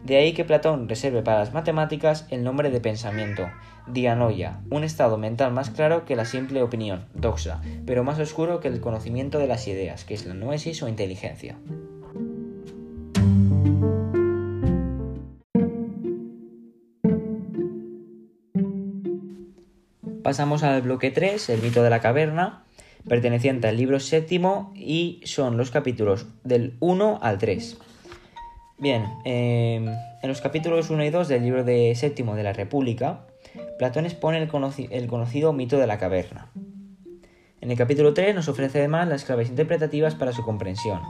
De 0.05 0.17
ahí 0.17 0.35
que 0.35 0.45
Platón 0.45 0.89
reserve 0.89 1.23
para 1.23 1.41
las 1.41 1.53
matemáticas 1.53 2.27
el 2.31 2.45
nombre 2.45 2.71
de 2.71 2.81
pensamiento, 2.81 3.51
dianoia, 3.89 4.61
un 4.71 4.85
estado 4.85 5.19
mental 5.19 5.53
más 5.53 5.71
claro 5.71 6.05
que 6.05 6.15
la 6.15 6.25
simple 6.25 6.63
opinión, 6.63 7.07
doxa, 7.15 7.61
pero 7.87 8.05
más 8.05 8.19
oscuro 8.21 8.61
que 8.61 8.69
el 8.69 8.81
conocimiento 8.81 9.41
de 9.41 9.49
las 9.49 9.67
ideas, 9.67 10.05
que 10.05 10.15
es 10.15 10.25
la 10.25 10.35
noesis 10.35 10.81
o 10.83 10.89
inteligencia. 10.89 11.57
Pasamos 20.23 20.65
al 20.65 20.83
bloque 20.83 21.13
3, 21.13 21.51
el 21.51 21.63
mito 21.63 21.85
de 21.85 21.91
la 21.91 22.01
caverna. 22.01 22.66
Perteneciente 23.09 23.69
al 23.69 23.77
libro 23.77 24.01
séptimo 24.01 24.73
y 24.75 25.21
son 25.25 25.57
los 25.57 25.71
capítulos 25.71 26.27
del 26.45 26.77
1 26.81 27.19
al 27.23 27.39
3. 27.39 27.79
Bien, 28.79 29.05
em, 29.25 29.89
en 29.89 30.29
los 30.29 30.41
capítulos 30.41 30.91
1 30.91 31.05
y 31.05 31.11
2 31.11 31.29
del 31.29 31.43
libro 31.43 31.65
de 31.65 31.95
séptimo 31.95 32.35
de 32.35 32.43
la 32.43 32.53
República, 32.53 33.21
Platón 33.79 34.07
expone 34.07 34.39
el, 34.39 34.51
el 34.91 35.07
conocido 35.07 35.53
mito 35.53 35.79
de 35.79 35.87
la 35.87 35.99
caverna. 35.99 36.51
En 37.61 37.71
el 37.71 37.77
capítulo 37.79 38.13
3 38.13 38.35
nos 38.35 38.49
ofrece 38.49 38.79
además 38.79 39.09
las 39.09 39.25
claves 39.25 39.49
interpretativas 39.49 40.15
para 40.15 40.33
su 40.33 40.43
comprensión. 40.43 41.01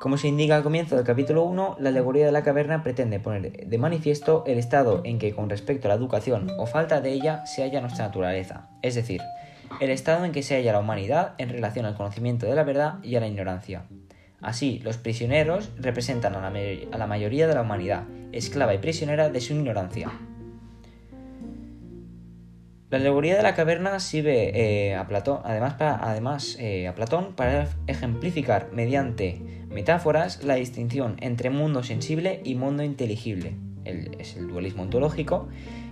Como 0.00 0.16
se 0.16 0.28
indica 0.28 0.56
al 0.56 0.62
comienzo 0.62 0.96
del 0.96 1.04
capítulo 1.04 1.44
1, 1.44 1.76
la 1.78 1.88
alegoría 1.90 2.26
de 2.26 2.32
la 2.32 2.42
caverna 2.42 2.82
pretende 2.82 3.20
poner 3.20 3.68
de 3.68 3.78
manifiesto 3.78 4.42
el 4.46 4.58
estado 4.58 5.00
en 5.04 5.18
que 5.18 5.32
con 5.32 5.48
respecto 5.48 5.86
a 5.86 5.90
la 5.90 5.94
educación 5.94 6.50
o 6.58 6.66
falta 6.66 7.00
de 7.00 7.12
ella 7.12 7.46
se 7.46 7.62
halla 7.62 7.80
nuestra 7.80 8.06
naturaleza, 8.06 8.68
es 8.82 8.96
decir, 8.96 9.20
el 9.80 9.90
estado 9.90 10.24
en 10.24 10.32
que 10.32 10.42
se 10.42 10.56
halla 10.56 10.72
la 10.72 10.80
humanidad 10.80 11.34
en 11.38 11.48
relación 11.48 11.86
al 11.86 11.96
conocimiento 11.96 12.46
de 12.46 12.54
la 12.54 12.64
verdad 12.64 13.02
y 13.02 13.16
a 13.16 13.20
la 13.20 13.26
ignorancia. 13.26 13.84
Así, 14.40 14.80
los 14.80 14.96
prisioneros 14.96 15.70
representan 15.78 16.34
a 16.34 16.40
la, 16.40 17.06
mayoría 17.06 17.46
de 17.46 17.54
la 17.54 17.62
humanidad, 17.62 18.04
esclava 18.32 18.74
y 18.74 18.78
prisionera 18.78 19.30
de 19.30 19.40
su 19.40 19.54
ignorancia. 19.54 20.10
La 22.90 22.98
alegoría 22.98 23.36
de 23.36 23.42
la 23.42 23.54
caverna 23.54 24.00
sirve 24.00 24.50
eh, 24.90 24.96
a 24.96 25.06
Platón, 25.06 25.40
además, 25.44 25.74
para, 25.74 26.14
eh, 26.58 26.88
a 26.88 26.94
Platón 26.94 27.34
para 27.34 27.68
ejemplificar 27.86 28.70
mediante 28.72 29.40
metáforas 29.70 30.42
la 30.42 30.56
distinción 30.56 31.16
entre 31.20 31.48
mundo 31.48 31.84
sensible 31.84 32.40
y 32.44 32.56
mundo 32.56 32.82
inteligible, 32.82 33.54
es 33.84 34.36
el 34.36 34.48
dualismo 34.48 34.82
ontológico, 34.82 35.48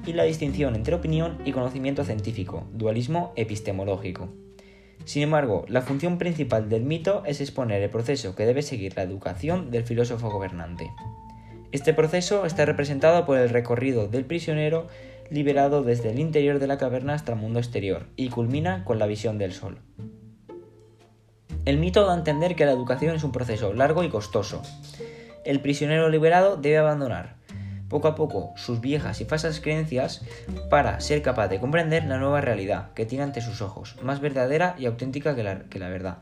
y 0.07 0.13
la 0.13 0.25
distinción 0.25 0.75
entre 0.75 0.95
opinión 0.95 1.39
y 1.45 1.53
conocimiento 1.53 2.05
científico, 2.05 2.67
dualismo 2.73 3.33
epistemológico. 3.37 4.29
Sin 5.05 5.23
embargo, 5.23 5.65
la 5.69 5.83
función 5.83 6.19
principal 6.19 6.69
del 6.69 6.85
mito 6.85 7.23
es 7.27 7.41
exponer 7.41 7.83
el 7.83 7.91
proceso 7.91 8.35
que 8.35 8.47
debe 8.47 8.63
seguir 8.63 8.97
la 8.97 9.03
educación 9.03 9.71
del 9.71 9.85
filósofo 9.85 10.31
gobernante. 10.31 10.91
Este 11.73 11.95
proceso 11.95 12.45
está 12.47 12.65
representado 12.65 13.25
por 13.25 13.39
el 13.39 13.49
recorrido 13.49 14.09
del 14.09 14.25
prisionero 14.25 14.89
liberado 15.31 15.83
desde 15.83 16.11
el 16.11 16.19
interior 16.19 16.59
de 16.59 16.67
la 16.67 16.79
caverna 16.79 17.15
hasta 17.15 17.33
el 17.33 17.39
mundo 17.39 17.61
exterior 17.61 18.07
y 18.17 18.29
culmina 18.29 18.85
con 18.85 18.99
la 18.99 19.07
visión 19.07 19.39
del 19.39 19.53
sol. 19.53 19.79
El 21.65 21.79
mito 21.79 22.07
da 22.07 22.15
a 22.15 22.19
entender 22.19 22.57
que 22.57 22.65
la 22.65 22.73
educación 22.73 23.15
es 23.15 23.23
un 23.23 23.33
proceso 23.33 23.73
largo 23.73 24.03
y 24.03 24.09
costoso. 24.09 24.63
El 25.45 25.61
prisionero 25.61 26.09
liberado 26.09 26.57
debe 26.57 26.79
abandonar 26.79 27.40
poco 27.91 28.09
a 28.09 28.15
poco 28.15 28.55
sus 28.57 28.81
viejas 28.81 29.21
y 29.21 29.27
falsas 29.27 29.61
creencias 29.61 30.23
para 30.71 30.99
ser 31.01 31.21
capaz 31.21 31.49
de 31.49 31.61
comprender 31.61 32.05
la 32.05 32.17
nueva 32.17 32.41
realidad 32.41 32.95
que 32.95 33.05
tiene 33.05 33.25
ante 33.25 33.43
sus 33.43 33.61
ojos, 33.61 33.97
más 34.03 34.21
verdadera 34.21 34.77
y 34.79 34.87
auténtica 34.87 35.37
que 35.37 35.43
la, 35.43 35.89
verdad. 35.89 36.19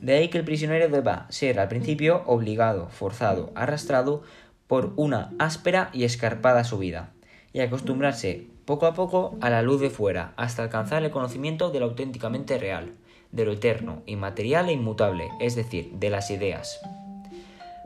De 0.00 0.14
ahí 0.14 0.28
que 0.28 0.38
el 0.38 0.44
prisionero 0.44 0.88
deba 0.88 1.26
ser 1.28 1.60
al 1.60 1.68
principio 1.68 2.24
obligado, 2.26 2.88
forzado, 2.88 3.52
arrastrado 3.54 4.22
por 4.66 4.94
una 4.96 5.30
áspera 5.38 5.90
y 5.92 6.04
escarpada 6.04 6.64
subida, 6.64 7.12
y 7.52 7.60
acostumbrarse 7.60 8.46
poco 8.64 8.86
a 8.86 8.94
poco 8.94 9.36
a 9.42 9.50
la 9.50 9.62
luz 9.62 9.80
de 9.80 9.90
fuera, 9.90 10.32
hasta 10.36 10.62
alcanzar 10.62 11.04
el 11.04 11.10
conocimiento 11.10 11.70
de 11.70 11.80
lo 11.80 11.86
auténticamente 11.86 12.56
real, 12.56 12.92
de 13.30 13.44
lo 13.44 13.52
eterno, 13.52 14.02
inmaterial 14.06 14.70
e 14.70 14.72
inmutable, 14.72 15.28
es 15.38 15.54
decir, 15.54 15.90
de 15.92 16.08
las 16.08 16.30
ideas. 16.30 16.80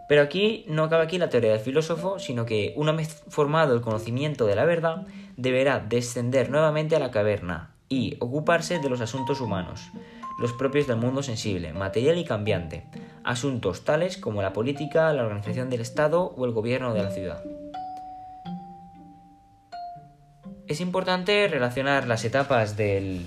Pero 0.08 0.22
aquí 0.22 0.64
no 0.68 0.84
acaba 0.84 1.04
aquí 1.04 1.18
la 1.18 1.30
teoría 1.30 1.52
del 1.52 1.60
filósofo, 1.60 2.18
sino 2.18 2.44
que 2.44 2.74
una 2.76 2.92
vez 2.92 3.22
formado 3.28 3.74
el 3.74 3.80
conocimiento 3.80 4.46
de 4.46 4.56
la 4.56 4.64
verdad, 4.64 5.06
deberá 5.36 5.80
descender 5.80 6.50
nuevamente 6.50 6.96
a 6.96 6.98
la 6.98 7.10
caverna 7.10 7.74
y 7.88 8.16
ocuparse 8.20 8.78
de 8.78 8.88
los 8.90 9.00
asuntos 9.00 9.40
humanos, 9.40 9.90
los 10.38 10.52
propios 10.52 10.86
del 10.86 10.96
mundo 10.96 11.22
sensible, 11.22 11.72
material 11.72 12.18
y 12.18 12.24
cambiante, 12.24 12.84
asuntos 13.22 13.84
tales 13.84 14.18
como 14.18 14.42
la 14.42 14.52
política, 14.52 15.12
la 15.12 15.24
organización 15.24 15.70
del 15.70 15.80
Estado 15.80 16.34
o 16.36 16.44
el 16.44 16.52
gobierno 16.52 16.92
de 16.92 17.02
la 17.02 17.10
ciudad. 17.10 17.42
Es 20.66 20.80
importante 20.80 21.46
relacionar 21.48 22.08
las 22.08 22.24
etapas 22.24 22.76
del, 22.76 23.26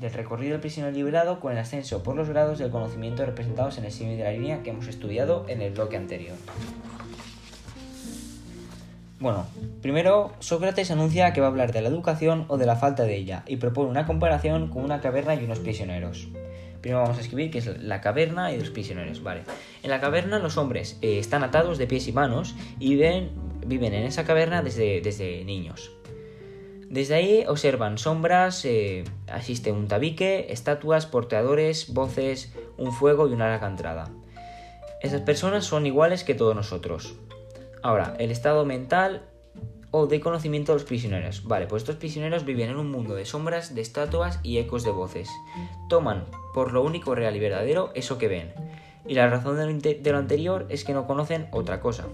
recorrido 0.00 0.52
del 0.52 0.60
prisionero 0.60 0.94
liberado 0.94 1.40
con 1.40 1.52
el 1.52 1.58
ascenso 1.58 2.02
por 2.02 2.16
los 2.16 2.28
grados 2.28 2.58
del 2.58 2.70
conocimiento 2.70 3.24
representados 3.24 3.78
en 3.78 3.84
el 3.84 3.92
signo 3.92 4.12
de 4.12 4.24
la 4.24 4.32
línea 4.32 4.62
que 4.62 4.70
hemos 4.70 4.88
estudiado 4.88 5.46
en 5.48 5.62
el 5.62 5.72
bloque 5.72 5.96
anterior. 5.96 6.36
Bueno, 9.20 9.46
primero 9.80 10.32
Sócrates 10.40 10.90
anuncia 10.90 11.32
que 11.32 11.40
va 11.40 11.46
a 11.46 11.50
hablar 11.50 11.72
de 11.72 11.80
la 11.80 11.88
educación 11.88 12.44
o 12.48 12.58
de 12.58 12.66
la 12.66 12.76
falta 12.76 13.04
de 13.04 13.16
ella 13.16 13.42
y 13.46 13.56
propone 13.56 13.88
una 13.88 14.06
comparación 14.06 14.68
con 14.68 14.84
una 14.84 15.00
caverna 15.00 15.34
y 15.34 15.44
unos 15.44 15.60
prisioneros. 15.60 16.28
Primero 16.82 17.00
vamos 17.00 17.16
a 17.16 17.22
escribir 17.22 17.50
que 17.50 17.58
es 17.58 17.82
la 17.82 18.02
caverna 18.02 18.52
y 18.52 18.58
los 18.58 18.68
prisioneros, 18.68 19.22
vale. 19.22 19.44
En 19.82 19.88
la 19.88 20.00
caverna 20.00 20.38
los 20.40 20.58
hombres 20.58 20.98
eh, 21.00 21.18
están 21.18 21.42
atados 21.42 21.78
de 21.78 21.86
pies 21.86 22.06
y 22.08 22.12
manos 22.12 22.54
y 22.78 22.90
viven, 22.90 23.30
viven 23.66 23.94
en 23.94 24.04
esa 24.04 24.24
caverna 24.24 24.60
desde, 24.60 25.00
desde 25.00 25.42
niños. 25.46 25.90
Desde 26.94 27.16
ahí 27.16 27.44
observan 27.48 27.98
sombras, 27.98 28.64
eh, 28.64 29.02
asiste 29.26 29.72
un 29.72 29.88
tabique, 29.88 30.46
estatuas, 30.50 31.06
porteadores, 31.06 31.92
voces, 31.92 32.54
un 32.78 32.92
fuego 32.92 33.28
y 33.28 33.32
una 33.32 33.48
larga 33.48 33.66
entrada. 33.66 34.10
Esas 35.02 35.22
personas 35.22 35.64
son 35.64 35.86
iguales 35.86 36.22
que 36.22 36.36
todos 36.36 36.54
nosotros. 36.54 37.16
Ahora, 37.82 38.14
el 38.20 38.30
estado 38.30 38.64
mental 38.64 39.24
o 39.90 40.06
de 40.06 40.20
conocimiento 40.20 40.70
de 40.70 40.78
los 40.78 40.86
prisioneros. 40.86 41.42
Vale, 41.42 41.66
pues 41.66 41.82
estos 41.82 41.96
prisioneros 41.96 42.44
viven 42.44 42.70
en 42.70 42.76
un 42.76 42.92
mundo 42.92 43.16
de 43.16 43.24
sombras, 43.24 43.74
de 43.74 43.80
estatuas 43.80 44.38
y 44.44 44.58
ecos 44.58 44.84
de 44.84 44.92
voces. 44.92 45.28
Toman 45.88 46.26
por 46.54 46.72
lo 46.72 46.84
único 46.84 47.16
real 47.16 47.34
y 47.34 47.40
verdadero 47.40 47.90
eso 47.96 48.18
que 48.18 48.28
ven. 48.28 48.54
Y 49.04 49.14
la 49.14 49.26
razón 49.26 49.56
de 49.56 50.12
lo 50.12 50.18
anterior 50.18 50.66
es 50.68 50.84
que 50.84 50.94
no 50.94 51.08
conocen 51.08 51.48
otra 51.50 51.80
cosa. 51.80 52.06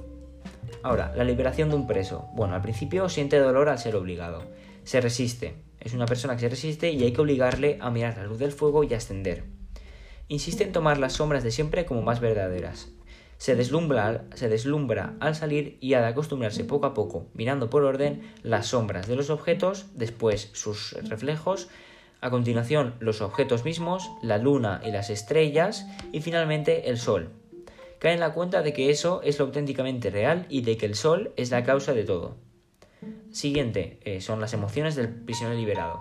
Ahora, 0.83 1.13
la 1.15 1.25
liberación 1.25 1.69
de 1.69 1.77
un 1.77 1.87
preso. 1.87 2.31
Bueno, 2.33 2.55
al 2.55 2.63
principio 2.63 3.11
siente 3.11 3.39
dolor 3.39 3.69
al 3.69 3.79
ser 3.79 3.95
obligado. 3.95 4.41
Se 4.85 5.01
resiste. 5.01 5.55
Es 5.81 5.95
una 5.95 6.07
persona 6.07 6.35
que 6.35 6.41
se 6.41 6.49
resiste 6.49 6.91
y 6.91 7.03
hay 7.03 7.13
que 7.13 7.21
obligarle 7.21 7.79
a 7.81 7.91
mirar 7.91 8.17
la 8.17 8.25
luz 8.25 8.39
del 8.39 8.53
fuego 8.53 8.85
y 8.85 8.95
ascender. 8.95 9.45
Insiste 10.29 10.65
en 10.65 10.73
tomar 10.73 10.99
las 10.99 11.15
sombras 11.15 11.43
de 11.43 11.51
siempre 11.51 11.87
como 11.87 12.03
más 12.03 12.21
verdaderas 12.21 12.91
se 13.41 13.57
deslumbra, 13.57 14.27
se 14.35 14.51
deslumbra 14.51 15.15
al 15.19 15.35
salir 15.35 15.79
y 15.81 15.95
ha 15.95 16.03
de 16.03 16.09
acostumbrarse 16.09 16.63
poco 16.63 16.85
a 16.85 16.93
poco, 16.93 17.29
mirando 17.33 17.71
por 17.71 17.85
orden 17.85 18.21
las 18.43 18.67
sombras 18.67 19.09
de 19.09 19.17
los 19.17 19.31
objetos, 19.31 19.87
después 19.95 20.51
sus 20.53 20.93
reflejos, 21.09 21.71
a 22.21 22.29
continuación 22.29 22.97
los 23.01 23.23
objetos 23.23 23.65
mismos, 23.65 24.11
la 24.23 24.37
luna 24.37 24.83
y 24.85 24.91
las 24.91 25.09
estrellas 25.09 25.87
y 26.13 26.21
finalmente 26.21 26.91
el 26.91 26.99
sol. 26.99 27.31
Cae 27.99 28.13
en 28.13 28.21
la 28.21 28.35
cuenta 28.35 28.61
de 28.61 28.75
que 28.75 28.91
eso 28.91 29.23
es 29.25 29.39
lo 29.39 29.47
auténticamente 29.47 30.11
real 30.11 30.45
y 30.51 30.61
de 30.61 30.77
que 30.77 30.85
el 30.85 30.95
sol 30.95 31.33
es 31.39 31.51
la 31.51 31.65
causa 31.65 31.95
de 31.95 32.05
todo. 32.05 32.37
Siguiente 33.33 33.99
eh, 34.05 34.21
son 34.21 34.41
las 34.41 34.53
emociones 34.53 34.95
del 34.97 35.09
prisionero 35.09 35.59
liberado. 35.59 36.01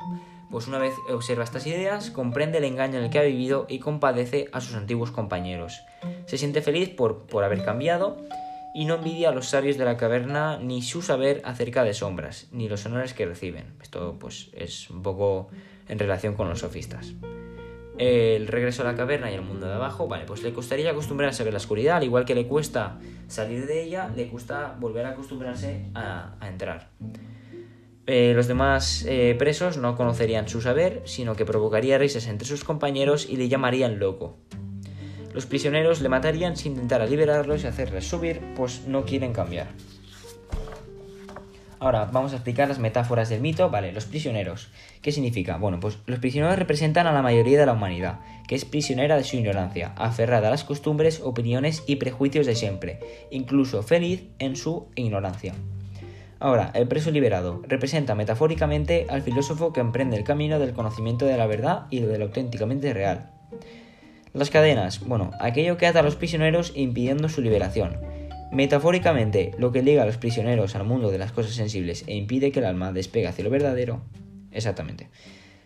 Pues 0.51 0.67
una 0.67 0.79
vez 0.79 0.93
observa 1.09 1.43
estas 1.43 1.67
ideas, 1.67 2.09
comprende 2.09 2.57
el 2.57 2.63
engaño 2.63 2.97
en 2.97 3.05
el 3.05 3.09
que 3.11 3.19
ha 3.19 3.23
vivido 3.23 3.67
y 3.69 3.79
compadece 3.79 4.49
a 4.51 4.61
sus 4.61 4.75
antiguos 4.75 5.11
compañeros. 5.11 5.81
Se 6.25 6.37
siente 6.37 6.61
feliz 6.61 6.89
por, 6.89 7.27
por 7.27 7.43
haber 7.43 7.63
cambiado 7.63 8.17
y 8.73 8.85
no 8.85 8.95
envidia 8.95 9.29
a 9.29 9.31
los 9.31 9.47
sabios 9.47 9.77
de 9.77 9.85
la 9.85 9.97
caverna 9.97 10.57
ni 10.57 10.81
su 10.81 11.01
saber 11.01 11.41
acerca 11.45 11.83
de 11.83 11.93
sombras, 11.93 12.47
ni 12.51 12.67
los 12.67 12.85
honores 12.85 13.13
que 13.13 13.25
reciben. 13.25 13.73
Esto 13.81 14.17
pues 14.19 14.49
es 14.53 14.89
un 14.89 15.03
poco 15.03 15.49
en 15.87 15.99
relación 15.99 16.35
con 16.35 16.49
los 16.49 16.59
sofistas. 16.59 17.13
El 17.99 18.47
regreso 18.47 18.81
a 18.81 18.85
la 18.85 18.95
caverna 18.95 19.29
y 19.29 19.35
al 19.35 19.41
mundo 19.41 19.67
de 19.67 19.73
abajo, 19.73 20.07
vale, 20.07 20.23
pues 20.25 20.41
le 20.41 20.53
costaría 20.53 20.89
acostumbrarse 20.91 21.43
a 21.43 21.45
ver 21.45 21.53
la 21.53 21.57
oscuridad, 21.57 21.97
al 21.97 22.05
igual 22.05 22.23
que 22.23 22.33
le 22.33 22.47
cuesta 22.47 22.97
salir 23.27 23.67
de 23.67 23.83
ella, 23.83 24.09
le 24.15 24.29
cuesta 24.29 24.77
volver 24.79 25.05
a 25.05 25.09
acostumbrarse 25.09 25.87
a, 25.93 26.35
a 26.39 26.47
entrar. 26.47 26.91
Eh, 28.07 28.33
los 28.33 28.47
demás 28.47 29.05
eh, 29.07 29.35
presos 29.37 29.77
no 29.77 29.95
conocerían 29.95 30.47
su 30.47 30.61
saber, 30.61 31.03
sino 31.05 31.35
que 31.35 31.45
provocaría 31.45 31.99
risas 31.99 32.25
entre 32.25 32.47
sus 32.47 32.63
compañeros 32.63 33.29
y 33.29 33.35
le 33.35 33.49
llamarían 33.49 33.99
loco. 33.99 34.37
Los 35.33 35.45
prisioneros 35.45 36.01
le 36.01 36.09
matarían 36.09 36.57
si 36.57 36.69
intentara 36.69 37.05
liberarlos 37.05 37.63
y 37.63 37.67
hacerles 37.67 38.07
subir, 38.07 38.41
pues 38.55 38.87
no 38.87 39.05
quieren 39.05 39.33
cambiar. 39.33 39.67
Ahora 41.81 42.09
vamos 42.11 42.33
a 42.33 42.35
explicar 42.35 42.67
las 42.67 42.79
metáforas 42.79 43.29
del 43.29 43.39
mito. 43.39 43.69
Vale, 43.69 43.93
los 43.93 44.05
prisioneros. 44.05 44.69
¿Qué 45.01 45.13
significa? 45.13 45.55
Bueno, 45.57 45.79
pues 45.79 45.97
los 46.07 46.19
prisioneros 46.19 46.59
representan 46.59 47.07
a 47.07 47.13
la 47.13 47.21
mayoría 47.21 47.57
de 47.57 47.65
la 47.65 47.73
humanidad, 47.73 48.19
que 48.47 48.55
es 48.55 48.65
prisionera 48.65 49.15
de 49.15 49.23
su 49.23 49.37
ignorancia, 49.37 49.93
aferrada 49.95 50.49
a 50.49 50.51
las 50.51 50.65
costumbres, 50.65 51.21
opiniones 51.23 51.83
y 51.87 51.95
prejuicios 51.95 52.45
de 52.45 52.55
siempre, 52.55 52.99
incluso 53.31 53.81
feliz 53.81 54.23
en 54.39 54.57
su 54.57 54.87
ignorancia. 54.95 55.53
Ahora, 56.41 56.71
el 56.73 56.87
preso 56.87 57.11
liberado 57.11 57.61
representa 57.67 58.13
metafóricamente 58.13 59.07
al 59.09 59.21
filósofo 59.21 59.71
que 59.71 59.79
emprende 59.79 60.17
el 60.17 60.23
camino 60.25 60.59
del 60.59 60.73
conocimiento 60.73 61.25
de 61.25 61.37
la 61.37 61.47
verdad 61.47 61.87
y 61.89 62.01
de 62.01 62.17
lo 62.17 62.25
auténticamente 62.25 62.93
real. 62.93 63.31
Las 64.33 64.49
cadenas, 64.49 64.99
bueno, 65.05 65.31
aquello 65.39 65.77
que 65.77 65.87
ata 65.87 65.99
a 65.99 66.03
los 66.03 66.15
prisioneros 66.15 66.73
impidiendo 66.75 67.29
su 67.29 67.41
liberación. 67.41 67.97
Metafóricamente, 68.51 69.51
lo 69.59 69.71
que 69.71 69.83
liga 69.83 70.03
a 70.03 70.05
los 70.05 70.17
prisioneros 70.17 70.75
al 70.75 70.83
mundo 70.83 71.11
de 71.11 71.19
las 71.19 71.31
cosas 71.31 71.53
sensibles 71.53 72.03
e 72.07 72.15
impide 72.15 72.51
que 72.51 72.59
el 72.59 72.65
alma 72.65 72.91
despegue 72.91 73.27
hacia 73.27 73.43
lo 73.43 73.51
verdadero. 73.51 74.01
Exactamente. 74.51 75.09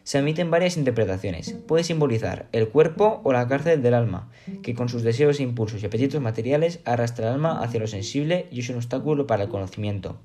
Se 0.04 0.18
admiten 0.18 0.52
varias 0.52 0.76
interpretaciones. 0.76 1.54
Puede 1.66 1.86
simbolizar 1.86 2.48
el 2.52 2.68
cuerpo 2.68 3.22
o 3.24 3.32
la 3.32 3.48
cárcel 3.48 3.82
del 3.82 3.94
alma, 3.94 4.30
que 4.62 4.76
con 4.76 4.90
sus 4.90 5.02
deseos, 5.02 5.40
impulsos 5.40 5.82
y 5.82 5.86
apetitos 5.86 6.22
materiales 6.22 6.82
arrastra 6.84 7.28
el 7.28 7.36
alma 7.36 7.62
hacia 7.64 7.80
lo 7.80 7.88
sensible 7.88 8.48
y 8.52 8.60
es 8.60 8.70
un 8.70 8.76
obstáculo 8.76 9.28
para 9.28 9.44
el 9.44 9.50
conocimiento. 9.50 10.20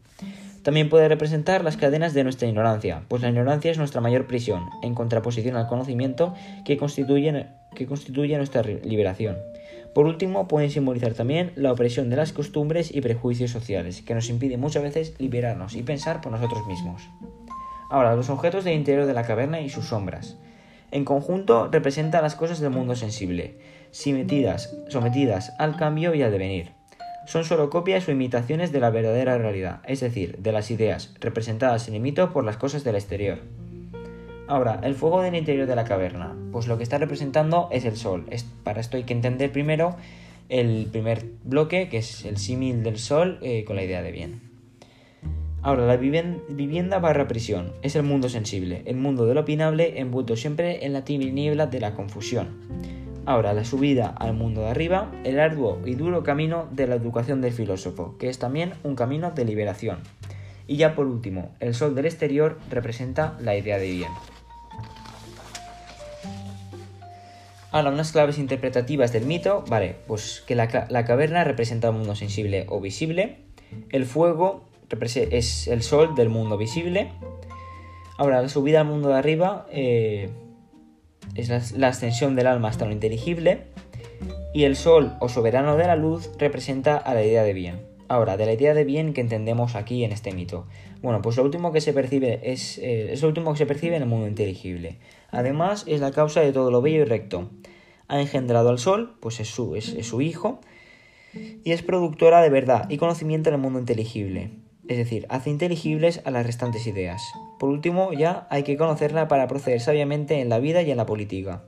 También 0.65 0.89
puede 0.89 1.09
representar 1.09 1.63
las 1.63 1.77
cadenas 1.77 2.13
de 2.13 2.25
nuestra 2.25 2.49
ignorancia, 2.49 3.05
pues 3.07 3.23
la 3.23 3.29
ignorancia 3.29 3.71
es 3.71 3.79
nuestra 3.79 4.01
mayor 4.01 4.27
prisión, 4.27 4.65
en 4.83 4.95
contraposición 4.95 5.55
al 5.55 5.69
conocimiento 5.69 6.35
que 6.65 6.77
constituye, 6.77 7.47
que 7.77 7.87
constituye 7.87 8.37
nuestra 8.37 8.63
liberación. 8.63 9.37
Por 9.95 10.07
último, 10.07 10.49
pueden 10.49 10.71
simbolizar 10.71 11.15
también 11.15 11.53
la 11.57 11.73
opresión 11.73 12.11
de 12.11 12.17
las 12.17 12.33
costumbres 12.33 12.95
y 12.95 13.01
prejuicios 13.01 13.51
sociales, 13.51 14.03
que 14.03 14.15
nos 14.15 14.29
impide 14.29 14.57
muchas 14.57 14.83
veces 14.83 15.15
liberarnos 15.19 15.75
y 15.75 15.83
pensar 15.83 16.21
por 16.21 16.33
nosotros 16.33 16.67
mismos. 16.67 17.03
Ahora, 17.91 18.15
los 18.15 18.31
objetos 18.31 18.65
del 18.65 18.75
interior 18.75 19.07
de 19.07 19.15
la 19.15 19.25
caverna 19.25 19.61
y 19.61 19.71
sus 19.71 19.87
sombras. 19.87 20.37
En 20.91 21.05
conjunto, 21.05 21.69
representan 21.71 22.23
las 22.23 22.35
cosas 22.35 22.61
del 22.61 22.71
mundo 22.71 22.97
sensible, 22.97 23.59
sometidas, 23.91 24.75
sometidas 24.89 25.53
al 25.59 25.77
cambio 25.77 26.15
y 26.15 26.23
al 26.23 26.31
devenir. 26.31 26.73
Son 27.27 27.45
solo 27.45 27.69
copias 27.69 28.09
o 28.09 28.11
imitaciones 28.11 28.73
de 28.73 28.81
la 28.81 28.91
verdadera 28.91 29.37
realidad, 29.37 29.81
es 29.85 30.01
decir, 30.01 30.39
de 30.39 30.53
las 30.53 30.71
ideas, 30.71 31.15
representadas 31.21 31.89
en 31.89 31.95
el 31.95 32.01
mito 32.01 32.33
por 32.33 32.45
las 32.45 32.57
cosas 32.57 32.85
del 32.85 32.95
exterior. 32.95 33.41
Ahora, 34.49 34.81
el 34.83 34.95
fuego 34.95 35.21
del 35.21 35.35
interior 35.35 35.67
de 35.67 35.77
la 35.77 35.85
caverna. 35.85 36.35
Pues 36.53 36.67
lo 36.67 36.79
que 36.79 36.83
está 36.83 36.97
representando 36.97 37.69
es 37.71 37.85
el 37.85 37.97
sol. 37.97 38.25
para 38.65 38.81
esto 38.81 38.97
hay 38.97 39.05
que 39.05 39.13
entender 39.13 39.53
primero 39.53 39.97
el 40.49 40.89
primer 40.91 41.27
bloque, 41.45 41.91
que 41.91 41.99
es 41.99 42.25
el 42.25 42.39
símil 42.39 42.83
del 42.83 42.99
sol, 42.99 43.39
eh, 43.43 43.65
con 43.65 43.77
la 43.77 43.85
idea 43.85 44.01
de 44.01 44.11
bien. 44.11 44.41
Ahora, 45.61 45.87
la 45.87 45.97
vivienda 45.97 46.99
barra 46.99 47.29
prisión 47.29 47.75
es 47.83 47.95
el 47.95 48.05
mundo 48.05 48.31
sensible, 48.31 48.83
el 48.87 48.97
mundo 48.97 49.27
de 49.27 49.35
lo 49.35 49.43
opinable 49.43 50.01
envuelto 50.01 50.35
siempre 50.35 50.87
en 50.87 50.95
la 50.95 51.05
tiniebla 51.05 51.67
de 51.67 51.81
la 51.81 51.95
confusión. 51.95 52.49
Ahora, 53.27 53.53
la 53.53 53.65
subida 53.65 54.09
al 54.09 54.33
mundo 54.33 54.63
de 54.63 54.69
arriba, 54.69 55.13
el 55.25 55.39
arduo 55.39 55.83
y 55.85 55.95
duro 55.95 56.23
camino 56.23 56.69
de 56.71 56.87
la 56.87 56.95
educación 56.95 57.43
del 57.43 57.53
filósofo, 57.53 58.17
que 58.19 58.31
es 58.31 58.39
también 58.39 58.73
un 58.83 58.95
camino 58.95 59.33
de 59.33 59.45
liberación. 59.45 59.99
Y 60.67 60.77
ya 60.77 60.95
por 60.95 61.07
último, 61.07 61.51
el 61.61 61.75
sol 61.75 61.95
del 61.95 62.07
exterior 62.07 62.59
representa 62.71 63.37
la 63.41 63.55
idea 63.55 63.77
de 63.77 63.91
bien. 63.91 64.13
Ahora, 67.71 67.91
unas 67.91 68.13
claves 68.13 68.39
interpretativas 68.39 69.13
del 69.13 69.27
mito, 69.27 69.65
vale, 69.69 69.97
pues 70.07 70.43
que 70.47 70.55
la, 70.55 70.87
la 70.89 71.05
caverna 71.05 71.45
representa 71.45 71.91
un 71.91 71.99
mundo 71.99 72.15
sensible 72.15 72.67
o 72.69 72.81
visible, 72.81 73.39
el 73.91 74.07
fuego 74.07 74.69
es 75.31 75.69
el 75.69 75.83
sol 75.83 76.15
del 76.15 76.29
mundo 76.29 76.57
visible. 76.57 77.13
Ahora, 78.17 78.43
la 78.43 78.49
subida 78.49 78.81
al 78.81 78.87
mundo 78.87 79.09
de 79.09 79.15
arriba 79.15 79.67
eh, 79.71 80.31
es 81.35 81.73
la, 81.77 81.89
ascensión 81.89 82.35
del 82.35 82.47
alma 82.47 82.69
hasta 82.69 82.87
lo 82.87 82.93
inteligible. 82.93 83.65
Y 84.55 84.65
el 84.65 84.77
sol 84.77 85.17
o 85.21 85.29
soberano 85.29 85.77
de 85.77 85.87
la 85.87 85.95
luz 85.95 86.31
representa 86.39 86.97
a 86.97 87.15
la 87.15 87.23
idea 87.23 87.43
de 87.43 87.53
bien. 87.53 87.87
Ahora, 88.09 88.39
de 88.39 88.47
la 88.47 88.55
idea 88.55 88.73
de 88.73 88.85
bien 88.85 89.13
que 89.13 89.21
entendemos 89.21 89.77
aquí 89.77 90.03
en 90.03 90.13
este 90.13 90.33
mito. 90.33 90.67
Bueno, 91.03 91.21
pues 91.21 91.37
lo 91.37 91.45
último 91.45 91.71
que 91.71 91.83
se 91.83 91.93
percibe 91.93 92.41
es, 92.43 92.79
eh, 92.79 93.13
es 93.13 93.21
lo 93.21 93.29
último 93.29 93.53
que 93.53 93.59
se 93.59 93.67
percibe 93.67 93.97
en 93.97 94.03
el 94.03 94.09
mundo 94.09 94.27
inteligible. 94.27 94.97
Además, 95.31 95.85
es 95.87 96.01
la 96.01 96.11
causa 96.11 96.41
de 96.41 96.53
todo 96.53 96.71
lo 96.71 96.83
bello 96.83 97.03
y 97.03 97.05
recto. 97.05 97.51
Ha 98.09 98.21
engendrado 98.21 98.71
al 98.71 98.79
sol, 98.79 99.17
pues 99.21 99.41
es 99.41 99.49
su, 99.49 100.21
hijo, 100.21 100.61
y 101.35 101.73
es 101.73 101.83
productora 101.83 102.41
de 102.41 102.51
verdad 102.51 102.89
y 102.89 102.97
conocimiento 102.97 103.51
en 103.51 103.57
el 103.57 103.61
mundo 103.61 103.79
inteligible 103.79 104.53
es 104.89 104.97
decir, 104.97 105.27
hace 105.29 105.51
inteligibles 105.51 106.23
a 106.25 106.31
las 106.31 106.47
restantes 106.47 106.87
ideas. 106.87 107.23
Por 107.59 107.69
último, 107.69 108.13
ya 108.15 108.47
hay 108.51 108.63
que 108.63 108.77
conocerla 108.77 109.29
para 109.29 109.47
proceder 109.47 109.81
sabiamente 109.81 110.41
en 110.41 110.49
la 110.49 110.59
vida 110.59 110.83
y 110.83 110.91
en 110.91 110.97
la 110.97 111.07
política. 111.07 111.63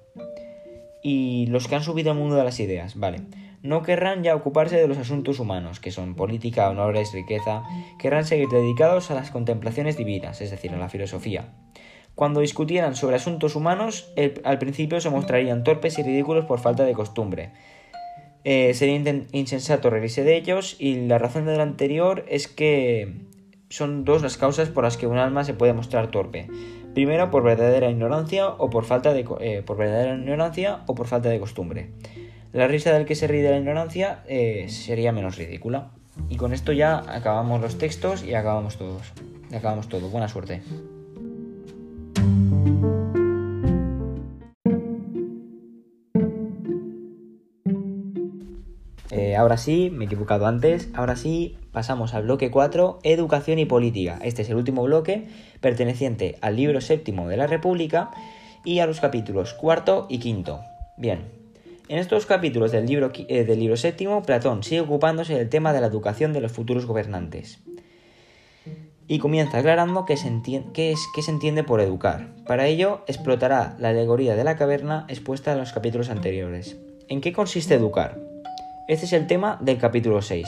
Y 1.02 1.46
los 1.46 1.68
que 1.68 1.76
han 1.76 1.82
subido 1.82 2.10
al 2.10 2.18
mundo 2.18 2.36
de 2.36 2.44
las 2.44 2.60
ideas, 2.60 2.98
vale. 2.98 3.20
No 3.62 3.82
querrán 3.82 4.22
ya 4.22 4.34
ocuparse 4.34 4.76
de 4.76 4.88
los 4.88 4.96
asuntos 4.96 5.38
humanos, 5.38 5.80
que 5.80 5.90
son 5.90 6.14
política, 6.14 6.70
honores, 6.70 7.12
riqueza, 7.12 7.62
querrán 7.98 8.24
seguir 8.24 8.48
dedicados 8.48 9.10
a 9.10 9.14
las 9.14 9.30
contemplaciones 9.30 9.98
divinas, 9.98 10.40
es 10.40 10.50
decir, 10.50 10.72
a 10.72 10.78
la 10.78 10.88
filosofía. 10.88 11.52
Cuando 12.20 12.40
discutieran 12.40 12.96
sobre 12.96 13.16
asuntos 13.16 13.56
humanos, 13.56 14.12
al 14.44 14.58
principio 14.58 15.00
se 15.00 15.08
mostrarían 15.08 15.64
torpes 15.64 15.98
y 15.98 16.02
ridículos 16.02 16.44
por 16.44 16.60
falta 16.60 16.84
de 16.84 16.92
costumbre, 16.92 17.48
eh, 18.44 18.74
sería 18.74 19.24
insensato 19.32 19.88
reírse 19.88 20.22
de 20.22 20.36
ellos 20.36 20.76
y 20.78 21.06
la 21.06 21.16
razón 21.16 21.46
de 21.46 21.56
lo 21.56 21.62
anterior 21.62 22.26
es 22.28 22.46
que 22.46 23.22
son 23.70 24.04
dos 24.04 24.20
las 24.20 24.36
causas 24.36 24.68
por 24.68 24.84
las 24.84 24.98
que 24.98 25.06
un 25.06 25.16
alma 25.16 25.44
se 25.44 25.54
puede 25.54 25.72
mostrar 25.72 26.10
torpe. 26.10 26.48
Primero 26.92 27.30
por 27.30 27.42
verdadera 27.42 27.88
ignorancia 27.88 28.48
o 28.48 28.68
por 28.68 28.84
falta 28.84 29.14
de 29.14 29.24
eh, 29.40 29.62
por 29.64 29.78
verdadera 29.78 30.14
ignorancia 30.14 30.80
o 30.88 30.94
por 30.94 31.06
falta 31.06 31.30
de 31.30 31.40
costumbre. 31.40 31.88
La 32.52 32.68
risa 32.68 32.92
del 32.92 33.06
que 33.06 33.14
se 33.14 33.28
ríe 33.28 33.42
de 33.42 33.52
la 33.52 33.56
ignorancia 33.56 34.24
eh, 34.28 34.66
sería 34.68 35.10
menos 35.12 35.38
ridícula. 35.38 35.92
Y 36.28 36.36
con 36.36 36.52
esto 36.52 36.72
ya 36.72 36.98
acabamos 36.98 37.62
los 37.62 37.78
textos 37.78 38.22
y 38.24 38.34
acabamos 38.34 38.76
todos. 38.76 39.10
Acabamos 39.54 39.88
todo. 39.88 40.10
Buena 40.10 40.28
suerte. 40.28 40.60
Ahora 49.40 49.56
sí, 49.56 49.90
me 49.90 50.04
he 50.04 50.06
equivocado 50.06 50.46
antes, 50.46 50.90
ahora 50.94 51.16
sí 51.16 51.56
pasamos 51.72 52.14
al 52.14 52.24
bloque 52.24 52.50
4, 52.50 53.00
Educación 53.02 53.58
y 53.58 53.64
Política. 53.64 54.18
Este 54.22 54.42
es 54.42 54.50
el 54.50 54.56
último 54.56 54.82
bloque 54.82 55.26
perteneciente 55.60 56.36
al 56.40 56.56
libro 56.56 56.80
séptimo 56.80 57.26
de 57.28 57.36
la 57.36 57.46
República 57.46 58.10
y 58.64 58.80
a 58.80 58.86
los 58.86 59.00
capítulos 59.00 59.54
cuarto 59.54 60.06
y 60.08 60.18
quinto. 60.18 60.60
Bien, 60.98 61.20
en 61.88 61.98
estos 61.98 62.26
capítulos 62.26 62.70
del 62.70 62.86
libro, 62.86 63.10
eh, 63.16 63.44
del 63.44 63.58
libro 63.58 63.76
séptimo, 63.76 64.22
Platón 64.22 64.62
sigue 64.62 64.82
ocupándose 64.82 65.34
del 65.34 65.48
tema 65.48 65.72
de 65.72 65.80
la 65.80 65.86
educación 65.86 66.32
de 66.32 66.42
los 66.42 66.52
futuros 66.52 66.84
gobernantes. 66.84 67.60
Y 69.10 69.18
comienza 69.18 69.58
aclarando 69.58 70.04
qué 70.04 70.16
se, 70.16 70.30
qué 70.72 70.92
es, 70.92 71.08
qué 71.12 71.22
se 71.22 71.32
entiende 71.32 71.64
por 71.64 71.80
educar. 71.80 72.28
Para 72.46 72.68
ello, 72.68 73.02
explotará 73.08 73.74
la 73.80 73.88
alegoría 73.88 74.36
de 74.36 74.44
la 74.44 74.54
caverna 74.54 75.04
expuesta 75.08 75.50
en 75.50 75.58
los 75.58 75.72
capítulos 75.72 76.10
anteriores. 76.10 76.76
¿En 77.08 77.20
qué 77.20 77.32
consiste 77.32 77.74
educar? 77.74 78.20
Este 78.86 79.06
es 79.06 79.12
el 79.12 79.26
tema 79.26 79.58
del 79.60 79.78
capítulo 79.78 80.22
6. 80.22 80.46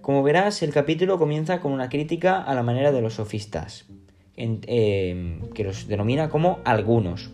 Como 0.00 0.22
verás, 0.22 0.62
el 0.62 0.72
capítulo 0.72 1.18
comienza 1.18 1.60
con 1.60 1.72
una 1.72 1.90
crítica 1.90 2.42
a 2.42 2.54
la 2.54 2.62
manera 2.62 2.90
de 2.90 3.02
los 3.02 3.16
sofistas, 3.16 3.84
em, 4.34 5.42
que 5.52 5.64
los 5.64 5.86
denomina 5.86 6.30
como 6.30 6.60
algunos. 6.64 7.32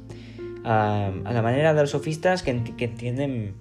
A, 0.65 1.13
la 1.31 1.43
manera 1.43 1.75
de 1.75 1.81
los 1.81 1.91
sofistas 1.91 2.43
que, 2.43 2.51
entienden 2.51 3.55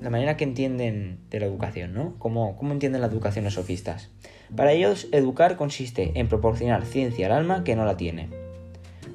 la 0.00 0.10
manera 0.10 0.36
que 0.36 0.44
entienden 0.44 1.18
de 1.28 1.40
la 1.40 1.46
educación, 1.46 1.92
¿no? 1.92 2.14
¿Cómo, 2.20 2.56
¿Cómo, 2.56 2.70
entienden 2.70 3.00
la 3.00 3.08
educación 3.08 3.44
los 3.44 3.54
sofistas? 3.54 4.10
Para 4.54 4.72
ellos, 4.72 5.08
educar 5.12 5.56
consiste 5.56 6.12
en 6.14 6.28
proporcionar 6.28 6.84
ciencia 6.84 7.26
al 7.26 7.32
alma 7.32 7.64
que 7.64 7.74
no 7.74 7.84
la 7.84 7.96
tiene. 7.96 8.28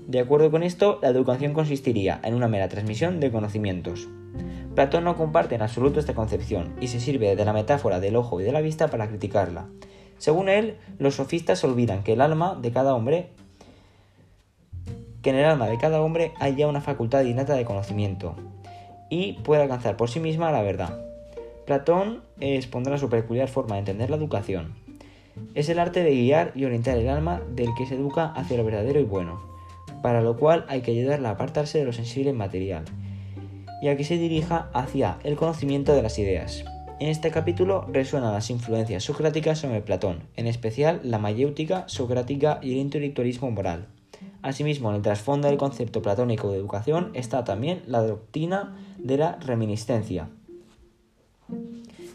De 0.07 0.19
acuerdo 0.19 0.51
con 0.51 0.63
esto, 0.63 0.99
la 1.01 1.09
educación 1.09 1.53
consistiría 1.53 2.19
en 2.23 2.34
una 2.34 2.47
mera 2.47 2.67
transmisión 2.67 3.19
de 3.19 3.32
conocimientos. 3.32 4.09
Platón 4.75 5.03
no 5.03 5.15
comparte 5.15 5.55
en 5.55 5.61
absoluto 5.61 5.99
esta 5.99 6.15
concepción 6.15 6.73
y 6.82 6.88
se 6.88 6.99
sirve 6.99 7.36
de 7.36 7.45
la 7.45 7.53
metáfora 7.53 7.99
del 7.99 8.15
ojo 8.15 8.41
y 8.41 8.43
de 8.43 8.51
la 8.51 8.61
vista 8.61 8.89
para 8.89 9.07
criticarla. 9.07 9.67
Según 10.17 10.49
él, 10.49 10.77
los 10.99 11.15
sofistas 11.15 11.63
olvidan 11.63 12.03
que 12.03 12.13
el 12.13 12.21
alma 12.21 12.57
de 12.61 12.71
cada 12.71 12.93
hombre 12.93 13.29
que 15.21 15.29
en 15.29 15.36
el 15.36 15.45
alma 15.45 15.67
de 15.67 15.77
cada 15.77 16.01
hombre 16.01 16.34
hay 16.39 16.55
ya 16.55 16.67
una 16.67 16.82
facultad 16.82 17.23
innata 17.23 17.53
de 17.53 17.65
conocimiento 17.65 18.36
y 19.09 19.34
puede 19.34 19.61
alcanzar 19.61 19.97
por 19.97 20.09
sí 20.09 20.19
misma 20.19 20.51
la 20.51 20.61
verdad. 20.61 20.99
Platón 21.65 22.23
expondrá 22.39 22.97
su 22.97 23.09
peculiar 23.09 23.47
forma 23.47 23.75
de 23.75 23.79
entender 23.79 24.09
la 24.09 24.15
educación. 24.15 24.73
Es 25.55 25.69
el 25.69 25.79
arte 25.79 26.03
de 26.03 26.11
guiar 26.11 26.51
y 26.55 26.65
orientar 26.65 26.97
el 26.97 27.09
alma 27.09 27.41
del 27.55 27.69
que 27.77 27.86
se 27.86 27.95
educa 27.95 28.34
hacia 28.34 28.57
lo 28.57 28.63
verdadero 28.63 28.99
y 28.99 29.03
bueno, 29.03 29.41
para 30.01 30.21
lo 30.21 30.38
cual 30.38 30.65
hay 30.67 30.82
que 30.82 30.91
ayudarla 30.91 31.29
a 31.29 31.32
apartarse 31.34 31.79
de 31.79 31.86
lo 31.86 31.93
sensible 31.93 32.32
y 32.32 32.34
material 32.34 32.86
y 33.82 33.88
a 33.88 33.97
que 33.97 34.03
se 34.03 34.17
dirija 34.17 34.69
hacia 34.73 35.17
el 35.23 35.36
conocimiento 35.36 35.93
de 35.93 36.03
las 36.03 36.19
ideas. 36.19 36.63
En 36.99 37.09
este 37.09 37.32
capítulo 37.32 37.88
resuenan 37.91 38.32
las 38.32 38.51
influencias 38.51 39.03
socráticas 39.03 39.57
sobre 39.57 39.82
Platón, 39.82 40.19
en 40.36 40.45
especial 40.45 41.01
la 41.03 41.17
mayéutica, 41.17 41.86
socrática 41.88 42.59
y 42.61 42.73
el 42.73 42.77
intelectualismo 42.77 43.49
moral. 43.49 43.88
Asimismo, 44.43 44.89
en 44.89 44.97
el 44.97 45.01
trasfondo 45.01 45.47
del 45.47 45.57
concepto 45.57 46.03
platónico 46.03 46.51
de 46.51 46.59
educación 46.59 47.09
está 47.15 47.43
también 47.43 47.82
la 47.88 48.03
doctrina 48.03 48.77
de 48.99 49.17
la 49.17 49.38
reminiscencia. 49.38 50.29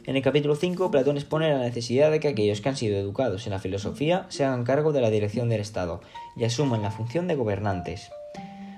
En 0.07 0.15
el 0.15 0.23
capítulo 0.23 0.55
5, 0.55 0.93
Platón 0.93 1.17
expone 1.17 1.51
la 1.51 1.59
necesidad 1.59 2.13
de 2.13 2.21
que 2.21 2.29
aquellos 2.29 2.61
que 2.61 2.69
han 2.69 2.77
sido 2.77 2.97
educados 2.97 3.45
en 3.47 3.53
la 3.53 3.59
filosofía 3.59 4.27
se 4.29 4.45
hagan 4.45 4.63
cargo 4.63 4.93
de 4.93 5.01
la 5.01 5.11
dirección 5.11 5.49
del 5.49 5.61
Estado 5.61 6.01
y 6.37 6.45
asuman 6.45 6.83
la 6.83 6.93
función 6.93 7.27
de 7.27 7.35
gobernantes. 7.35 8.13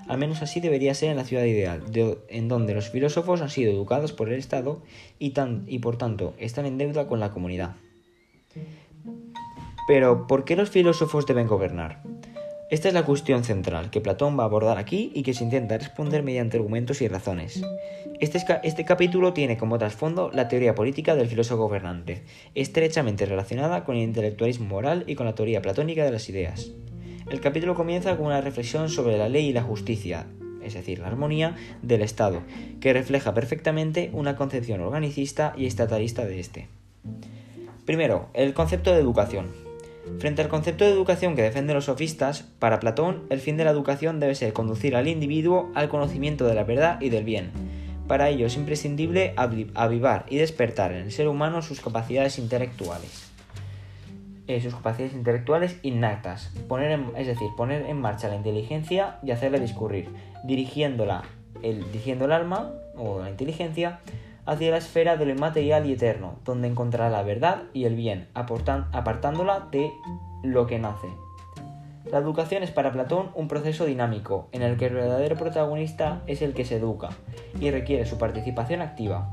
Al 0.08 0.16
menos 0.16 0.40
así 0.40 0.60
debería 0.60 0.94
ser 0.94 1.10
en 1.10 1.18
la 1.18 1.24
ciudad 1.24 1.44
ideal, 1.44 1.82
en 2.28 2.48
donde 2.48 2.72
los 2.72 2.88
filósofos 2.88 3.42
han 3.42 3.50
sido 3.50 3.70
educados 3.70 4.14
por 4.14 4.30
el 4.30 4.38
Estado 4.38 4.80
y, 5.18 5.34
y 5.66 5.78
por 5.80 5.98
tanto 5.98 6.32
están 6.38 6.64
en 6.64 6.78
deuda 6.78 7.06
con 7.06 7.20
la 7.20 7.30
comunidad. 7.30 7.76
Pero, 9.86 10.26
¿por 10.26 10.46
qué 10.46 10.56
los 10.56 10.70
filósofos 10.70 11.26
deben 11.26 11.46
gobernar? 11.46 12.02
Esta 12.70 12.88
es 12.88 12.94
la 12.94 13.06
cuestión 13.06 13.44
central 13.44 13.88
que 13.88 14.02
Platón 14.02 14.38
va 14.38 14.42
a 14.42 14.46
abordar 14.46 14.76
aquí 14.76 15.10
y 15.14 15.22
que 15.22 15.32
se 15.32 15.42
intenta 15.42 15.78
responder 15.78 16.22
mediante 16.22 16.58
argumentos 16.58 17.00
y 17.00 17.08
razones. 17.08 17.62
Este, 18.20 18.44
este, 18.62 18.84
capítulo 18.84 19.32
tiene 19.32 19.56
como 19.56 19.78
trasfondo 19.78 20.30
la 20.34 20.48
teoría 20.48 20.74
política 20.74 21.16
del 21.16 21.28
filósofo 21.28 21.62
gobernante, 21.62 22.24
estrechamente 22.54 23.24
relacionada 23.24 23.84
con 23.84 23.96
el 23.96 24.02
intelectualismo 24.02 24.66
moral 24.66 25.04
y 25.06 25.14
con 25.14 25.24
la 25.24 25.34
teoría 25.34 25.62
platónica 25.62 26.04
de 26.04 26.10
las 26.10 26.28
ideas. 26.28 26.70
El 27.30 27.40
capítulo 27.40 27.74
comienza 27.74 28.14
con 28.18 28.26
una 28.26 28.42
reflexión 28.42 28.90
sobre 28.90 29.16
la 29.16 29.30
ley 29.30 29.46
y 29.46 29.52
la 29.54 29.62
justicia, 29.62 30.26
es 30.62 30.74
decir, 30.74 30.98
la 30.98 31.06
armonía 31.06 31.56
del 31.80 32.02
Estado, 32.02 32.42
que 32.80 32.92
refleja 32.92 33.32
perfectamente 33.32 34.10
una 34.12 34.36
concepción 34.36 34.82
organicista 34.82 35.54
y 35.56 35.64
estatalista 35.64 36.26
de 36.26 36.38
este. 36.38 36.68
Primero, 37.86 38.28
el 38.34 38.52
concepto 38.52 38.92
de 38.92 39.00
educación. 39.00 39.67
Frente 40.18 40.42
al 40.42 40.48
concepto 40.48 40.84
de 40.84 40.90
educación 40.90 41.36
que 41.36 41.42
defienden 41.42 41.76
los 41.76 41.84
sofistas, 41.84 42.42
para 42.58 42.80
Platón 42.80 43.24
el 43.30 43.40
fin 43.40 43.56
de 43.56 43.64
la 43.64 43.70
educación 43.70 44.20
debe 44.20 44.34
ser 44.34 44.52
conducir 44.52 44.96
al 44.96 45.08
individuo 45.08 45.70
al 45.74 45.88
conocimiento 45.88 46.46
de 46.46 46.54
la 46.54 46.64
verdad 46.64 47.00
y 47.00 47.10
del 47.10 47.24
bien. 47.24 47.50
Para 48.08 48.28
ello 48.30 48.46
es 48.46 48.56
imprescindible 48.56 49.34
avivar 49.36 50.24
y 50.28 50.38
despertar 50.38 50.92
en 50.92 51.04
el 51.04 51.12
ser 51.12 51.28
humano 51.28 51.62
sus 51.62 51.80
capacidades 51.80 52.38
intelectuales. 52.38 53.30
Eh, 54.48 54.62
sus 54.62 54.74
capacidades 54.74 55.14
intelectuales 55.14 55.78
innatas, 55.82 56.50
poner 56.68 56.98
es 57.18 57.26
decir, 57.26 57.48
poner 57.54 57.84
en 57.84 58.00
marcha 58.00 58.28
la 58.28 58.36
inteligencia 58.36 59.18
y 59.22 59.30
hacerla 59.30 59.58
discurrir, 59.58 60.08
dirigiéndola, 60.42 61.22
el, 61.62 61.84
dirigiendo 61.92 62.24
el 62.24 62.32
alma 62.32 62.72
o 62.96 63.20
la 63.20 63.28
inteligencia 63.28 64.00
hacia 64.48 64.70
la 64.70 64.78
esfera 64.78 65.18
de 65.18 65.26
lo 65.26 65.32
inmaterial 65.32 65.84
y 65.84 65.92
eterno, 65.92 66.36
donde 66.42 66.68
encontrará 66.68 67.10
la 67.10 67.22
verdad 67.22 67.64
y 67.74 67.84
el 67.84 67.94
bien, 67.94 68.28
apartándola 68.32 69.68
de 69.70 69.92
lo 70.42 70.66
que 70.66 70.78
nace. 70.78 71.08
La 72.10 72.16
educación 72.16 72.62
es 72.62 72.70
para 72.70 72.90
Platón 72.90 73.30
un 73.34 73.46
proceso 73.46 73.84
dinámico, 73.84 74.48
en 74.52 74.62
el 74.62 74.78
que 74.78 74.86
el 74.86 74.94
verdadero 74.94 75.36
protagonista 75.36 76.22
es 76.26 76.40
el 76.40 76.54
que 76.54 76.64
se 76.64 76.76
educa, 76.76 77.10
y 77.60 77.70
requiere 77.70 78.06
su 78.06 78.16
participación 78.16 78.80
activa. 78.80 79.28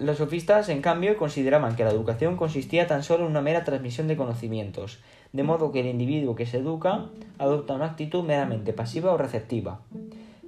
Los 0.00 0.18
sofistas, 0.18 0.68
en 0.68 0.82
cambio, 0.82 1.16
consideraban 1.16 1.76
que 1.76 1.84
la 1.84 1.90
educación 1.90 2.36
consistía 2.36 2.88
tan 2.88 3.04
solo 3.04 3.24
en 3.24 3.30
una 3.30 3.40
mera 3.40 3.62
transmisión 3.62 4.08
de 4.08 4.16
conocimientos, 4.16 4.98
de 5.32 5.44
modo 5.44 5.70
que 5.70 5.78
el 5.78 5.86
individuo 5.86 6.34
que 6.34 6.46
se 6.46 6.58
educa 6.58 7.06
adopta 7.38 7.74
una 7.74 7.86
actitud 7.86 8.24
meramente 8.24 8.72
pasiva 8.72 9.12
o 9.12 9.16
receptiva. 9.16 9.82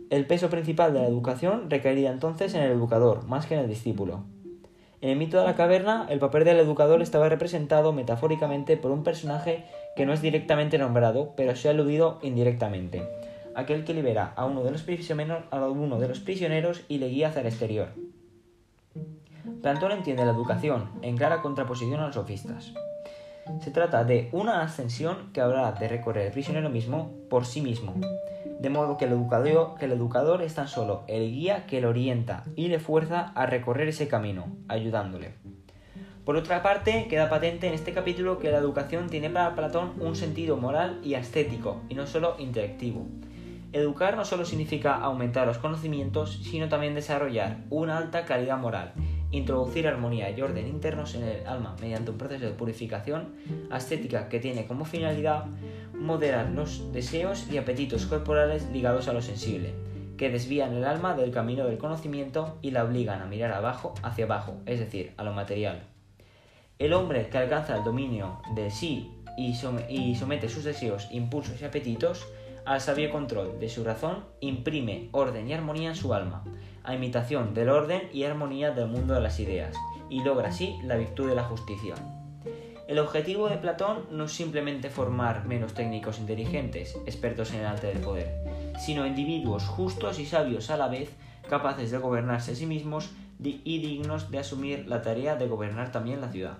El 0.08 0.24
peso 0.24 0.48
principal 0.50 0.92
de 0.92 1.00
la 1.00 1.08
educación 1.08 1.68
recaería 1.68 2.12
entonces 2.12 2.54
en 2.54 2.62
el 2.62 2.70
educador, 2.70 3.26
más 3.26 3.46
que 3.46 3.54
en 3.54 3.60
el 3.60 3.68
discípulo. 3.68 4.22
En 5.00 5.10
el 5.10 5.18
mito 5.18 5.38
de 5.38 5.44
la 5.44 5.56
caverna, 5.56 6.06
el 6.08 6.20
papel 6.20 6.44
del 6.44 6.58
educador 6.58 7.02
estaba 7.02 7.28
representado 7.28 7.92
metafóricamente 7.92 8.76
por 8.76 8.92
un 8.92 9.02
personaje 9.02 9.64
que 9.96 10.06
no 10.06 10.12
es 10.12 10.22
directamente 10.22 10.78
nombrado, 10.78 11.34
pero 11.36 11.56
se 11.56 11.66
ha 11.66 11.72
aludido 11.72 12.20
indirectamente, 12.22 13.02
aquel 13.56 13.84
que 13.84 13.94
libera 13.94 14.32
a 14.36 14.46
uno 14.46 14.62
de 14.62 14.70
los 14.70 14.82
prisioneros, 14.82 15.42
a 15.50 15.68
uno 15.68 15.98
de 15.98 16.08
los 16.08 16.20
prisioneros 16.20 16.84
y 16.86 16.98
le 16.98 17.08
guía 17.08 17.28
hacia 17.28 17.40
el 17.40 17.48
exterior. 17.48 17.88
Platón 19.60 19.90
entiende 19.90 20.24
la 20.24 20.30
educación 20.30 20.88
en 21.02 21.16
clara 21.16 21.42
contraposición 21.42 22.00
a 22.00 22.06
los 22.06 22.14
sofistas. 22.14 22.72
Se 23.60 23.72
trata 23.72 24.04
de 24.04 24.28
una 24.30 24.62
ascensión 24.62 25.32
que 25.32 25.40
habrá 25.40 25.72
de 25.72 25.88
recorrer 25.88 26.26
el 26.26 26.32
prisionero 26.32 26.70
mismo 26.70 27.12
por 27.28 27.44
sí 27.44 27.60
mismo, 27.60 27.94
de 28.60 28.70
modo 28.70 28.96
que 28.96 29.04
el, 29.04 29.12
educador, 29.12 30.42
es 30.42 30.54
tan 30.54 30.68
solo 30.68 31.04
el 31.08 31.30
guía 31.30 31.66
que 31.66 31.80
le 31.80 31.86
orienta 31.86 32.44
y 32.54 32.68
le 32.68 32.78
fuerza 32.78 33.32
a 33.34 33.46
recorrer 33.46 33.88
ese 33.88 34.08
camino, 34.08 34.46
ayudándole. 34.68 35.34
Por 36.24 36.36
otra 36.36 36.62
parte, 36.62 37.06
queda 37.08 37.28
patente 37.28 37.68
en 37.68 37.74
este 37.74 37.92
capítulo 37.92 38.38
que 38.38 38.50
la 38.50 38.58
educación 38.58 39.08
tiene 39.08 39.30
para 39.30 39.54
Platón 39.54 39.92
un 40.00 40.16
sentido 40.16 40.56
moral 40.56 41.00
y 41.04 41.14
estético, 41.14 41.82
y 41.88 41.94
no 41.94 42.06
solo 42.06 42.34
intelectivo. 42.38 43.06
Educar 43.72 44.16
no 44.16 44.24
solo 44.24 44.44
significa 44.44 44.96
aumentar 44.96 45.46
los 45.46 45.58
conocimientos, 45.58 46.40
sino 46.42 46.68
también 46.68 46.94
desarrollar 46.94 47.58
una 47.70 47.98
alta 47.98 48.24
calidad 48.24 48.58
moral, 48.58 48.92
introducir 49.30 49.86
armonía 49.88 50.30
y 50.30 50.40
orden 50.40 50.66
internos 50.66 51.14
en 51.14 51.24
el 51.24 51.46
alma 51.46 51.76
mediante 51.80 52.10
un 52.10 52.18
proceso 52.18 52.44
de 52.44 52.52
purificación 52.52 53.34
ascética 53.70 54.28
que 54.28 54.40
tiene 54.40 54.66
como 54.66 54.84
finalidad 54.84 55.46
moderar 55.94 56.50
los 56.50 56.92
deseos 56.92 57.46
y 57.50 57.58
apetitos 57.58 58.06
corporales 58.06 58.68
ligados 58.70 59.08
a 59.08 59.12
lo 59.12 59.22
sensible, 59.22 59.74
que 60.16 60.30
desvían 60.30 60.74
el 60.74 60.84
alma 60.84 61.14
del 61.14 61.30
camino 61.30 61.64
del 61.64 61.78
conocimiento 61.78 62.58
y 62.62 62.70
la 62.70 62.84
obligan 62.84 63.22
a 63.22 63.26
mirar 63.26 63.52
abajo 63.52 63.94
hacia 64.02 64.24
abajo, 64.26 64.60
es 64.66 64.78
decir, 64.78 65.12
a 65.16 65.24
lo 65.24 65.32
material. 65.32 65.82
El 66.78 66.92
hombre 66.92 67.28
que 67.28 67.38
alcanza 67.38 67.76
el 67.76 67.84
dominio 67.84 68.40
de 68.54 68.70
sí 68.70 69.10
y, 69.36 69.54
somete 69.54 70.48
sus 70.48 70.64
deseos, 70.64 71.08
impulsos 71.10 71.60
y 71.60 71.64
apetitos 71.64 72.26
al 72.64 72.80
sabio 72.80 73.10
control 73.10 73.60
de 73.60 73.68
su 73.68 73.84
razón, 73.84 74.24
imprime 74.40 75.08
orden 75.12 75.48
y 75.48 75.52
armonía 75.52 75.90
en 75.90 75.96
su 75.96 76.12
alma, 76.12 76.42
a 76.86 76.94
imitación 76.94 77.52
del 77.54 77.68
orden 77.68 78.08
y 78.12 78.24
armonía 78.24 78.70
del 78.70 78.88
mundo 78.88 79.14
de 79.14 79.20
las 79.20 79.40
ideas, 79.40 79.74
y 80.08 80.22
logra 80.22 80.48
así 80.48 80.78
la 80.84 80.96
virtud 80.96 81.28
de 81.28 81.34
la 81.34 81.44
justicia. 81.44 81.94
El 82.88 83.00
objetivo 83.00 83.48
de 83.48 83.56
Platón 83.56 84.06
no 84.12 84.24
es 84.24 84.32
simplemente 84.32 84.90
formar 84.90 85.44
menos 85.44 85.74
técnicos 85.74 86.20
inteligentes, 86.20 86.96
expertos 87.04 87.52
en 87.52 87.60
el 87.60 87.66
arte 87.66 87.88
del 87.88 87.98
poder, 87.98 88.32
sino 88.78 89.06
individuos 89.06 89.64
justos 89.64 90.20
y 90.20 90.26
sabios 90.26 90.70
a 90.70 90.76
la 90.76 90.86
vez, 90.86 91.10
capaces 91.48 91.90
de 91.90 91.98
gobernarse 91.98 92.52
a 92.52 92.54
sí 92.54 92.66
mismos 92.66 93.10
y 93.40 93.78
dignos 93.80 94.30
de 94.30 94.38
asumir 94.38 94.86
la 94.86 95.02
tarea 95.02 95.34
de 95.34 95.48
gobernar 95.48 95.90
también 95.90 96.20
la 96.20 96.30
ciudad. 96.30 96.58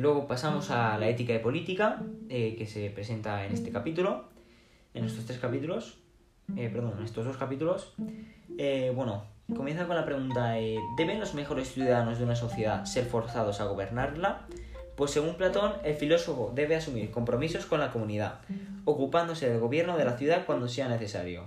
luego 0.00 0.26
pasamos 0.28 0.70
a 0.70 0.98
la 0.98 1.08
ética 1.08 1.32
de 1.32 1.40
política, 1.40 2.00
eh, 2.28 2.54
que 2.56 2.66
se 2.66 2.90
presenta 2.90 3.44
en 3.44 3.54
este 3.54 3.70
capítulo, 3.70 4.28
en 4.94 5.04
estos 5.04 5.26
tres 5.26 5.38
capítulos, 5.38 5.98
eh, 6.56 6.70
perdón, 6.72 7.02
estos 7.04 7.24
dos 7.24 7.36
capítulos. 7.36 7.94
Eh, 8.58 8.92
bueno, 8.94 9.24
Comienza 9.56 9.86
con 9.86 9.96
la 9.96 10.04
pregunta, 10.04 10.56
¿deben 10.98 11.20
los 11.20 11.32
mejores 11.32 11.72
ciudadanos 11.72 12.18
de 12.18 12.24
una 12.24 12.36
sociedad 12.36 12.84
ser 12.84 13.06
forzados 13.06 13.62
a 13.62 13.64
gobernarla? 13.64 14.42
Pues 14.94 15.12
según 15.12 15.36
Platón, 15.36 15.72
el 15.84 15.94
filósofo 15.94 16.52
debe 16.54 16.76
asumir 16.76 17.10
compromisos 17.10 17.64
con 17.64 17.80
la 17.80 17.90
comunidad, 17.90 18.40
ocupándose 18.84 19.48
del 19.48 19.58
gobierno 19.58 19.96
de 19.96 20.04
la 20.04 20.18
ciudad 20.18 20.44
cuando 20.44 20.68
sea 20.68 20.88
necesario. 20.88 21.46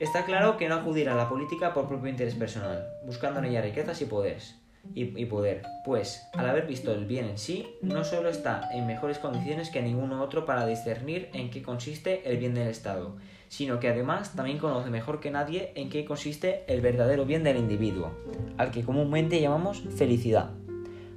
Está 0.00 0.24
claro 0.24 0.56
que 0.56 0.68
no 0.68 0.74
acudirá 0.74 1.12
a 1.12 1.16
la 1.16 1.28
política 1.28 1.72
por 1.72 1.86
propio 1.86 2.10
interés 2.10 2.34
personal, 2.34 2.84
buscando 3.06 3.38
en 3.38 3.44
ella 3.44 3.62
riquezas 3.62 4.02
y 4.02 4.06
poderes, 4.06 4.58
y, 4.92 5.16
y, 5.16 5.26
poder, 5.26 5.62
pues, 5.84 6.26
al 6.32 6.48
haber 6.48 6.66
visto 6.66 6.92
el 6.92 7.04
bien 7.04 7.26
en 7.26 7.38
sí, 7.38 7.76
no 7.80 8.02
solo 8.02 8.28
está 8.28 8.68
en 8.72 8.88
mejores 8.88 9.20
condiciones 9.20 9.70
que 9.70 9.82
ninguno 9.82 10.20
otro 10.20 10.44
para 10.46 10.66
discernir 10.66 11.30
en 11.32 11.50
qué 11.50 11.62
consiste 11.62 12.28
el 12.28 12.38
bien 12.38 12.54
del 12.54 12.66
Estado, 12.66 13.18
sino 13.52 13.80
que 13.80 13.88
además 13.88 14.32
también 14.34 14.56
conoce 14.56 14.88
mejor 14.88 15.20
que 15.20 15.30
nadie 15.30 15.72
en 15.74 15.90
qué 15.90 16.06
consiste 16.06 16.64
el 16.68 16.80
verdadero 16.80 17.26
bien 17.26 17.44
del 17.44 17.58
individuo, 17.58 18.10
al 18.56 18.70
que 18.70 18.82
comúnmente 18.82 19.42
llamamos 19.42 19.82
felicidad. 19.94 20.52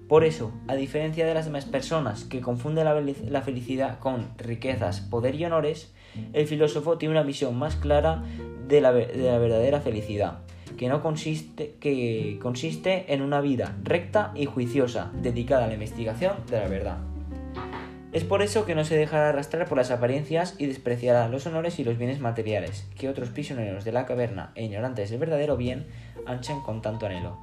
Por 0.10 0.26
eso, 0.26 0.52
a 0.68 0.76
diferencia 0.76 1.26
de 1.26 1.34
las 1.34 1.46
demás 1.46 1.64
personas 1.64 2.26
que 2.26 2.42
confunden 2.42 2.84
la 3.32 3.42
felicidad 3.42 4.00
con 4.00 4.28
riquezas, 4.38 5.00
poder 5.00 5.36
y 5.36 5.46
honores, 5.46 5.94
el 6.34 6.46
filósofo 6.46 6.98
tiene 6.98 7.14
una 7.14 7.24
visión 7.24 7.58
más 7.58 7.78
clara 7.78 8.26
de 8.68 8.82
la, 8.82 8.92
verdadera 8.92 9.80
felicidad, 9.80 10.40
que, 10.76 10.90
no 10.90 11.02
consiste, 11.02 11.76
que 11.80 12.38
consiste 12.42 13.14
en 13.14 13.22
una 13.22 13.40
vida 13.40 13.78
recta 13.82 14.34
y 14.36 14.44
juiciosa, 14.44 15.10
dedicada 15.22 15.64
a 15.64 15.68
la 15.68 15.76
investigación 15.76 16.34
de 16.52 16.60
la 16.60 16.68
verdad. 16.68 17.15
Es 18.16 18.24
por 18.24 18.42
eso 18.42 18.66
que 18.66 18.76
no 18.76 18.86
se 18.86 18.96
dejará 18.96 19.28
arrastrar 19.28 19.68
por 19.68 19.78
las 19.78 19.92
apariencias 19.92 20.56
y 20.58 20.68
despreciará 20.68 21.28
los 21.28 21.46
honores 21.48 21.80
y 21.80 21.84
los 21.84 21.98
bienes 21.98 22.22
materiales, 22.22 22.88
que 22.98 23.10
otros 23.10 23.28
prisioneros 23.28 23.84
de 23.84 23.92
la 23.92 24.06
caverna 24.06 24.54
e 24.56 24.64
ignorantes 24.64 25.10
del 25.10 25.20
verdadero 25.20 25.58
bien 25.58 25.86
anchan 26.26 26.62
con 26.62 26.82
tanto 26.82 27.08
anhelo. 27.08 27.38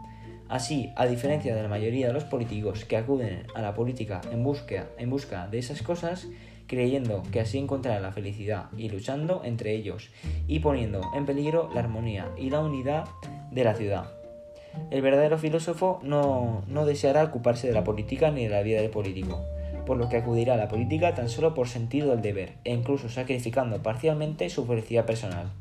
Así, 0.48 0.90
a 0.96 1.04
diferencia 1.04 1.54
de 1.54 1.62
la 1.62 1.68
mayoría 1.68 2.06
de 2.06 2.14
los 2.14 2.24
políticos 2.24 2.86
que 2.86 2.96
acuden 2.96 3.46
a 3.54 3.60
la 3.60 3.74
política 3.74 4.22
en 4.32 4.42
busca, 4.42 4.86
en 4.96 5.10
busca 5.10 5.46
de 5.46 5.58
esas 5.58 5.82
cosas, 5.82 6.26
creyendo 6.68 7.22
que 7.30 7.40
así 7.40 7.58
encontrarán 7.58 8.00
la 8.00 8.12
felicidad 8.12 8.70
y 8.74 8.88
luchando 8.88 9.42
entre 9.44 9.74
ellos 9.74 10.08
y 10.48 10.60
poniendo 10.60 11.02
en 11.14 11.26
peligro 11.26 11.68
la 11.74 11.80
armonía 11.80 12.30
y 12.38 12.48
la 12.48 12.60
unidad 12.60 13.04
de 13.50 13.64
la 13.64 13.74
ciudad. 13.74 14.10
El 14.90 15.02
verdadero 15.02 15.36
filósofo 15.36 16.00
no, 16.02 16.64
no 16.66 16.86
deseará 16.86 17.24
ocuparse 17.24 17.66
de 17.66 17.74
la 17.74 17.84
política 17.84 18.30
ni 18.30 18.44
de 18.44 18.48
la 18.48 18.62
vida 18.62 18.80
del 18.80 18.90
político 18.90 19.44
por 19.86 19.96
lo 19.96 20.08
que 20.08 20.16
acudirá 20.16 20.54
a 20.54 20.56
la 20.56 20.68
política 20.68 21.14
tan 21.14 21.28
solo 21.28 21.54
por 21.54 21.68
sentido 21.68 22.10
del 22.10 22.22
deber, 22.22 22.54
e 22.64 22.72
incluso 22.72 23.08
sacrificando 23.08 23.82
parcialmente 23.82 24.48
su 24.50 24.64
felicidad 24.64 25.06
personal. 25.06 25.52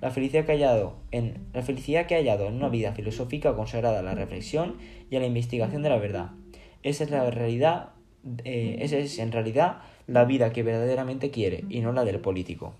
La 0.00 0.10
felicidad 0.10 0.46
que 0.46 0.52
ha 0.52 0.54
hallado 0.54 0.96
en, 1.10 1.46
la 1.52 1.62
felicidad 1.62 2.06
que 2.06 2.14
ha 2.14 2.18
hallado 2.18 2.46
en 2.46 2.54
una 2.54 2.70
vida 2.70 2.92
filosófica 2.92 3.54
consagrada 3.54 3.98
a 3.98 4.02
la 4.02 4.14
reflexión 4.14 4.76
y 5.10 5.16
a 5.16 5.20
la 5.20 5.26
investigación 5.26 5.82
de 5.82 5.90
la 5.90 5.98
verdad. 5.98 6.30
Esa 6.82 7.04
es 7.04 7.10
la 7.10 7.30
realidad, 7.30 7.90
eh, 8.44 8.78
esa 8.80 8.96
es 8.96 9.18
en 9.18 9.32
realidad 9.32 9.82
la 10.06 10.24
vida 10.24 10.52
que 10.52 10.62
verdaderamente 10.62 11.30
quiere 11.30 11.64
y 11.68 11.80
no 11.80 11.92
la 11.92 12.04
del 12.04 12.20
político. 12.20 12.74